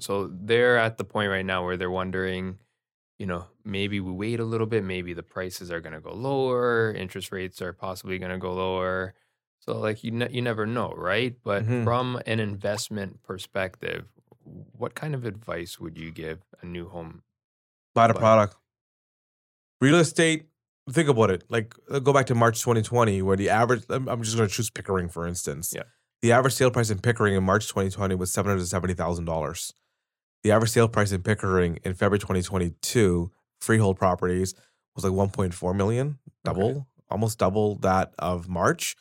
so 0.00 0.26
they're 0.26 0.76
at 0.78 0.98
the 0.98 1.04
point 1.04 1.30
right 1.30 1.46
now 1.46 1.64
where 1.64 1.76
they're 1.76 1.90
wondering, 1.90 2.58
you 3.20 3.26
know, 3.26 3.46
maybe 3.64 4.00
we 4.00 4.10
wait 4.10 4.40
a 4.40 4.44
little 4.44 4.66
bit, 4.66 4.82
maybe 4.82 5.14
the 5.14 5.22
prices 5.22 5.70
are 5.70 5.80
going 5.80 5.92
to 5.92 6.00
go 6.00 6.12
lower, 6.12 6.92
interest 6.92 7.30
rates 7.30 7.62
are 7.62 7.72
possibly 7.72 8.18
going 8.18 8.32
to 8.32 8.38
go 8.38 8.52
lower. 8.52 9.14
So 9.60 9.78
like 9.78 10.02
you 10.02 10.10
ne- 10.10 10.32
you 10.32 10.42
never 10.42 10.66
know, 10.66 10.92
right? 10.96 11.36
But 11.44 11.64
Mhm. 11.64 11.84
from 11.84 12.20
an 12.26 12.40
investment 12.40 13.22
perspective, 13.22 14.08
what 14.42 14.96
kind 14.96 15.14
of 15.14 15.24
advice 15.24 15.78
would 15.78 15.96
you 15.96 16.10
give 16.10 16.40
a 16.62 16.66
new 16.66 16.88
home 16.88 17.22
buy 17.94 18.08
the 18.08 18.14
product. 18.14 18.56
Real 19.80 19.96
estate. 20.00 20.49
Think 20.92 21.08
about 21.08 21.30
it. 21.30 21.44
Like 21.48 21.74
uh, 21.90 21.98
go 21.98 22.12
back 22.12 22.26
to 22.26 22.34
March 22.34 22.60
2020, 22.60 23.22
where 23.22 23.36
the 23.36 23.48
average. 23.50 23.84
I'm 23.88 24.08
I'm 24.08 24.22
just 24.22 24.36
going 24.36 24.48
to 24.48 24.54
choose 24.54 24.70
Pickering 24.70 25.08
for 25.08 25.26
instance. 25.26 25.72
Yeah. 25.74 25.84
The 26.22 26.32
average 26.32 26.54
sale 26.54 26.70
price 26.70 26.90
in 26.90 26.98
Pickering 26.98 27.34
in 27.34 27.42
March 27.44 27.66
2020 27.68 28.14
was 28.14 28.30
seven 28.30 28.50
hundred 28.50 28.66
seventy 28.66 28.94
thousand 28.94 29.24
dollars. 29.24 29.72
The 30.42 30.52
average 30.52 30.70
sale 30.70 30.88
price 30.88 31.12
in 31.12 31.22
Pickering 31.22 31.78
in 31.84 31.94
February 31.94 32.18
2022, 32.18 33.30
freehold 33.60 33.98
properties, 33.98 34.54
was 34.94 35.04
like 35.04 35.12
1.4 35.12 35.76
million, 35.76 36.18
double, 36.44 36.70
Okay. 36.70 36.80
almost 37.10 37.38
double 37.38 37.76
that 37.76 38.14
of 38.18 38.48
March. 38.48 38.96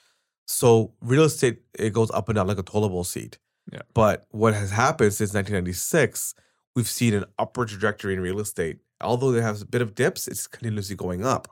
So 0.47 0.93
real 1.01 1.23
estate 1.23 1.61
it 1.77 1.93
goes 1.93 2.11
up 2.11 2.27
and 2.29 2.35
down 2.35 2.47
like 2.47 2.57
a 2.57 2.63
tollable 2.63 3.03
seat. 3.03 3.37
Yeah. 3.71 3.81
But 3.93 4.25
what 4.31 4.53
has 4.53 4.71
happened 4.71 5.13
since 5.13 5.33
1996, 5.33 6.33
we've 6.75 6.87
seen 6.89 7.13
an 7.13 7.25
upward 7.37 7.69
trajectory 7.69 8.13
in 8.13 8.19
real 8.19 8.39
estate. 8.39 8.79
Although 9.01 9.31
there 9.31 9.43
has 9.43 9.61
a 9.61 9.65
bit 9.65 9.81
of 9.81 9.95
dips, 9.95 10.27
it's 10.27 10.47
continuously 10.47 10.95
going 10.95 11.23
up. 11.23 11.47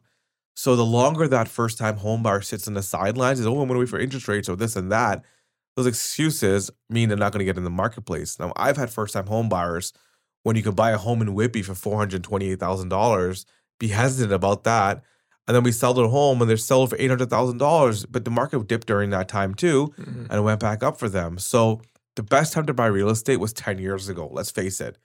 So 0.58 0.76
the 0.76 0.84
longer 0.84 1.28
that 1.28 1.48
first 1.48 1.78
time 1.78 1.98
home 1.98 2.24
buyer 2.24 2.42
sits 2.42 2.68
on 2.68 2.74
the 2.74 2.82
sidelines, 2.82 3.40
is 3.40 3.46
oh, 3.46 3.52
I'm 3.52 3.68
going 3.68 3.76
to 3.76 3.80
wait 3.80 3.90
for 3.90 4.00
interest 4.00 4.28
rates 4.28 4.50
or 4.50 4.56
this 4.56 4.76
and 4.76 4.92
that. 4.92 5.24
Those 5.76 5.86
excuses 5.86 6.72
mean 6.90 7.10
they're 7.10 7.18
not 7.18 7.32
going 7.32 7.42
to 7.42 7.46
get 7.46 7.58
in 7.58 7.64
the 7.64 7.70
marketplace. 7.70 8.40
Now, 8.40 8.54
I've 8.56 8.76
had 8.76 8.90
first 8.90 9.14
time 9.14 9.28
home 9.28 9.50
buyers 9.50 9.94
when 10.42 10.56
you 10.56 10.64
can 10.64 10.74
buy 10.74 10.90
a 10.90 10.98
home 10.98 11.22
in 11.22 11.36
Whitby 11.36 11.62
for 11.62 11.76
four 11.76 11.96
hundred 11.98 12.24
twenty-eight 12.24 12.60
thousand 12.60 12.90
dollars, 12.90 13.46
be 13.80 13.90
hesitant 13.90 14.34
about 14.34 14.64
that, 14.64 15.04
and 15.48 15.56
then 15.56 15.62
we 15.62 15.72
sell 15.72 15.94
their 15.94 16.08
home 16.08 16.42
and 16.42 16.50
they're 16.50 16.58
sold 16.58 16.90
for 16.90 16.96
eight 16.98 17.10
hundred 17.10 17.30
thousand 17.30 17.60
dollars. 17.60 18.08
But 18.08 18.26
the 18.26 18.32
market 18.32 18.66
dipped 18.66 18.88
during 18.88 19.12
that 19.12 19.28
time 19.28 19.54
too, 19.54 19.94
mm-hmm. 19.96 20.22
and 20.22 20.34
it 20.34 20.42
went 20.42 20.60
back 20.60 20.82
up 20.82 20.98
for 20.98 21.08
them. 21.08 21.38
So 21.38 21.82
the 22.16 22.24
best 22.24 22.52
time 22.52 22.66
to 22.66 22.74
buy 22.74 22.88
real 22.88 23.12
estate 23.12 23.38
was 23.38 23.54
10 23.54 23.78
years 23.78 24.10
ago. 24.10 24.28
Let's 24.32 24.50
face 24.50 24.82
it. 24.82 24.98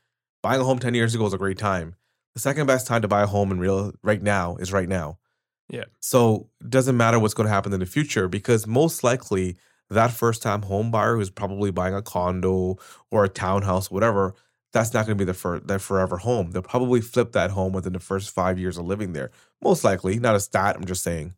Buying 0.43 0.63
a 0.63 0.65
home 0.65 0.79
10 0.79 0.95
years 0.95 1.15
ago 1.15 1.25
was 1.25 1.35
a 1.35 1.39
great 1.39 1.59
time. 1.59 1.95
The 2.33 2.41
second 2.41 2.67
best 2.67 2.87
time 2.87 3.03
to 3.03 3.09
buy 3.09 3.21
a 3.21 3.27
home 3.27 3.53
in 3.53 3.59
real 3.59 3.93
right 4.03 4.23
now 4.23 4.57
is 4.57 4.73
right 4.73 4.89
now. 4.89 5.19
Yeah. 5.69 5.85
So 6.01 6.49
it 6.61 6.71
doesn't 6.71 6.97
matter 6.97 7.19
what's 7.19 7.35
going 7.35 7.47
to 7.47 7.53
happen 7.53 7.73
in 7.73 7.81
the 7.81 7.87
future 7.87 8.29
because 8.29 8.67
most 8.67 9.03
likely 9.03 9.57
that 9.91 10.11
first 10.11 10.43
time 10.43 10.63
home 10.63 10.91
buyer 10.91 11.17
who's 11.17 11.31
probably 11.31 11.71
buying 11.71 11.95
a 11.95 12.03
condo 12.03 12.79
or 13.11 13.25
a 13.25 13.29
townhouse, 13.29 13.91
whatever, 13.91 14.35
that's 14.73 14.95
not 14.95 15.07
going 15.07 15.17
to 15.17 15.23
be 15.23 15.27
the 15.27 15.35
for, 15.35 15.61
their 15.61 15.79
forever 15.79 16.17
home. 16.19 16.51
They'll 16.51 16.63
probably 16.63 17.01
flip 17.01 17.33
that 17.33 17.51
home 17.51 17.73
within 17.73 17.93
the 17.93 18.01
first 18.01 18.31
five 18.31 18.59
years 18.59 18.79
of 18.79 18.87
living 18.87 19.13
there. 19.13 19.31
Most 19.63 19.85
likely, 19.85 20.19
not 20.19 20.35
a 20.35 20.41
stat. 20.41 20.77
I'm 20.77 20.87
just 20.87 21.03
saying. 21.03 21.35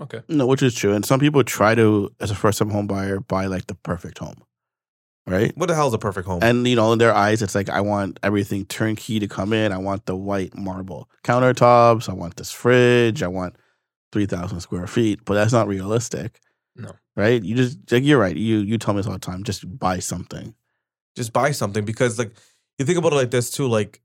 Okay. 0.00 0.20
No, 0.28 0.46
which 0.46 0.62
is 0.62 0.74
true. 0.74 0.92
And 0.92 1.04
some 1.04 1.20
people 1.20 1.42
try 1.42 1.74
to, 1.74 2.10
as 2.20 2.30
a 2.30 2.34
first 2.34 2.58
time 2.58 2.70
home 2.70 2.86
buyer, 2.86 3.20
buy 3.20 3.46
like 3.46 3.66
the 3.66 3.74
perfect 3.74 4.18
home, 4.18 4.42
right? 5.26 5.52
What 5.56 5.66
the 5.66 5.74
hell 5.74 5.88
is 5.88 5.94
a 5.94 5.98
perfect 5.98 6.26
home? 6.26 6.40
And 6.42 6.66
you 6.66 6.76
know, 6.76 6.92
in 6.92 6.98
their 6.98 7.14
eyes, 7.14 7.42
it's 7.42 7.54
like 7.54 7.68
I 7.68 7.80
want 7.80 8.18
everything 8.22 8.64
turnkey 8.66 9.18
to 9.20 9.28
come 9.28 9.52
in. 9.52 9.72
I 9.72 9.78
want 9.78 10.06
the 10.06 10.16
white 10.16 10.56
marble 10.56 11.08
countertops. 11.24 12.08
I 12.08 12.12
want 12.14 12.36
this 12.36 12.52
fridge. 12.52 13.22
I 13.22 13.28
want 13.28 13.56
three 14.12 14.26
thousand 14.26 14.60
square 14.60 14.86
feet. 14.86 15.24
But 15.24 15.34
that's 15.34 15.52
not 15.52 15.68
realistic. 15.68 16.40
No. 16.76 16.92
right? 17.16 17.42
You 17.42 17.56
just 17.56 17.78
like 17.90 18.04
you're 18.04 18.18
right. 18.20 18.36
You 18.36 18.58
you 18.58 18.78
tell 18.78 18.94
me 18.94 18.98
this 19.00 19.06
all 19.06 19.12
the 19.14 19.18
time. 19.18 19.42
Just 19.44 19.78
buy 19.78 19.98
something. 19.98 20.54
just 21.16 21.32
buy 21.32 21.50
something 21.52 21.84
because 21.84 22.18
like 22.18 22.32
you 22.78 22.84
think 22.84 22.98
about 22.98 23.12
it 23.12 23.16
like 23.16 23.30
this 23.30 23.50
too 23.50 23.66
like 23.66 24.00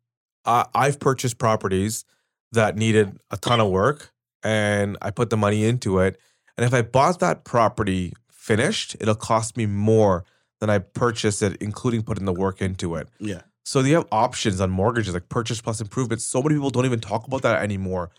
I, 0.46 0.66
i've 0.74 0.98
purchased 1.00 1.38
properties 1.38 2.06
that 2.54 2.78
needed 2.78 3.18
a 3.32 3.38
ton 3.38 3.60
of 3.60 3.70
work 3.70 4.14
and 4.44 4.98
i 5.02 5.12
put 5.12 5.30
the 5.30 5.36
money 5.38 5.66
into 5.66 6.00
it 6.00 6.18
and 6.58 6.66
if 6.66 6.74
i 6.74 6.82
bought 6.82 7.20
that 7.20 7.44
property 7.44 8.14
finished 8.32 8.96
it'll 9.02 9.16
cost 9.16 9.58
me 9.58 9.66
more 9.66 10.24
than 10.62 10.70
i 10.70 10.78
purchased 10.80 11.42
it 11.42 11.58
including 11.62 12.02
putting 12.02 12.24
the 12.26 12.32
work 12.34 12.62
into 12.62 12.96
it 12.96 13.10
Yeah. 13.20 13.42
so 13.66 13.82
you 13.82 13.96
have 13.96 14.08
options 14.12 14.62
on 14.62 14.70
mortgages 14.70 15.14
like 15.14 15.28
purchase 15.28 15.60
plus 15.60 15.82
improvement 15.82 16.22
so 16.22 16.42
many 16.42 16.56
people 16.56 16.70
don't 16.70 16.86
even 16.86 17.02
talk 17.02 17.28
about 17.28 17.42
that 17.42 17.62
anymore 17.62 18.10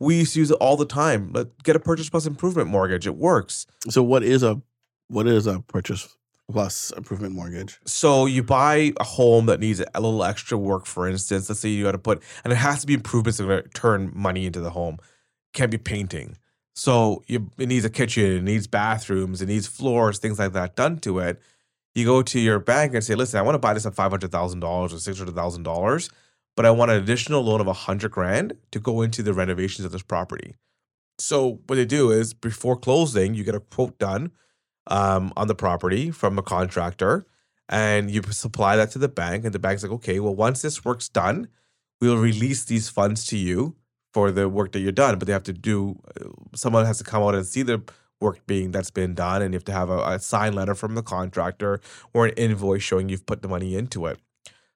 we 0.00 0.16
used 0.18 0.34
to 0.34 0.40
use 0.40 0.50
it 0.50 0.58
all 0.60 0.76
the 0.76 0.84
time 0.84 1.30
let 1.32 1.62
get 1.62 1.74
a 1.76 1.80
purchase 1.80 2.10
plus 2.10 2.26
improvement 2.26 2.68
mortgage 2.68 3.06
it 3.06 3.16
works 3.16 3.66
So 3.88 4.02
what 4.02 4.22
is 4.22 4.42
a 4.42 4.60
what 5.08 5.26
is 5.26 5.46
a 5.46 5.60
purchase 5.60 6.16
plus 6.50 6.90
improvement 6.96 7.34
mortgage? 7.34 7.78
So 7.86 8.26
you 8.26 8.42
buy 8.42 8.92
a 9.00 9.04
home 9.04 9.46
that 9.46 9.60
needs 9.60 9.80
a 9.80 10.00
little 10.00 10.22
extra 10.24 10.58
work, 10.58 10.84
for 10.86 11.08
instance. 11.08 11.48
Let's 11.48 11.60
say 11.60 11.68
you 11.70 11.84
got 11.84 11.92
to 11.92 11.98
put, 11.98 12.22
and 12.42 12.52
it 12.52 12.56
has 12.56 12.80
to 12.82 12.86
be 12.86 12.92
improvements 12.94 13.38
that 13.38 13.44
are 13.44 13.48
going 13.48 13.62
to 13.62 13.68
turn 13.70 14.12
money 14.14 14.44
into 14.46 14.60
the 14.60 14.70
home. 14.70 14.98
Can't 15.54 15.70
be 15.70 15.78
painting. 15.78 16.36
So 16.74 17.22
you, 17.28 17.50
it 17.56 17.68
needs 17.68 17.84
a 17.86 17.90
kitchen, 17.90 18.24
it 18.38 18.42
needs 18.42 18.66
bathrooms, 18.66 19.40
it 19.40 19.46
needs 19.46 19.66
floors, 19.66 20.18
things 20.18 20.38
like 20.38 20.52
that 20.52 20.74
done 20.76 20.98
to 21.00 21.18
it. 21.20 21.40
You 21.94 22.04
go 22.04 22.22
to 22.22 22.40
your 22.40 22.58
bank 22.58 22.94
and 22.94 23.04
say, 23.04 23.14
"Listen, 23.14 23.38
I 23.38 23.42
want 23.42 23.54
to 23.54 23.60
buy 23.60 23.74
this 23.74 23.86
at 23.86 23.94
five 23.94 24.10
hundred 24.10 24.32
thousand 24.32 24.60
dollars 24.60 24.92
or 24.92 24.98
six 24.98 25.18
hundred 25.18 25.36
thousand 25.36 25.62
dollars, 25.62 26.10
but 26.56 26.66
I 26.66 26.70
want 26.70 26.90
an 26.90 27.02
additional 27.02 27.42
loan 27.42 27.60
of 27.60 27.68
a 27.68 27.72
hundred 27.72 28.10
grand 28.10 28.56
to 28.72 28.80
go 28.80 29.02
into 29.02 29.22
the 29.22 29.32
renovations 29.32 29.84
of 29.84 29.92
this 29.92 30.02
property. 30.02 30.56
So 31.18 31.60
what 31.66 31.76
they 31.76 31.84
do 31.84 32.10
is 32.10 32.34
before 32.34 32.76
closing, 32.76 33.34
you 33.34 33.44
get 33.44 33.54
a 33.54 33.60
quote 33.60 33.98
done 33.98 34.32
um, 34.88 35.32
on 35.36 35.46
the 35.46 35.54
property 35.54 36.10
from 36.10 36.38
a 36.38 36.42
contractor, 36.42 37.24
and 37.68 38.10
you 38.10 38.22
supply 38.30 38.76
that 38.76 38.90
to 38.92 38.98
the 38.98 39.08
bank, 39.08 39.44
and 39.44 39.54
the 39.54 39.60
bank's 39.60 39.82
like, 39.82 39.92
okay, 39.92 40.18
well, 40.18 40.34
once 40.34 40.62
this 40.62 40.84
work's 40.84 41.08
done, 41.08 41.48
we'll 42.00 42.18
release 42.18 42.64
these 42.64 42.88
funds 42.88 43.26
to 43.26 43.38
you 43.38 43.76
for 44.12 44.30
the 44.32 44.48
work 44.48 44.72
that 44.72 44.80
you're 44.80 44.92
done. 44.92 45.18
But 45.18 45.26
they 45.26 45.32
have 45.32 45.44
to 45.44 45.52
do, 45.52 46.00
uh, 46.20 46.28
someone 46.54 46.84
has 46.86 46.98
to 46.98 47.04
come 47.04 47.22
out 47.22 47.34
and 47.34 47.46
see 47.46 47.62
the 47.62 47.82
work 48.20 48.46
being 48.46 48.70
that's 48.70 48.90
been 48.90 49.14
done, 49.14 49.42
and 49.42 49.52
you 49.52 49.56
have 49.56 49.64
to 49.64 49.72
have 49.72 49.90
a, 49.90 49.98
a 49.98 50.18
signed 50.18 50.54
letter 50.54 50.74
from 50.74 50.94
the 50.94 51.02
contractor 51.02 51.80
or 52.12 52.26
an 52.26 52.34
invoice 52.34 52.82
showing 52.82 53.08
you've 53.08 53.26
put 53.26 53.42
the 53.42 53.48
money 53.48 53.74
into 53.76 54.06
it. 54.06 54.18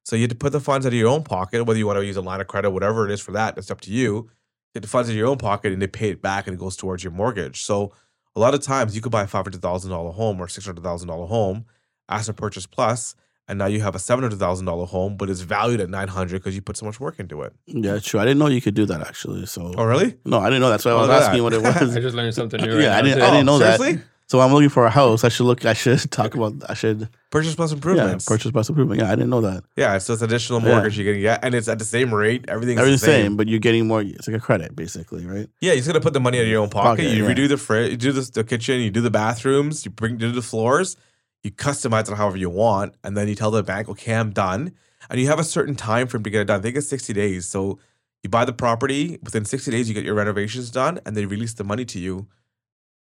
So 0.05 0.16
you 0.16 0.22
have 0.22 0.30
to 0.30 0.36
put 0.36 0.53
the 0.53 0.61
funds 0.61 0.86
out 0.86 0.93
of 0.93 0.99
your 0.99 1.09
own 1.09 1.22
pocket, 1.22 1.64
whether 1.64 1.78
you 1.78 1.86
want 1.86 1.99
to 1.99 2.07
use 2.07 2.16
a 2.16 2.22
line 2.22 2.41
of 2.41 2.47
credit, 2.47 2.70
whatever 2.70 3.05
it 3.05 3.12
is 3.12 3.20
for 3.20 3.32
that, 3.32 3.59
it's 3.59 3.70
up 3.70 3.80
to 3.82 3.91
you. 3.91 4.30
Get 4.74 4.80
the 4.80 4.89
funds 4.89 5.09
in 5.09 5.16
your 5.16 5.28
own 5.28 5.39
pocket 5.39 5.72
and 5.72 5.80
they 5.82 5.86
pay 5.86 6.11
it 6.11 6.22
back 6.22 6.47
and 6.47 6.55
it 6.55 6.61
goes 6.61 6.76
towards 6.76 7.05
your 7.05 7.12
mortgage. 7.12 7.62
So 7.62 7.93
a 8.34 8.41
lot 8.41 8.55
of 8.55 8.61
times 8.62 8.95
you 8.95 9.03
could 9.03 9.12
buy 9.12 9.22
a 9.22 9.26
five 9.26 9.45
hundred 9.45 9.62
thousand 9.62 9.91
dollar 9.91 10.12
home 10.12 10.41
or 10.41 10.49
six 10.49 10.66
hundred 10.66 10.84
thousand 10.84 11.09
dollar 11.09 11.26
home 11.26 11.66
as 12.09 12.28
a 12.28 12.32
purchase 12.34 12.66
plus, 12.66 13.14
and 13.49 13.59
now 13.59 13.66
you 13.66 13.80
have 13.80 13.94
a 13.94 13.99
seven 13.99 14.22
hundred 14.22 14.38
thousand 14.38 14.66
dollar 14.66 14.86
home, 14.86 15.16
but 15.16 15.28
it's 15.30 15.40
valued 15.40 15.80
at 15.80 15.88
nine 15.90 16.09
hundred 16.09 16.38
because 16.38 16.55
you 16.55 16.62
put 16.62 16.76
so 16.76 16.86
much 16.86 17.01
work 17.01 17.18
into 17.18 17.42
it. 17.42 17.53
Yeah, 17.66 17.99
true. 17.99 18.20
I 18.20 18.24
didn't 18.24 18.38
know 18.38 18.46
you 18.49 18.61
could 18.61 18.74
do 18.74 18.86
that 18.86 19.01
actually. 19.01 19.46
So 19.46 19.72
Oh, 19.76 19.84
really? 19.84 20.16
no, 20.24 20.38
I 20.38 20.44
didn't 20.51 20.61
know. 20.61 20.70
That's 20.70 20.84
why 20.84 20.92
I 20.92 20.94
Oh, 20.94 20.99
was 20.99 21.09
look 21.09 21.22
asking 21.22 21.38
that. 21.38 21.42
what 21.44 21.53
it 21.55 21.62
was. 21.82 21.96
I 21.96 22.01
just 22.01 22.14
learned 22.14 22.34
something 22.34 22.61
new. 22.61 22.78
Yeah, 22.80 22.90
right 22.90 22.99
I 22.99 23.03
didn't- 23.03 23.18
too. 23.18 23.24
I 23.24 23.30
didn't 23.30 23.46
know 23.46 23.55
oh, 23.57 23.59
that. 23.61 23.80
seriously? 23.80 24.03
so 24.30 24.40
I'm 24.40 24.53
looking 24.53 24.68
for 24.68 24.84
a 24.84 24.90
house. 24.90 25.24
I 25.24 25.30
should 25.30 25.44
look. 25.46 25.64
I 25.64 25.72
should 25.72 25.99
talk 26.11 26.34
about. 26.34 26.53
I 26.68 26.74
should. 26.74 27.09
Purchase 27.30 27.55
plus 27.55 27.72
Yeah, 27.72 28.16
purchase 28.26 28.51
plus 28.51 28.68
improvement. 28.70 29.01
Yeah, 29.01 29.09
I 29.12 29.14
didn't 29.14 29.30
know 29.30 29.40
that. 29.42 29.64
Yeah, 29.76 29.96
so 29.99 30.12
it's 30.14 30.22
additional 30.22 30.61
Yeah. 30.62 30.68
mortgage 30.72 30.99
you're 30.99 31.11
gonna 31.12 31.20
get, 31.22 31.42
and 31.44 31.55
it's 31.55 31.68
at 31.68 31.78
the 31.78 31.84
same 31.84 32.12
rate. 32.12 32.44
Everything's 32.49 32.78
Everything's 32.80 33.01
the 33.03 33.07
the 33.07 33.12
same. 33.12 33.24
same, 33.24 33.36
but 33.36 33.49
you're 33.49 33.59
getting 33.59 33.86
more. 33.86 34.01
It's 34.03 34.26
like 34.28 34.36
a 34.36 34.40
credit, 34.40 34.74
basically, 34.76 35.26
right? 35.26 35.49
Yeah, 35.61 35.72
you're 35.72 35.76
just 35.76 35.88
gonna 35.88 36.01
put 36.01 36.12
the 36.14 36.20
money 36.20 36.38
out 36.38 36.42
of 36.44 36.49
your 36.49 36.62
own 36.62 36.70
pocket. 36.70 37.05
Pocket, 37.05 37.16
you 37.16 37.24
yeah. 37.26 37.34
redo 37.34 37.49
the 37.49 37.57
fridge, 37.59 37.90
you 37.90 37.96
do 37.99 38.12
the, 38.12 38.30
the 38.32 38.44
kitchen, 38.44 38.80
you 38.80 38.90
do 38.90 39.01
the 39.03 39.11
bathrooms, 39.11 39.84
you 39.84 39.90
bring 39.90 40.16
do 40.16 40.30
the 40.32 40.40
floors, 40.42 40.96
you 41.43 41.51
customize 41.51 42.11
it 42.11 42.16
however 42.16 42.36
you 42.36 42.51
want, 42.51 42.95
and 43.05 43.16
then 43.16 43.28
you 43.28 43.34
tell 43.34 43.51
the 43.51 43.62
bank, 43.62 43.89
okay, 43.89 44.14
I'm 44.14 44.30
done. 44.30 44.72
And 45.11 45.20
you 45.20 45.26
have 45.28 45.39
a 45.39 45.45
certain 45.45 45.74
time 45.76 46.07
frame 46.09 46.22
to 46.24 46.30
get 46.30 46.41
it 46.43 46.45
done. 46.47 46.59
I 46.61 46.62
think 46.62 46.76
it's 46.76 46.89
60 46.89 47.12
days. 47.12 47.47
So 47.49 47.78
you 48.22 48.28
buy 48.30 48.45
the 48.45 48.53
property, 48.53 49.18
within 49.22 49.45
60 49.45 49.70
days 49.70 49.89
you 49.89 49.95
get 49.95 50.05
your 50.05 50.14
renovations 50.14 50.70
done, 50.70 51.01
and 51.07 51.16
they 51.16 51.24
release 51.26 51.55
the 51.55 51.64
money 51.64 51.84
to 51.86 51.99
you 52.01 52.26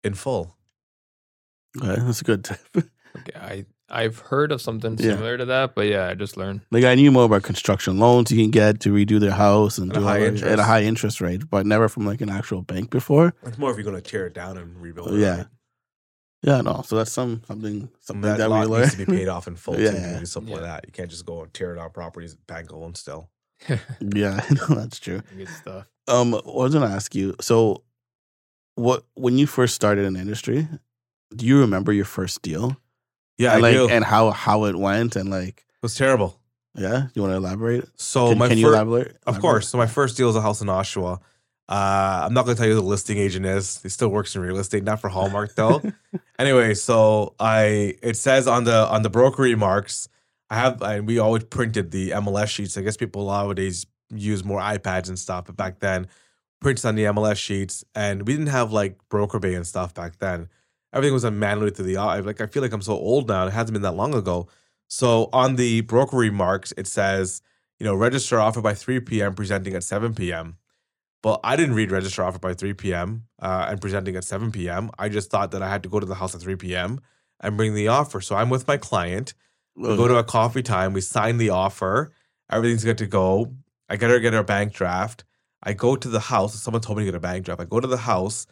in 0.03 0.14
full. 0.14 0.57
Okay, 1.81 2.01
that's 2.01 2.20
a 2.20 2.24
good 2.24 2.45
tip. 2.45 2.59
Okay, 3.16 3.33
I 3.41 3.64
I've 3.89 4.18
heard 4.18 4.53
of 4.53 4.61
something 4.61 4.99
Yeah. 4.99 5.12
similar 5.12 5.39
to 5.39 5.47
that, 5.47 5.74
but 5.74 5.87
yeah, 5.87 6.07
I 6.07 6.12
just 6.12 6.37
learned. 6.37 6.61
Like 6.70 6.85
I 6.85 6.95
knew 6.97 7.11
more 7.11 7.24
about 7.24 7.45
construction 7.45 7.99
loans 7.99 8.31
you 8.31 8.37
can 8.43 8.51
get 8.51 8.81
to 8.81 8.91
redo 8.93 9.18
their 9.18 9.31
house 9.31 9.79
and 9.79 9.91
At 9.91 10.03
a 10.03 10.05
high 10.05 10.18
all 10.18 10.24
interest. 10.27 10.45
at 10.45 10.59
a 10.59 10.64
high 10.64 10.83
interest 10.83 11.22
rate, 11.22 11.49
but 11.49 11.64
never 11.64 11.89
from 11.89 12.05
like 12.05 12.20
an 12.20 12.29
actual 12.29 12.61
bank 12.61 12.91
before. 12.91 13.33
It's 13.47 13.57
more 13.57 13.70
if 13.70 13.79
you're 13.79 13.85
gonna 13.87 14.03
tear 14.03 14.27
it 14.27 14.35
down 14.35 14.59
and 14.59 14.77
rebuild 14.83 15.14
it. 15.14 15.20
Yeah. 15.20 15.37
right? 15.39 15.47
Yeah, 16.43 16.61
no. 16.61 16.82
So 16.84 16.97
that's 16.97 17.11
some 17.12 17.43
something 17.47 17.89
something 18.01 18.22
that, 18.22 18.39
that, 18.39 18.51
we 18.51 18.57
learned. 18.59 18.82
needs 18.84 18.95
to 18.97 19.07
be 19.07 19.16
paid 19.16 19.28
off 19.34 19.49
in 19.49 19.57
full 19.57 19.78
Yeah, 19.80 19.91
too. 19.91 19.97
yeah. 19.97 20.12
You 20.14 20.18
do 20.20 20.26
something 20.26 20.53
like 20.53 20.62
that. 20.62 20.84
You 20.87 20.93
can't 20.93 21.11
just 21.11 21.24
go 21.26 21.43
and 21.43 21.53
tear 21.53 21.74
down 21.74 21.91
properties 21.91 22.34
bank 22.34 22.72
owned 22.72 22.97
still. 22.97 23.30
yeah, 23.68 24.41
I 24.51 24.55
know 24.55 24.66
that's 24.76 24.99
true. 25.01 25.22
Good 25.37 25.49
stuff. 25.49 25.87
Um, 26.09 26.34
I 26.34 26.41
was 26.45 26.72
gonna 26.74 26.87
ask 26.95 27.14
you. 27.14 27.34
So, 27.41 27.82
what 28.74 29.05
when 29.14 29.39
you 29.39 29.47
first 29.47 29.74
started 29.74 30.05
in 30.05 30.12
the 30.14 30.20
industry, 30.20 30.68
do 31.34 31.47
you 31.47 31.59
remember 31.61 31.93
your 31.93 32.05
first 32.05 32.43
deal? 32.43 32.76
Yeah, 33.39 33.55
and 33.57 33.64
I 33.64 33.70
like 33.70 33.76
do. 33.76 33.89
and 33.89 34.05
how 34.05 34.30
how 34.30 34.64
it 34.66 34.76
went 34.76 35.16
and 35.16 35.30
like 35.30 35.64
it 35.68 35.82
was 35.82 35.95
terrible. 35.95 36.39
yeah. 36.74 37.09
You 37.14 37.22
want 37.22 37.32
to 37.32 37.37
elaborate? 37.39 37.84
So 37.97 38.28
can 38.30 38.39
my 38.39 38.49
can 38.49 38.59
you 38.59 38.68
elaborate? 38.68 39.09
Of 39.09 39.16
elaborate? 39.26 39.41
course. 39.41 39.68
So 39.68 39.78
my 39.78 39.87
first 39.87 40.16
deal 40.16 40.26
was 40.26 40.37
a 40.37 40.43
house 40.43 40.61
in 40.61 40.68
Oshawa. 40.68 41.18
Uh, 41.68 42.22
I'm 42.24 42.34
not 42.34 42.44
going 42.44 42.56
to 42.56 42.60
tell 42.60 42.68
you 42.68 42.74
who 42.74 42.80
the 42.80 42.86
listing 42.86 43.18
agent 43.18 43.44
is. 43.44 43.82
He 43.82 43.88
still 43.88 44.08
works 44.08 44.36
in 44.36 44.42
real 44.42 44.58
estate, 44.58 44.84
not 44.84 45.00
for 45.00 45.08
Hallmark 45.08 45.54
though. 45.56 45.82
anyway, 46.38 46.74
so 46.74 47.34
I 47.40 47.94
it 48.02 48.16
says 48.16 48.46
on 48.46 48.64
the 48.64 48.86
on 48.86 49.02
the 49.02 49.10
broker 49.10 49.42
remarks, 49.42 50.08
I 50.48 50.56
have 50.56 50.80
and 50.82 51.06
we 51.06 51.18
always 51.18 51.44
printed 51.44 51.90
the 51.90 52.10
MLS 52.10 52.48
sheets. 52.48 52.78
I 52.78 52.82
guess 52.82 52.96
people 52.96 53.26
nowadays 53.26 53.86
use 54.10 54.44
more 54.44 54.60
iPads 54.60 55.08
and 55.08 55.18
stuff, 55.18 55.46
but 55.46 55.56
back 55.56 55.80
then 55.80 56.06
prints 56.60 56.84
on 56.84 56.94
the 56.94 57.04
MLS 57.04 57.36
sheets, 57.36 57.84
and 57.94 58.26
we 58.26 58.32
didn't 58.32 58.48
have 58.48 58.72
like 58.72 58.98
BrokerBay 59.08 59.56
and 59.56 59.66
stuff 59.66 59.94
back 59.94 60.18
then. 60.18 60.48
Everything 60.92 61.14
was 61.14 61.24
done 61.24 61.38
manually 61.38 61.70
through 61.70 61.86
the 61.86 61.96
eye. 61.96 62.20
Like 62.20 62.40
I 62.40 62.46
feel 62.46 62.62
like 62.62 62.72
I'm 62.72 62.82
so 62.82 62.94
old 62.94 63.28
now. 63.28 63.46
It 63.46 63.52
hasn't 63.52 63.72
been 63.72 63.82
that 63.82 63.92
long 63.92 64.14
ago. 64.14 64.48
So 64.88 65.28
on 65.32 65.56
the 65.56 65.82
broker 65.82 66.16
remarks, 66.16 66.72
it 66.76 66.86
says, 66.86 67.42
you 67.78 67.84
know, 67.84 67.94
register 67.94 68.40
offer 68.40 68.60
by 68.60 68.74
3 68.74 69.00
p.m. 69.00 69.34
presenting 69.34 69.74
at 69.74 69.84
7 69.84 70.14
p.m. 70.14 70.56
But 71.27 71.41
I 71.43 71.57
didn't 71.57 71.74
read 71.74 71.91
register 71.91 72.22
offer 72.22 72.39
by 72.39 72.55
3 72.55 72.74
p.m. 72.74 73.24
Uh, 73.43 73.66
and 73.68 73.81
presenting 73.81 74.14
at 74.14 74.22
7 74.22 74.53
p.m. 74.53 74.93
I 74.97 75.09
just 75.09 75.29
thought 75.29 75.51
that 75.51 75.61
I 75.61 75.68
had 75.68 75.83
to 75.83 75.89
go 75.89 75.99
to 75.99 76.07
the 76.07 76.14
house 76.14 76.37
at 76.37 76.41
3 76.41 76.55
p.m. 76.55 77.01
and 77.41 77.57
bring 77.57 77.74
the 77.74 77.89
offer. 77.89 78.20
So 78.20 78.37
I'm 78.37 78.49
with 78.49 78.68
my 78.68 78.77
client. 78.77 79.35
We 79.74 79.89
go 79.97 80.07
to 80.07 80.18
a 80.18 80.22
coffee 80.22 80.62
time. 80.62 80.93
We 80.93 81.01
sign 81.01 81.39
the 81.39 81.51
offer. 81.51 82.12
Everything's 82.49 82.85
good 82.85 82.99
to 82.99 83.07
go. 83.07 83.53
I 83.89 83.97
get 83.97 84.09
her 84.11 84.20
get 84.20 84.35
her 84.35 84.45
bank 84.45 84.72
draft. 84.72 85.24
I 85.64 85.72
go 85.72 85.97
to 85.97 86.09
the 86.09 86.20
house. 86.20 86.55
Someone 86.62 86.81
told 86.81 86.99
me 86.99 87.03
to 87.05 87.11
get 87.11 87.16
a 87.16 87.20
bank 87.20 87.45
draft. 87.45 87.61
I 87.61 87.64
go 87.64 87.81
to 87.81 87.89
the 87.89 87.97
house. 87.97 88.47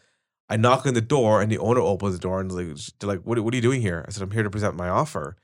I 0.49 0.57
knock 0.57 0.85
on 0.85 0.95
the 0.95 1.01
door, 1.01 1.41
and 1.41 1.53
the 1.53 1.59
owner 1.59 1.81
opens 1.81 2.15
the 2.15 2.19
door 2.19 2.41
and 2.41 2.51
is 2.51 2.57
like, 2.57 2.99
they're 2.99 3.09
like, 3.09 3.21
what, 3.21 3.39
what 3.39 3.55
are 3.55 3.57
you 3.57 3.63
doing 3.63 3.83
here? 3.83 4.05
I 4.09 4.11
said, 4.11 4.25
I'm 4.25 4.33
here 4.33 4.43
to 4.43 4.51
present 4.51 4.75
my 4.75 4.89
offer. 4.89 5.37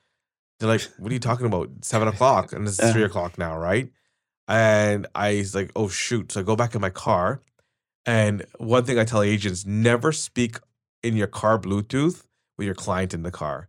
They're 0.59 0.68
like, 0.68 0.83
what 0.99 1.12
are 1.12 1.14
you 1.14 1.20
talking 1.20 1.47
about? 1.47 1.68
Seven 1.83 2.09
o'clock, 2.09 2.53
and 2.53 2.66
it's 2.66 2.91
three 2.91 3.05
o'clock 3.05 3.39
now, 3.39 3.57
right? 3.57 3.89
And 4.51 5.07
I 5.14 5.36
was 5.36 5.55
like, 5.55 5.70
oh 5.76 5.88
shoot. 5.88 6.32
So 6.32 6.40
I 6.40 6.42
go 6.42 6.57
back 6.57 6.74
in 6.74 6.80
my 6.80 6.90
car. 6.90 7.40
And 8.05 8.44
one 8.59 8.84
thing 8.84 8.98
I 8.98 9.05
tell 9.05 9.22
agents, 9.22 9.64
never 9.64 10.11
speak 10.11 10.59
in 11.05 11.16
your 11.16 11.28
car 11.28 11.57
Bluetooth 11.59 12.24
with 12.59 12.64
your 12.66 12.74
client 12.74 13.14
in 13.14 13.22
the 13.22 13.30
car. 13.30 13.68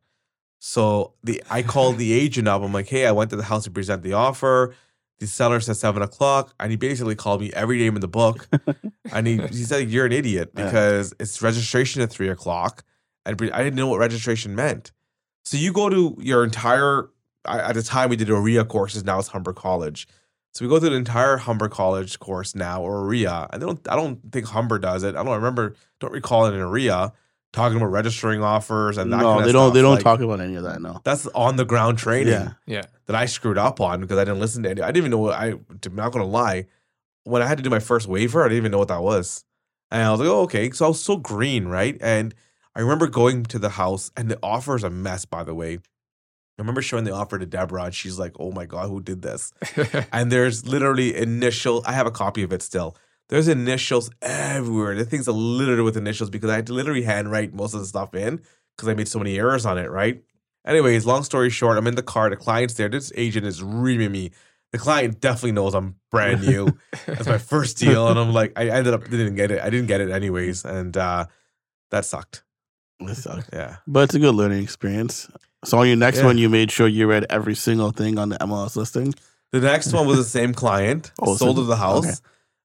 So 0.60 1.14
the 1.24 1.44
I 1.52 1.62
called 1.62 1.98
the 2.04 2.12
agent 2.14 2.48
up. 2.48 2.64
I'm 2.64 2.74
like, 2.74 2.88
hey, 2.88 3.06
I 3.06 3.12
went 3.12 3.30
to 3.30 3.36
the 3.36 3.44
house 3.44 3.66
to 3.66 3.72
present 3.72 4.02
the 4.02 4.14
offer. 4.14 4.74
The 5.20 5.28
seller 5.28 5.60
said 5.60 5.76
seven 5.78 6.02
o'clock, 6.02 6.52
and 6.60 6.72
he 6.72 6.78
basically 6.78 7.14
called 7.14 7.42
me 7.42 7.54
every 7.54 7.78
name 7.78 7.94
in 7.94 8.02
the 8.02 8.08
book. 8.08 8.48
and 9.14 9.28
he, 9.28 9.38
he 9.38 9.64
said, 9.66 9.88
You're 9.92 10.08
an 10.08 10.12
idiot 10.12 10.56
because 10.56 11.14
it's 11.20 11.40
registration 11.44 12.02
at 12.02 12.10
three 12.10 12.30
o'clock. 12.30 12.84
And 13.24 13.40
I 13.54 13.64
didn't 13.64 13.76
know 13.76 13.86
what 13.86 14.00
registration 14.00 14.56
meant. 14.56 14.92
So 15.46 15.58
you 15.58 15.72
go 15.74 15.90
to 15.90 16.18
your 16.20 16.44
entire, 16.44 17.10
I- 17.46 17.60
at 17.70 17.76
the 17.76 17.84
time 17.84 18.10
we 18.10 18.16
did 18.16 18.30
OREA 18.30 18.68
courses, 18.68 19.04
now 19.04 19.20
it's 19.20 19.28
Humber 19.28 19.54
College. 19.54 20.08
So 20.54 20.66
we 20.66 20.70
go 20.70 20.80
through 20.80 20.90
the 20.90 20.96
entire 20.98 21.38
Humber 21.38 21.70
College 21.70 22.20
course 22.20 22.56
now, 22.56 22.82
or 22.82 23.06
RIA. 23.06 23.48
I 23.50 23.58
don't, 23.58 23.80
I 23.90 23.96
don't 23.96 24.20
think 24.32 24.48
Humber 24.48 24.80
does 24.80 25.04
it. 25.04 25.16
I 25.16 25.24
don't 25.24 25.36
remember, 25.36 25.76
don't 26.00 26.12
recall 26.12 26.46
it 26.46 26.54
in 26.54 26.60
OREA 26.60 27.14
talking 27.54 27.78
about 27.78 27.88
registering 27.88 28.42
offers 28.44 28.98
and 28.98 29.12
that 29.12 29.18
no, 29.18 29.24
kind 29.24 29.40
of 29.42 29.46
they 29.46 29.52
don't. 29.52 29.74
They 29.74 29.82
don't 29.82 29.96
Like, 29.96 30.04
talk 30.04 30.20
about 30.22 30.40
any 30.40 30.56
of 30.56 30.64
that. 30.64 30.82
No. 30.82 31.00
That's 31.04 31.28
on 31.28 31.56
the 31.58 31.66
ground 31.66 31.98
training 31.98 32.34
Yeah. 32.34 32.52
Yeah. 32.66 32.84
that 33.08 33.16
I 33.16 33.26
screwed 33.26 33.58
up 33.58 33.82
on 33.82 34.02
because 34.02 34.18
I 34.18 34.24
didn't 34.24 34.40
listen 34.40 34.64
to 34.64 34.70
any. 34.70 34.82
I 34.82 34.88
didn't 34.88 34.98
even 34.98 35.12
know 35.12 35.18
what 35.20 35.34
I. 35.38 35.48
I'm 35.86 35.96
not 35.96 36.12
gonna 36.12 36.26
lie. 36.26 36.66
When 37.24 37.42
I 37.42 37.46
had 37.48 37.58
to 37.58 37.64
do 37.64 37.70
my 37.70 37.80
first 37.80 38.08
waiver, 38.08 38.44
I 38.44 38.48
didn't 38.48 38.58
even 38.58 38.72
know 38.72 38.78
what 38.80 38.88
that 38.88 39.04
was, 39.04 39.44
and 39.92 40.02
I 40.02 40.12
was 40.12 40.22
like, 40.22 40.30
"Oh, 40.30 40.42
okay." 40.44 40.72
So 40.72 40.86
I 40.86 40.88
was 40.88 41.04
so 41.04 41.18
green, 41.18 41.68
right? 41.68 41.98
And 42.02 42.34
I 42.76 42.80
remember 42.80 43.08
going 43.08 43.44
to 43.44 43.60
the 43.60 43.70
house, 43.70 44.12
and 44.18 44.32
the 44.32 44.40
offer 44.42 44.76
is 44.76 44.84
a 44.84 44.90
mess. 44.90 45.26
By 45.26 45.44
the 45.44 45.54
way, 45.54 45.80
I 46.62 46.64
remember 46.64 46.84
showing 46.84 47.06
the 47.06 47.12
offer 47.12 47.40
to 47.40 47.46
Deborah, 47.48 47.86
and 47.86 47.96
she's 47.96 48.20
like, 48.20 48.34
"Oh 48.40 48.52
my 48.52 48.68
god, 48.68 48.88
who 48.88 49.02
did 49.02 49.24
this?" 49.24 49.52
And 50.14 50.32
there's 50.32 50.68
literally 50.68 51.16
initial. 51.18 51.82
I 51.88 51.94
have 51.94 52.06
a 52.06 52.12
copy 52.12 52.44
of 52.44 52.54
it 52.54 52.62
still. 52.62 52.96
There's 53.30 53.48
initials 53.48 54.12
everywhere. 54.22 54.94
The 54.94 55.04
thing's 55.06 55.28
littered 55.28 55.82
with 55.82 55.98
initials 55.98 56.30
because 56.30 56.52
I 56.52 56.56
had 56.58 56.68
to 56.68 56.74
literally 56.74 57.02
handwrite 57.02 57.56
most 57.56 57.74
of 57.74 57.80
the 57.80 57.88
stuff 57.88 58.14
in 58.14 58.42
because 58.78 58.88
I 58.88 58.94
made 58.94 59.08
so 59.08 59.18
many 59.18 59.40
errors 59.40 59.66
on 59.66 59.80
it, 59.80 59.90
right? 59.90 60.22
Anyways, 60.64 61.08
long 61.08 61.24
story 61.24 61.50
short, 61.50 61.80
I'm 61.80 61.88
in 61.88 61.96
the 61.96 62.04
car. 62.04 62.30
The 62.30 62.36
client's 62.36 62.76
there. 62.76 62.90
This 62.90 63.12
agent 63.16 63.48
is 63.48 63.64
reaming 63.64 64.12
me. 64.12 64.30
The 64.72 64.78
client 64.78 65.20
definitely 65.20 65.54
knows 65.54 65.74
I'm 65.74 65.96
brand 66.12 66.46
new. 66.46 66.78
That's 67.08 67.26
my 67.26 67.40
first 67.40 67.78
deal, 67.80 68.08
and 68.08 68.20
I'm 68.20 68.34
like, 68.34 68.54
I 68.56 68.70
ended 68.70 68.94
up 68.94 69.10
didn't 69.10 69.34
get 69.34 69.50
it. 69.50 69.62
I 69.62 69.72
didn't 69.72 69.88
get 69.88 70.00
it 70.00 70.12
anyways, 70.12 70.64
and 70.64 70.96
uh, 70.96 71.26
that 71.90 72.06
sucked. 72.06 72.44
That 73.00 73.16
sucked. 73.16 73.50
Yeah, 73.52 73.78
But 73.88 74.02
it's 74.02 74.14
a 74.14 74.20
good 74.20 74.36
learning 74.36 74.62
experience. 74.62 75.28
So 75.64 75.78
on 75.80 75.88
your 75.88 75.96
next 75.98 76.20
Yeah. 76.20 76.26
one, 76.26 76.38
you 76.38 76.50
made 76.50 76.72
sure 76.72 76.88
you 76.88 77.08
read 77.08 77.26
every 77.30 77.56
single 77.56 77.92
thing 77.92 78.18
on 78.18 78.30
the 78.30 78.38
MLS 78.42 78.76
listing. 78.76 79.14
the 79.52 79.60
next 79.60 79.92
one 79.94 80.08
was 80.08 80.18
the 80.18 80.24
same 80.24 80.54
client. 80.54 81.12
Oh, 81.20 81.36
so- 81.36 81.46
sold 81.46 81.58
to 81.58 81.64
the 81.64 81.76
house. 81.76 82.06
okay. 82.08 82.16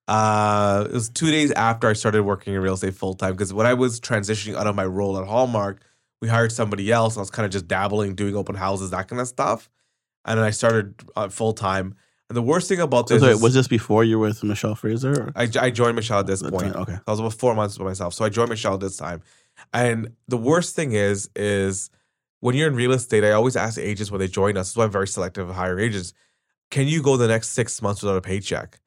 Uh, 0.08 0.84
it 0.86 0.92
was 0.92 1.08
two 1.08 1.30
days 1.32 1.50
after 1.52 1.88
I 1.88 1.92
started 1.94 2.22
working 2.22 2.54
in 2.54 2.60
real 2.60 2.74
estate 2.74 2.94
full 2.94 3.14
time 3.14 3.32
because 3.32 3.52
when 3.52 3.66
I 3.66 3.74
was 3.74 3.98
transitioning 4.00 4.54
out 4.54 4.68
of 4.68 4.76
my 4.76 4.86
role 4.86 5.18
at 5.18 5.26
Hallmark, 5.26 5.82
we 6.22 6.28
hired 6.28 6.52
somebody 6.52 6.92
else. 6.92 7.16
I 7.16 7.20
was 7.20 7.30
kind 7.30 7.44
of 7.44 7.50
just 7.50 7.66
dabbling, 7.66 8.14
doing 8.14 8.36
open 8.36 8.54
houses, 8.54 8.90
that 8.90 9.08
kind 9.08 9.20
of 9.20 9.26
stuff. 9.26 9.68
And 10.24 10.38
then 10.38 10.44
I 10.46 10.50
started 10.50 10.94
uh, 11.16 11.28
full 11.28 11.52
time. 11.54 11.96
And 12.28 12.36
the 12.36 12.42
worst 12.42 12.68
thing 12.68 12.80
about 12.80 13.08
So, 13.08 13.14
this 13.14 13.22
sorry, 13.22 13.34
is 13.34 13.42
was 13.42 13.54
this 13.54 13.66
before 13.68 14.04
you 14.04 14.18
were 14.20 14.28
with 14.28 14.44
Michelle 14.44 14.76
Fraser? 14.76 15.32
I, 15.34 15.48
I 15.60 15.70
joined 15.70 15.96
Michelle 15.96 16.20
at 16.20 16.26
this 16.28 16.40
point. 16.42 16.74
okay. 16.76 16.98
I 17.04 17.10
was 17.10 17.18
about 17.18 17.34
four 17.34 17.54
months 17.56 17.76
by 17.76 17.84
myself. 17.84 18.14
So 18.14 18.24
I 18.24 18.28
joined 18.28 18.50
Michelle 18.50 18.78
this 18.78 18.96
time. 18.96 19.22
And 19.74 20.12
the 20.28 20.36
worst 20.38 20.76
thing 20.76 20.92
is, 20.92 21.28
is 21.34 21.90
when 22.46 22.54
you're 22.54 22.68
in 22.68 22.76
real 22.76 22.92
estate, 22.92 23.24
I 23.24 23.32
always 23.32 23.56
ask 23.56 23.76
agents 23.76 24.08
when 24.08 24.20
they 24.20 24.28
join 24.28 24.56
us, 24.56 24.68
that's 24.68 24.76
why 24.76 24.84
I'm 24.84 24.90
very 24.92 25.08
selective 25.08 25.48
of 25.48 25.56
hire 25.56 25.80
agents. 25.80 26.14
can 26.70 26.86
you 26.86 27.02
go 27.02 27.16
the 27.16 27.26
next 27.26 27.48
six 27.48 27.82
months 27.82 28.04
without 28.04 28.16
a 28.16 28.20
paycheck? 28.20 28.78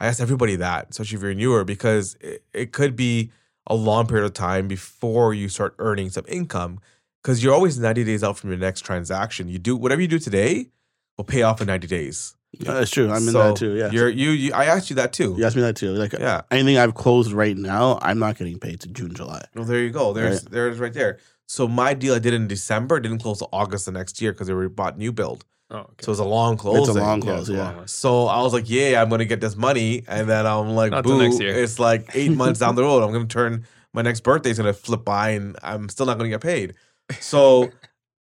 I 0.00 0.08
ask 0.08 0.20
everybody 0.20 0.56
that, 0.56 0.88
especially 0.90 1.18
if 1.18 1.22
you're 1.22 1.32
newer, 1.34 1.62
because 1.62 2.16
it, 2.20 2.42
it 2.52 2.72
could 2.72 2.96
be 2.96 3.30
a 3.68 3.76
long 3.76 4.08
period 4.08 4.24
of 4.24 4.32
time 4.32 4.66
before 4.66 5.34
you 5.34 5.48
start 5.48 5.76
earning 5.78 6.10
some 6.10 6.24
income. 6.26 6.80
Because 7.22 7.44
you're 7.44 7.54
always 7.54 7.78
90 7.78 8.02
days 8.02 8.24
out 8.24 8.38
from 8.38 8.50
your 8.50 8.58
next 8.58 8.80
transaction. 8.80 9.48
You 9.48 9.60
do 9.60 9.76
whatever 9.76 10.00
you 10.00 10.08
do 10.08 10.18
today 10.18 10.70
will 11.16 11.24
pay 11.24 11.42
off 11.42 11.60
in 11.60 11.68
90 11.68 11.86
days. 11.86 12.34
Yeah, 12.58 12.72
that's 12.74 12.90
true. 12.90 13.08
I'm 13.08 13.28
in 13.28 13.34
that 13.34 13.54
too. 13.54 13.76
Yeah. 13.76 13.90
You're 13.92 14.08
you, 14.08 14.30
you 14.30 14.52
I 14.52 14.64
asked 14.64 14.90
you 14.90 14.96
that 14.96 15.12
too. 15.12 15.36
You 15.38 15.44
asked 15.44 15.54
me 15.54 15.62
that 15.62 15.76
too. 15.76 15.92
Like 15.92 16.12
Yeah. 16.12 16.42
anything 16.50 16.76
I've 16.76 16.94
closed 16.94 17.30
right 17.30 17.56
now, 17.56 18.00
I'm 18.02 18.18
not 18.18 18.36
getting 18.36 18.58
paid 18.58 18.80
to 18.80 18.88
June, 18.88 19.14
July. 19.14 19.44
Well, 19.54 19.64
there 19.64 19.80
you 19.80 19.90
go. 19.90 20.12
There's 20.12 20.42
there's 20.42 20.80
right 20.80 20.92
there. 20.92 21.18
So 21.46 21.68
my 21.68 21.94
deal 21.94 22.14
I 22.14 22.18
did 22.18 22.34
in 22.34 22.48
December 22.48 23.00
didn't 23.00 23.18
close 23.20 23.38
till 23.38 23.48
August 23.52 23.86
the 23.86 23.92
next 23.92 24.20
year 24.20 24.32
because 24.32 24.46
they 24.48 24.52
were 24.54 24.68
bought 24.68 24.98
new 24.98 25.12
build. 25.12 25.44
Oh, 25.70 25.78
okay. 25.78 25.86
So 26.00 26.08
it 26.08 26.12
was 26.12 26.18
a 26.20 26.24
long 26.24 26.56
close. 26.56 26.88
It's 26.88 26.96
a 26.96 27.00
long 27.00 27.20
close, 27.20 27.40
it's 27.40 27.48
a 27.50 27.54
yeah. 27.54 27.82
So 27.86 28.26
I 28.26 28.40
was 28.42 28.52
like, 28.52 28.68
yeah, 28.68 29.00
I'm 29.02 29.08
gonna 29.08 29.24
get 29.24 29.40
this 29.40 29.56
money, 29.56 30.04
and 30.06 30.28
then 30.28 30.46
I'm 30.46 30.70
like, 30.70 30.92
Not 30.92 31.04
boo, 31.04 31.18
next 31.20 31.40
year. 31.40 31.50
it's 31.54 31.78
like 31.78 32.10
eight 32.14 32.30
months 32.36 32.60
down 32.60 32.74
the 32.76 32.82
road. 32.82 33.02
I'm 33.02 33.12
gonna 33.12 33.26
turn 33.26 33.66
my 33.92 34.02
next 34.02 34.20
birthday's 34.20 34.58
gonna 34.58 34.72
flip 34.72 35.04
by, 35.04 35.30
and 35.30 35.56
I'm 35.62 35.88
still 35.88 36.06
not 36.06 36.18
gonna 36.18 36.28
get 36.30 36.40
paid. 36.40 36.74
So 37.20 37.70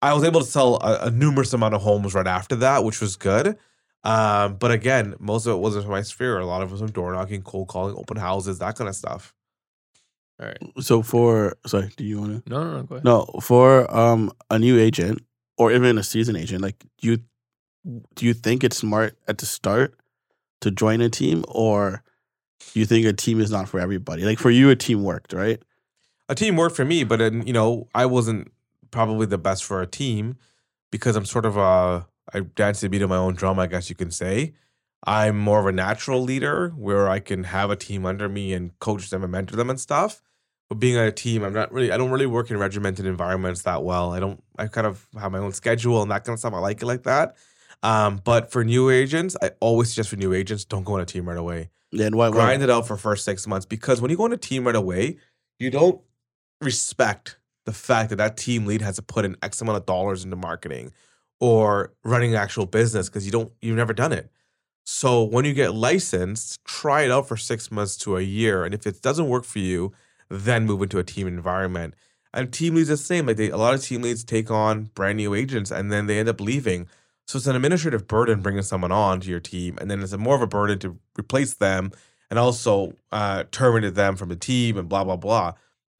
I 0.01 0.13
was 0.13 0.23
able 0.23 0.41
to 0.41 0.45
sell 0.45 0.75
a, 0.75 1.07
a 1.07 1.11
numerous 1.11 1.51
amount 1.53 1.73
of 1.73 1.81
homes 1.81 2.13
right 2.13 2.27
after 2.27 2.55
that, 2.57 2.83
which 2.83 3.01
was 3.01 3.15
good. 3.15 3.57
Um, 4.03 4.55
but 4.55 4.71
again, 4.71 5.15
most 5.19 5.45
of 5.45 5.53
it 5.53 5.59
wasn't 5.59 5.85
from 5.85 5.91
my 5.91 6.03
sphere. 6.03 6.37
A 6.39 6.45
lot 6.45 6.61
of 6.61 6.69
it 6.69 6.71
was 6.71 6.81
from 6.81 6.91
door 6.91 7.11
knocking, 7.13 7.41
cold 7.41 7.67
calling, 7.67 7.95
open 7.97 8.17
houses, 8.17 8.59
that 8.59 8.75
kind 8.77 8.87
of 8.87 8.95
stuff. 8.95 9.33
All 10.39 10.47
right. 10.47 10.57
So 10.79 11.01
for 11.01 11.57
sorry, 11.65 11.91
do 11.97 12.03
you 12.03 12.19
want 12.19 12.45
to? 12.45 12.49
No, 12.49 12.63
no, 12.63 12.77
no. 12.77 12.83
Go 12.83 12.95
ahead. 12.95 13.05
No, 13.05 13.25
for 13.41 13.93
um 13.95 14.31
a 14.49 14.57
new 14.59 14.79
agent 14.79 15.21
or 15.57 15.71
even 15.71 15.97
a 15.97 16.03
seasoned 16.03 16.37
agent, 16.37 16.61
like 16.61 16.85
do 16.99 17.09
you 17.09 17.17
do 18.15 18.25
you 18.25 18.33
think 18.33 18.63
it's 18.63 18.77
smart 18.77 19.17
at 19.27 19.37
the 19.37 19.45
start 19.45 19.95
to 20.61 20.71
join 20.71 21.01
a 21.01 21.09
team, 21.09 21.43
or 21.47 22.03
do 22.73 22.79
you 22.79 22.85
think 22.85 23.05
a 23.05 23.13
team 23.13 23.39
is 23.39 23.51
not 23.51 23.69
for 23.69 23.79
everybody? 23.79 24.23
Like 24.23 24.39
for 24.39 24.49
you, 24.51 24.69
a 24.69 24.75
team 24.75 25.03
worked, 25.03 25.33
right? 25.33 25.61
a 26.29 26.35
team 26.35 26.55
worked 26.55 26.75
for 26.75 26.85
me, 26.85 27.03
but 27.03 27.17
then, 27.19 27.45
you 27.45 27.53
know, 27.53 27.87
I 27.93 28.05
wasn't 28.05 28.51
probably 28.91 29.25
the 29.25 29.37
best 29.37 29.63
for 29.65 29.81
a 29.81 29.87
team 29.87 30.37
because 30.91 31.15
I'm 31.15 31.25
sort 31.25 31.45
of 31.45 31.57
a 31.57 32.07
I 32.31 32.41
dance 32.41 32.81
to 32.81 32.89
beat 32.89 33.01
of 33.01 33.09
my 33.09 33.17
own 33.17 33.33
drum, 33.33 33.57
I 33.59 33.65
guess 33.65 33.89
you 33.89 33.95
can 33.95 34.11
say. 34.11 34.53
I'm 35.03 35.39
more 35.39 35.59
of 35.59 35.65
a 35.65 35.71
natural 35.71 36.21
leader 36.21 36.69
where 36.77 37.09
I 37.09 37.19
can 37.19 37.45
have 37.45 37.71
a 37.71 37.75
team 37.75 38.05
under 38.05 38.29
me 38.29 38.53
and 38.53 38.77
coach 38.79 39.09
them 39.09 39.23
and 39.23 39.31
mentor 39.31 39.55
them 39.55 39.69
and 39.69 39.79
stuff. 39.79 40.21
But 40.69 40.79
being 40.79 40.97
on 40.97 41.05
a 41.05 41.11
team, 41.11 41.43
I'm 41.43 41.53
not 41.53 41.71
really 41.71 41.91
I 41.91 41.97
don't 41.97 42.11
really 42.11 42.27
work 42.27 42.51
in 42.51 42.57
regimented 42.57 43.05
environments 43.05 43.63
that 43.63 43.83
well. 43.83 44.13
I 44.13 44.19
don't 44.19 44.41
I 44.57 44.67
kind 44.67 44.87
of 44.87 45.05
have 45.19 45.31
my 45.31 45.39
own 45.39 45.53
schedule 45.53 46.01
and 46.01 46.11
that 46.11 46.23
kind 46.25 46.33
of 46.35 46.39
stuff. 46.39 46.53
I 46.53 46.59
like 46.59 46.81
it 46.81 46.85
like 46.85 47.03
that. 47.03 47.35
Um, 47.81 48.21
but 48.23 48.51
for 48.51 48.63
new 48.63 48.89
agents, 48.89 49.35
I 49.41 49.51
always 49.61 49.89
suggest 49.89 50.09
for 50.09 50.17
new 50.17 50.33
agents, 50.33 50.65
don't 50.65 50.83
go 50.83 50.93
on 50.95 51.01
a 51.01 51.05
team 51.05 51.27
right 51.27 51.37
away 51.37 51.69
Then 51.91 52.15
why? 52.17 52.29
why 52.29 52.35
grind 52.35 52.61
it 52.63 52.69
out 52.69 52.87
for 52.87 52.97
first 52.97 53.25
six 53.25 53.47
months 53.47 53.65
because 53.65 54.01
when 54.01 54.11
you 54.11 54.17
go 54.17 54.25
on 54.25 54.33
a 54.33 54.37
team 54.37 54.65
right 54.65 54.75
away, 54.75 55.17
you 55.59 55.71
don't 55.71 56.01
respect 56.61 57.37
the 57.65 57.73
fact 57.73 58.09
that 58.09 58.17
that 58.17 58.37
team 58.37 58.65
lead 58.65 58.81
has 58.81 58.95
to 58.97 59.01
put 59.01 59.25
in 59.25 59.35
X 59.41 59.61
amount 59.61 59.77
of 59.77 59.85
dollars 59.85 60.23
into 60.23 60.35
marketing 60.35 60.91
or 61.39 61.93
running 62.03 62.35
actual 62.35 62.65
business 62.65 63.07
because 63.09 63.25
you 63.25 63.31
don't 63.31 63.51
you've 63.61 63.77
never 63.77 63.93
done 63.93 64.11
it. 64.11 64.29
So 64.85 65.23
when 65.23 65.45
you 65.45 65.53
get 65.53 65.73
licensed, 65.73 66.63
try 66.65 67.03
it 67.03 67.11
out 67.11 67.27
for 67.27 67.37
six 67.37 67.71
months 67.71 67.95
to 67.97 68.17
a 68.17 68.21
year, 68.21 68.65
and 68.65 68.73
if 68.73 68.87
it 68.87 69.01
doesn't 69.01 69.27
work 69.27 69.45
for 69.45 69.59
you, 69.59 69.93
then 70.29 70.65
move 70.65 70.81
into 70.81 70.99
a 70.99 71.03
team 71.03 71.27
environment. 71.27 71.93
And 72.33 72.53
team 72.53 72.75
leads 72.75 72.89
the 72.89 72.97
same. 72.97 73.25
Like 73.25 73.37
they, 73.37 73.49
a 73.49 73.57
lot 73.57 73.73
of 73.73 73.83
team 73.83 74.03
leads 74.03 74.23
take 74.23 74.51
on 74.51 74.91
brand 74.93 75.17
new 75.17 75.33
agents, 75.33 75.71
and 75.71 75.91
then 75.91 76.05
they 76.05 76.19
end 76.19 76.29
up 76.29 76.39
leaving. 76.39 76.87
So 77.27 77.37
it's 77.37 77.47
an 77.47 77.55
administrative 77.55 78.07
burden 78.07 78.41
bringing 78.41 78.63
someone 78.63 78.91
on 78.91 79.19
to 79.21 79.29
your 79.29 79.39
team, 79.39 79.77
and 79.79 79.89
then 79.89 80.01
it's 80.01 80.13
a 80.13 80.17
more 80.17 80.35
of 80.35 80.41
a 80.41 80.47
burden 80.47 80.79
to 80.79 80.97
replace 81.17 81.53
them 81.53 81.91
and 82.29 82.37
also 82.37 82.93
uh, 83.11 83.43
terminate 83.51 83.95
them 83.95 84.15
from 84.15 84.29
the 84.29 84.35
team 84.35 84.77
and 84.77 84.87
blah 84.87 85.03
blah 85.03 85.15
blah. 85.15 85.53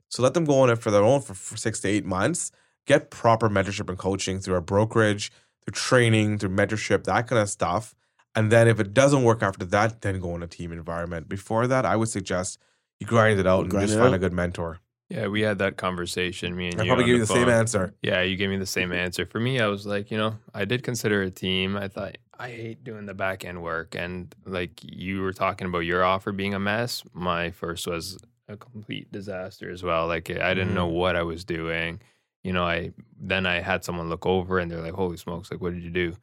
So 0.09 0.23
let 0.23 0.33
them 0.33 0.45
go 0.45 0.61
on 0.61 0.69
it 0.69 0.79
for 0.79 0.91
their 0.91 1.03
own 1.03 1.21
for, 1.21 1.33
for 1.33 1.57
six 1.57 1.79
to 1.81 1.87
eight 1.87 2.05
months. 2.05 2.51
Get 2.85 3.11
proper 3.11 3.49
mentorship 3.49 3.89
and 3.89 3.97
coaching 3.97 4.39
through 4.39 4.55
a 4.55 4.61
brokerage, 4.61 5.31
through 5.63 5.73
training, 5.73 6.39
through 6.39 6.49
mentorship, 6.49 7.03
that 7.03 7.27
kind 7.27 7.41
of 7.41 7.49
stuff. 7.49 7.95
And 8.35 8.51
then 8.51 8.67
if 8.67 8.79
it 8.79 8.93
doesn't 8.93 9.23
work 9.23 9.43
after 9.43 9.65
that, 9.65 10.01
then 10.01 10.19
go 10.19 10.35
in 10.35 10.43
a 10.43 10.47
team 10.47 10.71
environment. 10.71 11.29
Before 11.29 11.67
that, 11.67 11.85
I 11.85 11.95
would 11.95 12.09
suggest 12.09 12.57
you 12.99 13.07
grind 13.07 13.39
it 13.39 13.47
out 13.47 13.61
and 13.61 13.71
Grind 13.71 13.87
just 13.87 13.97
find 13.97 14.09
out. 14.09 14.15
a 14.15 14.19
good 14.19 14.33
mentor. 14.33 14.79
Yeah, 15.09 15.27
we 15.27 15.41
had 15.41 15.57
that 15.59 15.77
conversation. 15.77 16.55
Me 16.55 16.67
and 16.67 16.79
I 16.79 16.83
you. 16.83 16.89
probably 16.89 17.03
on 17.05 17.09
gave 17.09 17.15
you 17.15 17.25
the 17.25 17.33
same 17.33 17.49
answer. 17.49 17.95
Yeah, 18.03 18.21
you 18.21 18.35
gave 18.35 18.49
me 18.49 18.57
the 18.57 18.65
same 18.67 18.91
answer. 18.91 19.25
For 19.25 19.39
me, 19.39 19.59
I 19.59 19.65
was 19.65 19.87
like, 19.87 20.11
you 20.11 20.17
know, 20.17 20.35
I 20.53 20.65
did 20.65 20.83
consider 20.83 21.23
a 21.23 21.31
team. 21.31 21.75
I 21.75 21.87
thought 21.87 22.17
I 22.37 22.49
hate 22.49 22.83
doing 22.83 23.07
the 23.07 23.15
back 23.15 23.43
end 23.43 23.63
work. 23.63 23.95
And 23.95 24.33
like 24.45 24.79
you 24.83 25.21
were 25.21 25.33
talking 25.33 25.67
about 25.67 25.79
your 25.79 26.03
offer 26.03 26.31
being 26.31 26.53
a 26.53 26.59
mess, 26.59 27.03
my 27.13 27.49
first 27.49 27.87
was 27.87 28.19
a 28.47 28.55
complete 28.55 29.11
disaster 29.11 29.71
as 29.71 29.81
well. 29.81 30.07
Like 30.07 30.29
I 30.29 30.53
didn't 30.53 30.75
know 30.75 30.87
mm-hmm. 30.87 30.97
what 30.97 31.15
I 31.15 31.23
was 31.23 31.43
doing. 31.43 32.01
You 32.43 32.53
know, 32.53 32.63
I 32.63 32.91
then 33.19 33.45
I 33.45 33.61
had 33.61 33.83
someone 33.83 34.09
look 34.09 34.25
over 34.27 34.59
and 34.59 34.69
they're 34.69 34.81
like, 34.81 34.93
Holy 34.93 35.17
smokes, 35.17 35.51
like 35.51 35.59
what 35.59 35.73
did 35.73 35.83
you 35.83 35.89
do? 35.89 36.15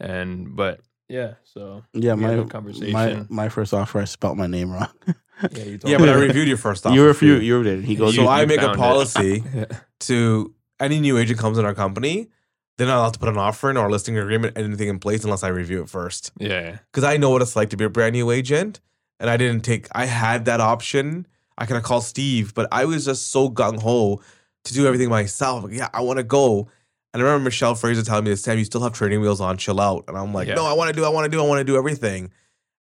And 0.00 0.56
but 0.56 0.80
yeah, 1.08 1.34
so 1.44 1.84
Yeah, 1.92 2.14
my 2.14 2.44
conversation. 2.44 2.92
my 2.92 3.26
my 3.28 3.48
first 3.50 3.74
offer, 3.74 4.00
I 4.00 4.04
spelt 4.04 4.38
my 4.38 4.46
name 4.46 4.72
wrong. 4.72 4.88
yeah, 5.52 5.64
you 5.64 5.78
told 5.78 5.90
Yeah, 5.90 5.98
but 5.98 6.08
I 6.08 6.14
reviewed 6.14 6.48
your 6.48 6.56
first 6.56 6.86
offer. 6.86 6.94
you 6.94 7.02
were 7.02 7.12
for 7.14 7.20
few, 7.20 7.34
you 7.36 7.62
did. 7.62 7.84
He 7.84 7.94
goes, 7.96 8.14
So 8.16 8.22
You- 8.22 8.28
I 8.28 8.42
you 8.42 8.46
make 8.46 8.58
a 8.58 8.62
found 8.62 8.74
it. 8.76 8.78
policy 8.78 9.44
Yeah. 9.54 9.64
to 10.00 10.54
any 10.80 11.00
new 11.00 11.18
agent 11.18 11.38
comes 11.38 11.58
in 11.58 11.64
our 11.64 11.74
company, 11.74 12.28
they're 12.78 12.86
not 12.86 12.98
allowed 12.98 13.14
to 13.14 13.18
put 13.18 13.28
an 13.28 13.36
offer 13.38 13.70
in 13.70 13.76
or 13.76 13.86
a 13.86 13.90
listing 13.90 14.16
agreement, 14.18 14.56
anything 14.56 14.88
in 14.88 14.98
place 14.98 15.24
unless 15.24 15.42
I 15.42 15.48
review 15.48 15.82
it 15.82 15.88
first. 15.88 16.32
Yeah. 16.38 16.78
because 16.90 17.04
I 17.04 17.16
know 17.16 17.30
what 17.30 17.42
it's 17.42 17.54
like 17.56 17.70
to 17.70 17.76
be 17.76 17.84
a 17.84 17.90
brand 17.90 18.14
new 18.14 18.30
agent, 18.30 18.80
and 19.20 19.28
I 19.30 19.36
didn't 19.36 19.62
take. 19.62 19.86
I 19.92 20.06
had 20.06 20.46
that 20.46 20.60
option. 20.60 21.26
I 21.58 21.66
could 21.66 21.74
have 21.74 21.84
called 21.84 22.02
Steve, 22.04 22.54
but 22.54 22.66
I 22.72 22.86
was 22.86 23.04
just 23.04 23.28
so 23.30 23.48
gung 23.50 23.80
ho 23.80 24.20
to 24.64 24.74
do 24.74 24.86
everything 24.86 25.08
myself. 25.10 25.64
Like, 25.64 25.74
yeah, 25.74 25.88
I 25.92 26.00
want 26.00 26.16
to 26.18 26.24
go. 26.24 26.68
And 27.14 27.22
I 27.22 27.26
remember 27.26 27.44
Michelle 27.44 27.74
Fraser 27.74 28.02
telling 28.02 28.24
me 28.24 28.30
this 28.30 28.40
time, 28.42 28.58
you 28.58 28.64
still 28.64 28.80
have 28.82 28.94
training 28.94 29.20
wheels 29.20 29.40
on, 29.40 29.58
chill 29.58 29.78
out. 29.80 30.04
And 30.08 30.16
I'm 30.16 30.32
like, 30.32 30.48
Yeah. 30.48 30.54
no, 30.54 30.64
I 30.64 30.72
want 30.72 30.88
to 30.88 30.94
do, 30.98 31.04
I 31.04 31.10
want 31.10 31.26
to 31.26 31.28
do, 31.28 31.40
I 31.44 31.46
want 31.46 31.58
to 31.60 31.64
do 31.64 31.76
everything. 31.76 32.32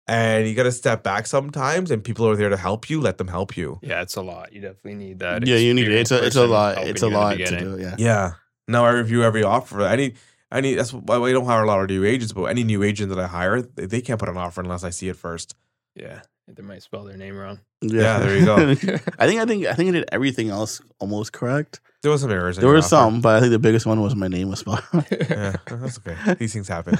And 0.08 0.48
you 0.48 0.54
got 0.56 0.64
to 0.64 0.72
step 0.72 1.04
back 1.04 1.26
sometimes, 1.26 1.90
and 1.92 2.02
people 2.02 2.26
are 2.28 2.34
there 2.34 2.48
to 2.48 2.56
help 2.56 2.90
you. 2.90 3.00
Let 3.00 3.18
them 3.18 3.28
help 3.28 3.56
you. 3.56 3.78
Yeah, 3.82 4.02
it's 4.02 4.16
a 4.16 4.22
lot. 4.22 4.52
You 4.52 4.60
definitely 4.60 4.94
need 4.96 5.20
that. 5.20 5.46
yeah, 5.46 5.56
you 5.56 5.72
need 5.72 5.86
it. 5.86 5.92
It's 5.92 6.10
a 6.10 6.24
it's 6.24 6.34
a 6.36 6.46
lot. 6.46 6.78
It's 6.78 7.02
a 7.02 7.06
you 7.06 7.08
in 7.08 7.12
the 7.12 7.18
lot 7.20 7.36
to 7.38 7.58
do. 7.60 7.78
Yeah. 7.80 7.94
Yeah. 7.98 8.32
Now 8.66 8.84
I 8.86 8.90
review 8.90 9.22
every 9.22 9.44
offer. 9.44 9.82
Any, 9.82 10.14
any. 10.50 10.74
That's 10.74 10.92
why 10.92 11.18
we 11.18 11.32
don't 11.32 11.44
hire 11.46 11.62
a 11.62 11.66
lot 11.66 11.80
of 11.80 11.88
new 11.88 12.04
agents. 12.04 12.32
But 12.32 12.44
any 12.44 12.64
new 12.64 12.82
agent 12.82 13.10
that 13.10 13.18
I 13.20 13.26
hire, 13.28 13.62
they, 13.62 13.86
they 13.86 14.00
can't 14.00 14.18
put 14.18 14.28
an 14.28 14.36
offer 14.36 14.60
unless 14.62 14.82
I 14.82 14.90
see 14.90 15.08
it 15.08 15.16
first. 15.16 15.54
Yeah, 15.94 16.22
they 16.48 16.62
might 16.62 16.82
spell 16.82 17.04
their 17.04 17.16
name 17.16 17.36
wrong. 17.36 17.60
Yeah, 17.82 18.18
there 18.18 18.36
you 18.36 18.44
go. 18.44 18.56
I 19.18 19.26
think 19.26 19.40
I 19.40 19.44
think 19.46 19.66
I 19.66 19.74
think 19.74 19.88
I 19.90 19.92
did 19.92 20.08
everything 20.10 20.50
else 20.50 20.80
almost 20.98 21.32
correct. 21.32 21.80
There 22.02 22.10
was 22.10 22.22
some 22.22 22.30
errors. 22.32 22.56
in 22.58 22.62
There 22.62 22.68
your 22.68 22.74
were 22.74 22.78
offer. 22.78 22.88
some, 22.88 23.20
but 23.20 23.36
I 23.36 23.40
think 23.40 23.50
the 23.52 23.58
biggest 23.60 23.86
one 23.86 24.00
was 24.00 24.16
my 24.16 24.28
name 24.28 24.48
was 24.50 24.60
spelled. 24.60 24.82
wrong. 24.92 25.04
Yeah, 25.10 25.56
that's 25.66 25.98
okay. 25.98 26.34
These 26.34 26.52
things 26.52 26.66
happen. 26.68 26.96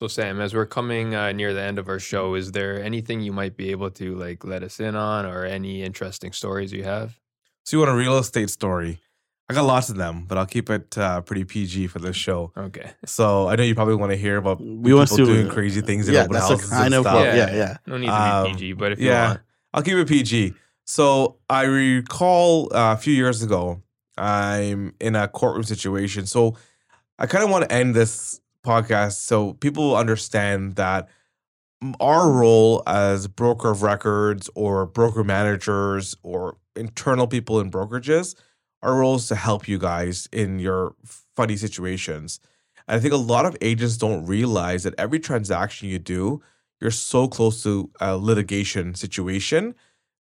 So 0.00 0.08
Sam, 0.08 0.40
as 0.40 0.54
we're 0.54 0.66
coming 0.66 1.14
uh, 1.14 1.32
near 1.32 1.54
the 1.54 1.62
end 1.62 1.78
of 1.78 1.88
our 1.88 1.98
show, 2.00 2.34
is 2.34 2.52
there 2.52 2.82
anything 2.82 3.20
you 3.20 3.32
might 3.32 3.56
be 3.56 3.70
able 3.70 3.90
to 3.92 4.14
like 4.16 4.44
let 4.44 4.62
us 4.62 4.80
in 4.80 4.96
on, 4.96 5.24
or 5.24 5.44
any 5.44 5.82
interesting 5.82 6.32
stories 6.32 6.72
you 6.72 6.82
have? 6.84 7.18
So 7.64 7.76
you 7.76 7.80
want 7.80 7.92
a 7.92 7.96
real 7.96 8.18
estate 8.18 8.50
story? 8.50 9.00
I 9.48 9.54
got 9.54 9.62
lots 9.64 9.90
of 9.90 9.96
them, 9.96 10.24
but 10.26 10.36
I'll 10.36 10.46
keep 10.46 10.68
it 10.70 10.96
uh, 10.98 11.20
pretty 11.20 11.44
PG 11.44 11.86
for 11.88 11.98
this 12.00 12.16
show. 12.16 12.50
Okay. 12.56 12.90
So 13.06 13.46
I 13.48 13.56
know 13.56 13.62
you 13.62 13.74
probably 13.74 13.94
want 13.94 14.10
to 14.10 14.16
hear 14.16 14.36
about 14.38 14.58
We 14.60 14.66
people 14.84 14.98
want 14.98 15.10
to- 15.10 15.24
doing 15.26 15.48
crazy 15.48 15.80
things 15.80 16.08
in 16.08 16.14
yeah, 16.14 16.22
open 16.22 16.32
that's 16.32 16.48
houses 16.48 16.70
the 16.70 16.74
kind 16.76 16.86
and 16.86 16.94
of 16.94 17.02
stuff. 17.02 17.14
what- 17.14 17.26
yeah, 17.36 17.54
yeah. 17.54 17.76
No 17.86 17.96
need 17.98 18.06
to 18.06 18.12
Um, 18.12 18.44
be 18.46 18.52
PG, 18.52 18.72
but 18.72 18.92
if 18.92 19.00
you 19.00 19.08
yeah, 19.08 19.28
want, 19.28 19.40
I'll 19.74 19.82
keep 19.82 19.94
it 19.96 20.08
PG. 20.08 20.54
So 20.86 21.36
I 21.48 21.62
recall 21.64 22.74
uh, 22.74 22.94
a 22.94 22.96
few 22.96 23.14
years 23.14 23.42
ago, 23.42 23.80
I'm 24.18 24.94
in 25.00 25.14
a 25.14 25.28
courtroom 25.28 25.64
situation. 25.64 26.26
So 26.26 26.56
I 27.18 27.26
kind 27.26 27.44
of 27.44 27.50
want 27.50 27.68
to 27.68 27.72
end 27.72 27.94
this 27.94 28.40
podcast 28.64 29.14
so 29.14 29.54
people 29.54 29.96
understand 29.96 30.76
that 30.76 31.08
our 32.00 32.30
role 32.30 32.82
as 32.86 33.26
broker 33.28 33.70
of 33.70 33.82
records 33.82 34.48
or 34.54 34.86
broker 34.86 35.24
managers 35.24 36.16
or 36.22 36.56
internal 36.76 37.26
people 37.26 37.60
in 37.60 37.70
brokerages, 37.70 38.34
our 38.82 38.96
role 38.96 39.16
is 39.16 39.28
to 39.28 39.34
help 39.34 39.68
you 39.68 39.78
guys 39.78 40.28
in 40.32 40.58
your 40.58 40.94
funny 41.36 41.56
situations. 41.56 42.40
And 42.88 42.96
I 42.96 43.00
think 43.00 43.12
a 43.12 43.18
lot 43.18 43.46
of 43.46 43.56
agents 43.60 43.96
don't 43.96 44.26
realize 44.26 44.82
that 44.84 44.94
every 44.98 45.18
transaction 45.18 45.88
you 45.88 45.98
do, 45.98 46.42
you're 46.80 46.90
so 46.90 47.28
close 47.28 47.62
to 47.62 47.90
a 48.00 48.16
litigation 48.16 48.94
situation 48.94 49.74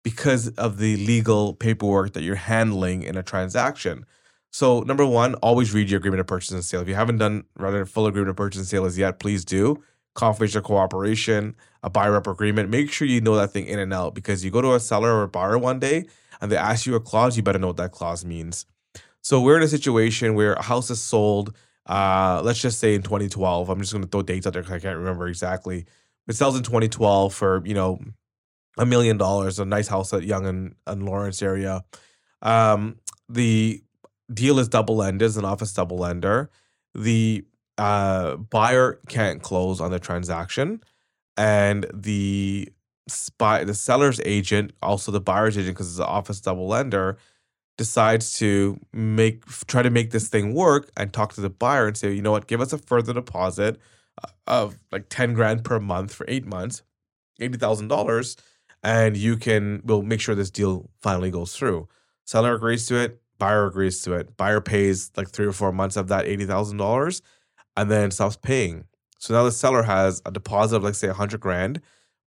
because 0.03 0.49
of 0.51 0.79
the 0.79 0.97
legal 0.97 1.55
paperwork 1.55 2.13
that 2.15 2.23
you're 2.23 2.35
handling 2.35 3.03
in 3.03 3.17
a 3.17 3.23
transaction. 3.23 4.05
So, 4.51 4.81
number 4.81 5.07
one, 5.07 5.35
always 5.37 5.73
read 5.73 5.91
your 5.91 5.99
agreement 5.99 6.21
of 6.21 6.27
purchase 6.27 6.51
and 6.51 6.65
sale. 6.65 6.81
If 6.81 6.89
you 6.89 6.95
haven't 6.97 7.19
done 7.19 7.45
rather 7.57 7.87
full 7.87 8.07
agreement 8.07 8.31
of 8.31 8.37
purchase 8.37 8.59
and 8.59 8.67
sale 8.69 8.85
as 8.85 8.99
yet, 8.99 9.19
please 9.21 9.45
do. 9.45 9.83
Confidential 10.15 10.61
cooperation, 10.63 11.55
a 11.85 11.91
buyer 11.91 12.13
rep 12.13 12.27
agreement. 12.27 12.69
Make 12.69 12.91
sure 12.91 13.07
you 13.07 13.21
know 13.21 13.37
that 13.37 13.53
thing 13.53 13.67
in 13.67 13.79
and 13.79 13.93
out 13.95 14.15
because 14.15 14.45
you 14.45 14.51
go 14.51 14.61
to 14.61 14.75
a 14.75 14.81
seller 14.81 15.13
or 15.13 15.23
a 15.23 15.29
buyer 15.29 15.57
one 15.57 15.79
day 15.79 16.07
and 16.41 16.51
they 16.51 16.57
ask 16.57 16.85
you 16.87 16.97
a 16.97 17.01
clause, 17.01 17.37
you 17.37 17.43
better 17.45 17.59
know 17.61 17.69
what 17.69 17.77
that 17.77 17.93
clause 17.93 18.25
means. 18.25 18.67
So, 19.23 19.41
we're 19.41 19.57
in 19.57 19.63
a 19.63 19.69
situation 19.69 20.35
where 20.35 20.55
a 20.55 20.63
house 20.63 20.91
is 20.91 21.01
sold 21.01 21.55
Uh, 21.87 22.41
let's 22.45 22.61
just 22.61 22.79
say 22.79 22.95
in 22.95 23.03
2012. 23.03 23.69
I'm 23.69 23.81
just 23.81 23.93
going 23.93 24.05
to 24.05 24.09
throw 24.11 24.23
dates 24.23 24.47
out 24.47 24.53
there 24.53 24.63
because 24.63 24.77
I 24.77 24.81
can't 24.81 24.99
remember 24.99 25.27
exactly. 25.29 25.87
It 26.29 26.35
sells 26.37 26.57
in 26.57 26.63
2012 26.63 27.35
for 27.35 27.63
you 27.65 27.75
know 27.75 27.99
a 28.79 28.87
million 28.87 29.17
dollars, 29.19 29.59
a 29.59 29.65
nice 29.65 29.89
house 29.89 30.13
at 30.13 30.23
Yonge 30.25 30.47
and, 30.47 30.75
and 30.87 31.05
Lawrence 31.05 31.43
area. 31.43 31.83
Um, 32.43 32.99
the 33.29 33.83
deal 34.33 34.59
is 34.59 34.69
double 34.69 35.03
ended, 35.03 35.27
is 35.27 35.37
an 35.37 35.45
office 35.45 35.73
double 35.73 36.05
ender. 36.05 36.51
The 36.95 37.45
uh, 37.79 38.37
buyer 38.37 39.01
can't 39.09 39.43
close 39.43 39.81
on 39.81 39.91
the 39.91 39.99
transaction, 39.99 40.83
and 41.37 41.87
the 41.93 42.69
spy, 43.09 43.65
the 43.65 43.75
seller's 43.75 44.21
agent, 44.25 44.73
also 44.83 45.11
the 45.11 45.21
buyer's 45.21 45.57
agent, 45.57 45.77
because 45.77 45.91
it's 45.91 45.99
an 45.99 46.05
office 46.05 46.41
double 46.41 46.75
ender, 46.75 47.17
decides 47.79 48.35
to 48.35 48.79
make 48.93 49.47
try 49.67 49.83
to 49.83 49.91
make 49.91 50.11
this 50.11 50.29
thing 50.29 50.53
work 50.53 50.91
and 50.97 51.13
talk 51.13 51.33
to 51.33 51.41
the 51.41 51.49
buyer 51.49 51.87
and 51.87 51.97
say, 51.97 52.13
you 52.13 52.23
know 52.23 52.33
what, 52.33 52.47
give 52.47 52.61
us 52.61 52.73
a 52.73 52.79
further 52.79 53.15
deposit 53.15 53.79
uh, 54.23 54.29
of 54.47 54.79
like 54.93 55.07
ten 55.09 55.33
grand 55.33 55.65
per 55.65 55.81
month 55.81 56.13
for 56.13 56.27
eight 56.29 56.45
months, 56.45 56.83
eighty 57.41 57.57
thousand 57.57 57.89
dollars, 57.89 58.37
and 58.83 59.17
you 59.17 59.37
can 59.37 59.81
we'll 59.85 60.03
make 60.03 60.21
sure 60.21 60.35
this 60.35 60.51
deal 60.51 60.91
finally 61.01 61.31
goes 61.31 61.57
through. 61.57 61.89
Seller 62.27 62.55
agrees 62.55 62.87
to 62.87 62.97
it, 62.97 63.20
buyer 63.41 63.67
agrees 63.67 64.01
to 64.03 64.13
it. 64.13 64.37
Buyer 64.37 64.61
pays 64.61 65.11
like 65.17 65.31
three 65.31 65.47
or 65.47 65.53
four 65.53 65.73
months 65.73 65.97
of 65.97 66.07
that 66.09 66.27
eighty 66.27 66.47
thousand 66.47 66.77
dollars, 66.77 67.23
and 67.77 67.91
then 67.91 68.13
stops 68.13 68.37
paying. 68.37 68.85
So 69.19 69.35
now 69.35 69.43
the 69.43 69.51
seller 69.53 69.83
has 69.83 70.23
a 70.25 70.31
deposit 70.31 70.77
of 70.77 70.85
like 70.85 70.95
say 70.95 71.09
a 71.09 71.15
hundred 71.15 71.41
grand 71.41 71.81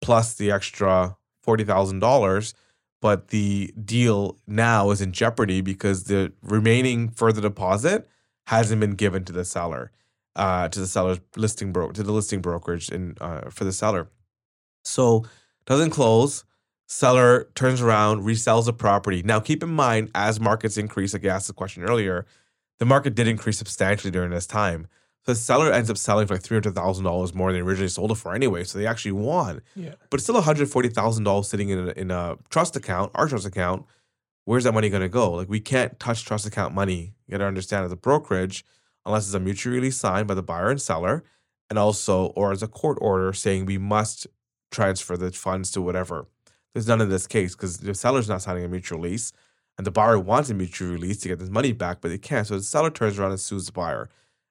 plus 0.02 0.34
the 0.34 0.50
extra 0.50 1.16
forty 1.42 1.64
thousand 1.64 2.00
dollars, 2.00 2.54
but 3.00 3.28
the 3.28 3.72
deal 3.84 4.38
now 4.48 4.90
is 4.90 5.00
in 5.00 5.12
jeopardy 5.12 5.60
because 5.60 6.04
the 6.04 6.32
remaining 6.42 7.08
further 7.08 7.40
deposit 7.40 8.08
hasn't 8.48 8.80
been 8.80 8.96
given 8.96 9.24
to 9.24 9.32
the 9.32 9.44
seller, 9.44 9.92
uh, 10.36 10.68
to 10.68 10.80
the 10.80 10.86
seller's 10.86 11.20
listing 11.36 11.72
to 11.72 12.02
the 12.02 12.12
listing 12.12 12.42
brokerage 12.42 12.90
uh, 13.20 13.48
for 13.50 13.64
the 13.64 13.72
seller. 13.72 14.08
So 14.84 15.24
doesn't 15.64 15.90
close. 15.90 16.44
Seller 16.86 17.48
turns 17.54 17.80
around, 17.80 18.22
resells 18.22 18.66
the 18.66 18.72
property. 18.72 19.22
Now, 19.22 19.40
keep 19.40 19.62
in 19.62 19.70
mind, 19.70 20.10
as 20.14 20.38
markets 20.38 20.76
increase, 20.76 21.14
like 21.14 21.24
I 21.24 21.28
asked 21.28 21.46
the 21.46 21.54
question 21.54 21.82
earlier, 21.82 22.26
the 22.78 22.84
market 22.84 23.14
did 23.14 23.26
increase 23.26 23.58
substantially 23.58 24.10
during 24.10 24.30
this 24.30 24.46
time. 24.46 24.86
So 25.24 25.32
the 25.32 25.38
seller 25.38 25.72
ends 25.72 25.88
up 25.88 25.96
selling 25.96 26.26
for 26.26 26.34
like 26.34 26.42
three 26.42 26.56
hundred 26.56 26.74
thousand 26.74 27.04
dollars 27.04 27.34
more 27.34 27.50
than 27.50 27.60
they 27.60 27.66
originally 27.66 27.88
sold 27.88 28.10
it 28.10 28.16
for 28.16 28.34
anyway. 28.34 28.64
So 28.64 28.78
they 28.78 28.86
actually 28.86 29.12
won. 29.12 29.62
Yeah. 29.74 29.94
But 30.10 30.18
it's 30.18 30.24
still 30.24 30.34
one 30.34 30.44
hundred 30.44 30.68
forty 30.68 30.90
thousand 30.90 31.24
dollars 31.24 31.48
sitting 31.48 31.70
in 31.70 31.88
a, 31.88 31.92
in 31.92 32.10
a 32.10 32.36
trust 32.50 32.76
account, 32.76 33.12
our 33.14 33.26
trust 33.26 33.46
account. 33.46 33.86
Where's 34.44 34.64
that 34.64 34.72
money 34.72 34.90
going 34.90 35.00
to 35.00 35.08
go? 35.08 35.32
Like 35.32 35.48
we 35.48 35.60
can't 35.60 35.98
touch 35.98 36.26
trust 36.26 36.46
account 36.46 36.74
money. 36.74 37.14
You 37.26 37.32
got 37.32 37.38
to 37.38 37.46
understand 37.46 37.86
as 37.86 37.92
a 37.92 37.96
brokerage, 37.96 38.66
unless 39.06 39.24
it's 39.24 39.32
a 39.34 39.40
mutually 39.40 39.90
signed 39.90 40.28
by 40.28 40.34
the 40.34 40.42
buyer 40.42 40.68
and 40.68 40.82
seller, 40.82 41.24
and 41.70 41.78
also 41.78 42.26
or 42.36 42.52
as 42.52 42.62
a 42.62 42.68
court 42.68 42.98
order 43.00 43.32
saying 43.32 43.64
we 43.64 43.78
must 43.78 44.26
transfer 44.70 45.16
the 45.16 45.32
funds 45.32 45.70
to 45.70 45.80
whatever. 45.80 46.26
There's 46.74 46.88
none 46.88 47.00
in 47.00 47.08
this 47.08 47.26
case 47.26 47.54
because 47.54 47.78
the 47.78 47.94
seller's 47.94 48.28
not 48.28 48.42
signing 48.42 48.64
a 48.64 48.68
mutual 48.68 49.00
lease 49.00 49.32
and 49.78 49.86
the 49.86 49.90
buyer 49.90 50.18
wants 50.18 50.50
a 50.50 50.54
mutual 50.54 50.88
release 50.88 51.18
to 51.18 51.28
get 51.28 51.38
this 51.38 51.48
money 51.48 51.72
back, 51.72 52.00
but 52.00 52.08
they 52.08 52.18
can't. 52.18 52.46
So 52.46 52.56
the 52.56 52.62
seller 52.62 52.90
turns 52.90 53.18
around 53.18 53.30
and 53.30 53.40
sues 53.40 53.66
the 53.66 53.72
buyer 53.72 54.08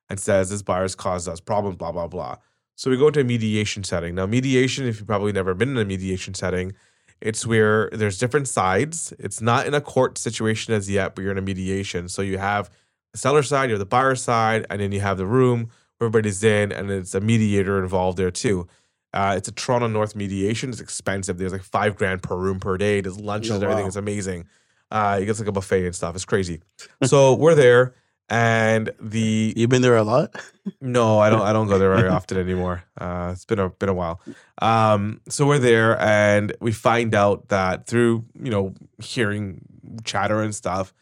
and 0.09 0.19
says 0.19 0.49
this 0.49 0.61
buyer's 0.61 0.95
caused 0.95 1.28
us 1.28 1.39
problems, 1.39 1.78
blah 1.78 1.91
blah 1.91 2.07
blah. 2.07 2.38
So 2.76 2.89
we 2.89 2.97
go 2.97 3.07
into 3.07 3.19
a 3.19 3.24
mediation 3.24 3.84
setting. 3.84 4.15
Now, 4.15 4.26
mediation, 4.26 4.88
if 4.88 4.97
you've 4.99 5.07
probably 5.07 5.32
never 5.32 5.53
been 5.53 5.69
in 5.69 5.78
a 5.78 5.86
mediation 5.86 6.34
setting, 6.34 6.74
it's 7.21 7.45
where 7.45 7.89
there's 7.91 8.17
different 8.17 8.47
sides. 8.47 9.13
It's 9.19 9.41
not 9.41 9.67
in 9.67 9.74
a 9.74 9.82
court 9.82 10.17
situation 10.17 10.74
as 10.74 10.89
yet, 10.89 11.15
but 11.15 11.21
you're 11.21 11.32
in 11.32 11.38
a 11.38 11.41
mediation. 11.41 12.09
So 12.09 12.21
you 12.21 12.38
have 12.38 12.69
the 13.11 13.19
seller 13.19 13.43
side, 13.43 13.69
you 13.69 13.74
have 13.74 13.80
the 13.80 13.86
buyer 13.86 14.15
side, 14.15 14.65
and 14.69 14.82
then 14.82 14.91
you 14.91 14.99
have 15.01 15.17
the 15.17 15.28
room 15.28 15.69
where 15.97 16.07
everybody's 16.07 16.43
in, 16.43 16.71
and 16.71 16.89
it's 16.89 17.13
a 17.15 17.21
mediator 17.21 17.82
involved 17.82 18.17
there 18.17 18.32
too. 18.32 18.67
Uh, 19.14 19.36
it's 19.38 19.47
a 19.47 19.51
Toronto 19.51 19.88
North 19.88 20.16
mediation. 20.16 20.70
It's 20.72 20.80
expensive. 20.82 21.38
There's 21.38 21.51
like 21.51 21.64
five 21.64 21.95
grand 21.95 22.24
per 22.24 22.36
room 22.36 22.59
per 22.59 22.78
day. 22.78 23.01
There's 23.01 23.20
lunches, 23.20 23.51
Oh, 23.51 23.55
and 23.55 23.64
everything. 23.64 23.84
wow. 23.84 23.88
It's 23.88 23.95
amazing. 23.95 24.45
Uh, 24.91 25.18
you 25.20 25.26
get 25.26 25.38
like 25.39 25.47
a 25.47 25.51
buffet 25.51 25.86
and 25.86 25.95
stuff. 25.95 26.16
It's 26.16 26.26
crazy. 26.26 26.61
So 27.03 27.34
we're 27.43 27.55
there, 27.55 27.95
and 28.30 28.91
the 28.99 29.53
You've 29.55 29.70
been 29.70 29.82
there 29.82 29.97
a 29.97 30.03
lot. 30.03 30.36
no, 30.82 31.20
I 31.20 31.30
don't. 31.30 31.41
I 31.41 31.53
don't 31.53 31.68
go 31.68 31.78
there 31.78 31.93
very 31.95 32.09
often 32.18 32.38
anymore. 32.38 32.84
Uh, 32.99 33.30
it's 33.34 33.45
been 33.45 33.59
a 33.59 33.70
been 33.70 33.89
a 33.89 33.93
while. 33.93 34.20
Um, 34.61 35.22
so 35.30 35.45
we're 35.47 35.59
there, 35.59 35.99
and 36.01 36.55
we 36.61 36.72
find 36.72 37.14
out 37.16 37.49
that 37.49 37.86
through 37.88 38.26
you 38.39 38.49
know 38.51 38.74
hearing 39.01 39.61
chatter 40.03 40.41
and 40.41 40.53
stuff, 40.55 40.93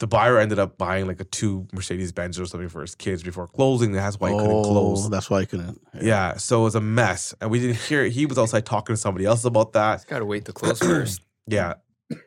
the 0.00 0.06
buyer 0.06 0.38
ended 0.38 0.58
up 0.58 0.78
buying 0.78 1.06
like 1.06 1.20
a 1.20 1.24
two 1.24 1.68
Mercedes 1.72 2.10
Benz 2.10 2.40
or 2.40 2.46
something 2.46 2.70
for 2.70 2.80
his 2.80 2.94
kids 2.94 3.22
before 3.22 3.46
closing. 3.46 3.92
That's 3.92 4.18
why 4.18 4.30
he 4.30 4.36
couldn't 4.36 4.50
oh, 4.50 4.64
close. 4.64 5.06
Oh, 5.06 5.08
That's 5.10 5.28
why 5.28 5.40
he 5.40 5.46
couldn't. 5.46 5.78
Yeah, 6.00 6.38
so 6.38 6.62
it 6.62 6.64
was 6.64 6.74
a 6.74 6.80
mess, 6.80 7.34
and 7.40 7.50
we 7.50 7.60
didn't 7.60 7.76
hear. 7.76 8.04
He 8.06 8.24
was 8.24 8.38
outside 8.38 8.64
talking 8.64 8.94
to 8.94 9.00
somebody 9.00 9.26
else 9.26 9.44
about 9.44 9.74
that. 9.74 10.06
Got 10.06 10.20
to 10.20 10.24
wait 10.24 10.46
to 10.46 10.52
close 10.52 10.80
first. 10.80 11.22
Yeah, 11.46 11.74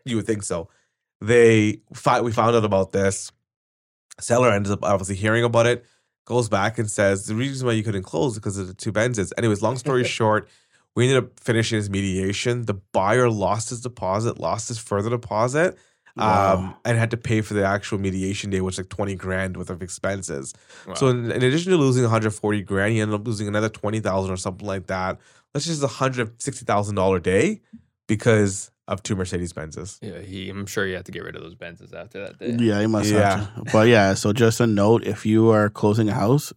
you 0.04 0.18
would 0.18 0.26
think 0.26 0.44
so. 0.44 0.68
They 1.22 1.80
fi- 1.94 2.20
we 2.20 2.34
found 2.34 2.58
out 2.58 2.66
about 2.66 2.92
this. 2.92 3.32
Seller 4.20 4.52
ends 4.52 4.70
up 4.70 4.84
obviously 4.84 5.16
hearing 5.16 5.46
about 5.46 5.66
it, 5.66 5.86
goes 6.26 6.50
back 6.50 6.78
and 6.78 6.92
says 6.92 7.26
the 7.26 7.36
reason 7.36 7.66
why 7.66 7.72
you 7.72 7.84
couldn't 7.84 8.04
close 8.04 8.34
is 8.34 8.40
because 8.40 8.58
of 8.58 8.68
the 8.68 8.74
two 8.74 8.92
Benzes. 8.92 9.32
Anyways, 9.38 9.62
long 9.62 9.78
story 9.78 10.04
short, 10.20 10.50
we 10.94 11.06
ended 11.08 11.24
up 11.24 11.40
finishing 11.40 11.78
his 11.78 11.90
mediation. 11.90 12.66
The 12.66 12.74
buyer 12.74 13.30
lost 13.30 13.70
his 13.70 13.80
deposit, 13.80 14.40
lost 14.40 14.68
his 14.68 14.78
further 14.78 15.12
deposit, 15.12 15.78
um, 16.18 16.26
Wow. 16.26 16.78
and 16.86 16.98
had 16.98 17.12
to 17.12 17.18
pay 17.18 17.42
for 17.42 17.54
the 17.56 17.66
actual 17.66 17.98
mediation 17.98 18.50
day, 18.52 18.62
which 18.62 18.74
was 18.78 18.86
like 18.86 18.90
twenty 18.90 19.16
grand 19.16 19.58
worth 19.58 19.70
of 19.70 19.82
expenses. 19.82 20.54
Wow. 20.88 20.94
So 20.94 21.08
in, 21.08 21.26
in 21.32 21.44
addition 21.44 21.72
to 21.72 21.78
losing 21.78 22.04
140 22.04 22.62
grand, 22.64 22.94
he 22.94 23.00
ended 23.02 23.20
up 23.20 23.26
losing 23.26 23.48
another 23.48 23.70
20,000 23.70 24.32
or 24.32 24.38
something 24.38 24.68
like 24.68 24.88
that. 24.88 25.20
That's 25.54 25.66
just 25.66 25.82
a 25.84 25.88
hundred 25.88 26.42
sixty 26.42 26.66
thousand 26.66 26.96
dollar 26.96 27.20
day 27.20 27.62
because 28.08 28.70
of 28.88 29.02
two 29.02 29.16
Mercedes 29.16 29.54
Benzes. 29.54 29.98
yeah, 30.02 30.20
he. 30.20 30.50
I'm 30.50 30.66
sure 30.66 30.86
you 30.86 30.96
have 30.96 31.06
to 31.06 31.12
get 31.12 31.24
rid 31.24 31.36
of 31.36 31.42
those 31.42 31.56
Benzes 31.56 31.94
after 31.94 32.20
that 32.26 32.38
day. 32.38 32.58
Yeah, 32.60 32.82
you 32.82 32.90
must 32.90 33.10
Yeah. 33.12 33.38
have 33.38 33.56
to. 33.56 33.72
But 33.72 33.88
yeah, 33.88 34.14
so 34.14 34.34
just 34.34 34.60
a 34.60 34.68
note: 34.68 35.06
if 35.06 35.26
you 35.26 35.50
are 35.52 35.70
closing 35.70 36.10
a 36.10 36.14
house, 36.14 36.52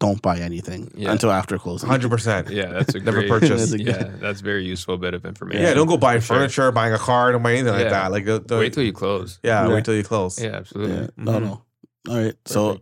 don't 0.00 0.20
buy 0.22 0.38
anything 0.38 0.90
Yeah. 0.96 1.12
until 1.12 1.30
after 1.30 1.56
closing. 1.58 1.88
Hundred 1.88 2.10
percent. 2.10 2.50
Yeah, 2.50 2.66
that's 2.72 2.94
a 2.94 3.00
Never 3.00 3.18
great, 3.20 3.28
purchase. 3.30 3.70
That's 3.70 3.72
a 3.72 3.82
Yeah, 3.82 4.10
that's 4.20 4.40
very 4.40 4.64
useful 4.64 4.98
bit 4.98 5.14
of 5.14 5.24
information. 5.24 5.62
Yeah, 5.62 5.74
don't 5.74 5.86
go 5.86 5.96
buy 5.96 6.16
For 6.18 6.20
sure. 6.26 6.36
furniture, 6.36 6.72
buying 6.72 6.92
a 6.94 6.98
car, 6.98 7.30
don't 7.32 7.42
buy 7.42 7.52
anything 7.52 7.72
like 7.74 7.88
that. 7.90 8.10
Like 8.10 8.24
the, 8.24 8.40
the- 8.40 8.58
Wait 8.58 8.72
till 8.72 8.82
you 8.82 8.92
close. 8.92 9.38
yeah, 9.42 9.66
Yeah. 9.66 9.74
wait 9.74 9.84
till 9.84 9.94
you 9.94 10.02
close. 10.02 10.40
Yeah, 10.42 10.56
absolutely. 10.56 10.96
Yeah, 10.96 11.02
mm-hmm. 11.02 11.24
no, 11.24 11.38
no. 11.38 11.62
All 12.08 12.16
right, 12.16 12.34
so 12.46 12.80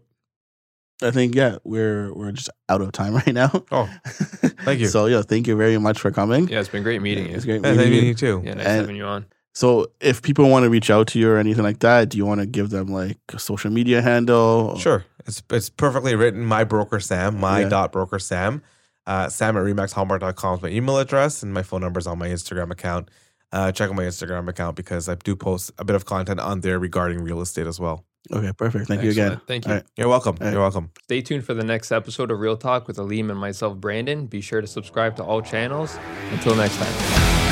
I 1.02 1.10
think 1.10 1.34
yeah, 1.34 1.58
we're 1.64 2.12
we're 2.14 2.32
just 2.32 2.48
out 2.70 2.80
of 2.80 2.92
time 2.92 3.14
right 3.20 3.34
now. 3.34 3.50
Oh, 3.70 3.88
thank 4.64 4.80
you. 4.80 4.86
so 4.96 5.04
yeah, 5.06 5.20
thank 5.22 5.46
you 5.46 5.56
very 5.56 5.76
much 5.78 5.98
for 6.00 6.10
coming. 6.10 6.48
Yeah, 6.48 6.60
it's 6.60 6.68
been 6.70 6.82
great 6.82 7.02
meeting 7.02 7.28
you. 7.28 7.34
it's 7.36 7.44
great 7.44 7.62
Yeah, 7.62 7.74
meeting 7.74 7.92
you. 7.92 8.00
you 8.00 8.14
too. 8.14 8.40
Yeah, 8.44 8.54
nice 8.54 8.66
And- 8.66 8.80
having 8.80 8.96
you 8.96 9.04
on. 9.04 9.26
So 9.52 9.86
if 10.02 10.20
people 10.20 10.50
want 10.50 10.64
to 10.64 10.70
reach 10.70 10.90
out 10.90 11.06
to 11.08 11.18
you 11.18 11.30
or 11.30 11.38
anything 11.38 11.64
like 11.64 11.78
that, 11.78 12.10
do 12.10 12.18
you 12.18 12.26
want 12.26 12.40
to 12.42 12.46
give 12.46 12.68
them 12.68 12.88
like 12.88 13.16
a 13.32 13.38
social 13.38 13.70
media 13.70 14.02
handle? 14.02 14.76
Sure. 14.78 15.02
It's 15.26 15.42
it's 15.50 15.68
perfectly 15.70 16.14
written. 16.14 16.44
My 16.44 16.64
broker 16.64 17.00
Sam, 17.00 17.38
my 17.40 17.60
Yeah. 17.60 17.68
dot 17.68 17.92
broker 17.92 18.18
Sam. 18.18 18.62
Uh, 19.06 19.28
Sam 19.28 19.56
at 19.56 19.62
remaxhallmark.com 19.62 20.56
is 20.56 20.62
my 20.62 20.68
email 20.68 20.98
address, 20.98 21.42
and 21.42 21.54
my 21.54 21.62
phone 21.62 21.80
number 21.80 21.98
is 22.00 22.06
on 22.06 22.18
my 22.18 22.28
Instagram 22.28 22.70
account. 22.72 23.08
Uh, 23.52 23.70
check 23.70 23.88
out 23.88 23.94
my 23.96 24.02
Instagram 24.02 24.48
account 24.48 24.74
because 24.76 25.08
I 25.08 25.14
do 25.14 25.36
post 25.36 25.70
a 25.78 25.84
bit 25.84 25.94
of 25.94 26.04
content 26.04 26.40
on 26.40 26.60
there 26.60 26.78
regarding 26.80 27.22
real 27.22 27.40
estate 27.40 27.66
as 27.68 27.78
well. 27.78 28.04
Okay, 28.32 28.52
perfect. 28.52 28.88
Thank 28.88 29.04
you 29.04 29.10
again. 29.10 29.40
Thank 29.46 29.66
you. 29.66 29.70
All 29.70 29.76
right. 29.76 29.86
You're 29.96 30.08
welcome. 30.08 30.36
All 30.40 30.46
right. 30.46 30.52
You're 30.52 30.60
welcome. 30.62 30.90
Stay 31.04 31.22
tuned 31.22 31.44
for 31.44 31.54
the 31.54 31.62
next 31.62 31.92
episode 31.92 32.32
of 32.32 32.40
Real 32.40 32.56
Talk 32.56 32.88
with 32.88 32.96
Aleem 32.96 33.30
and 33.30 33.38
myself, 33.38 33.76
Brandon. 33.76 34.26
Be 34.26 34.40
sure 34.40 34.60
to 34.60 34.66
subscribe 34.66 35.14
to 35.16 35.22
all 35.24 35.40
channels. 35.42 35.96
Until 36.32 36.56
next 36.56 36.76
time. 36.76 37.45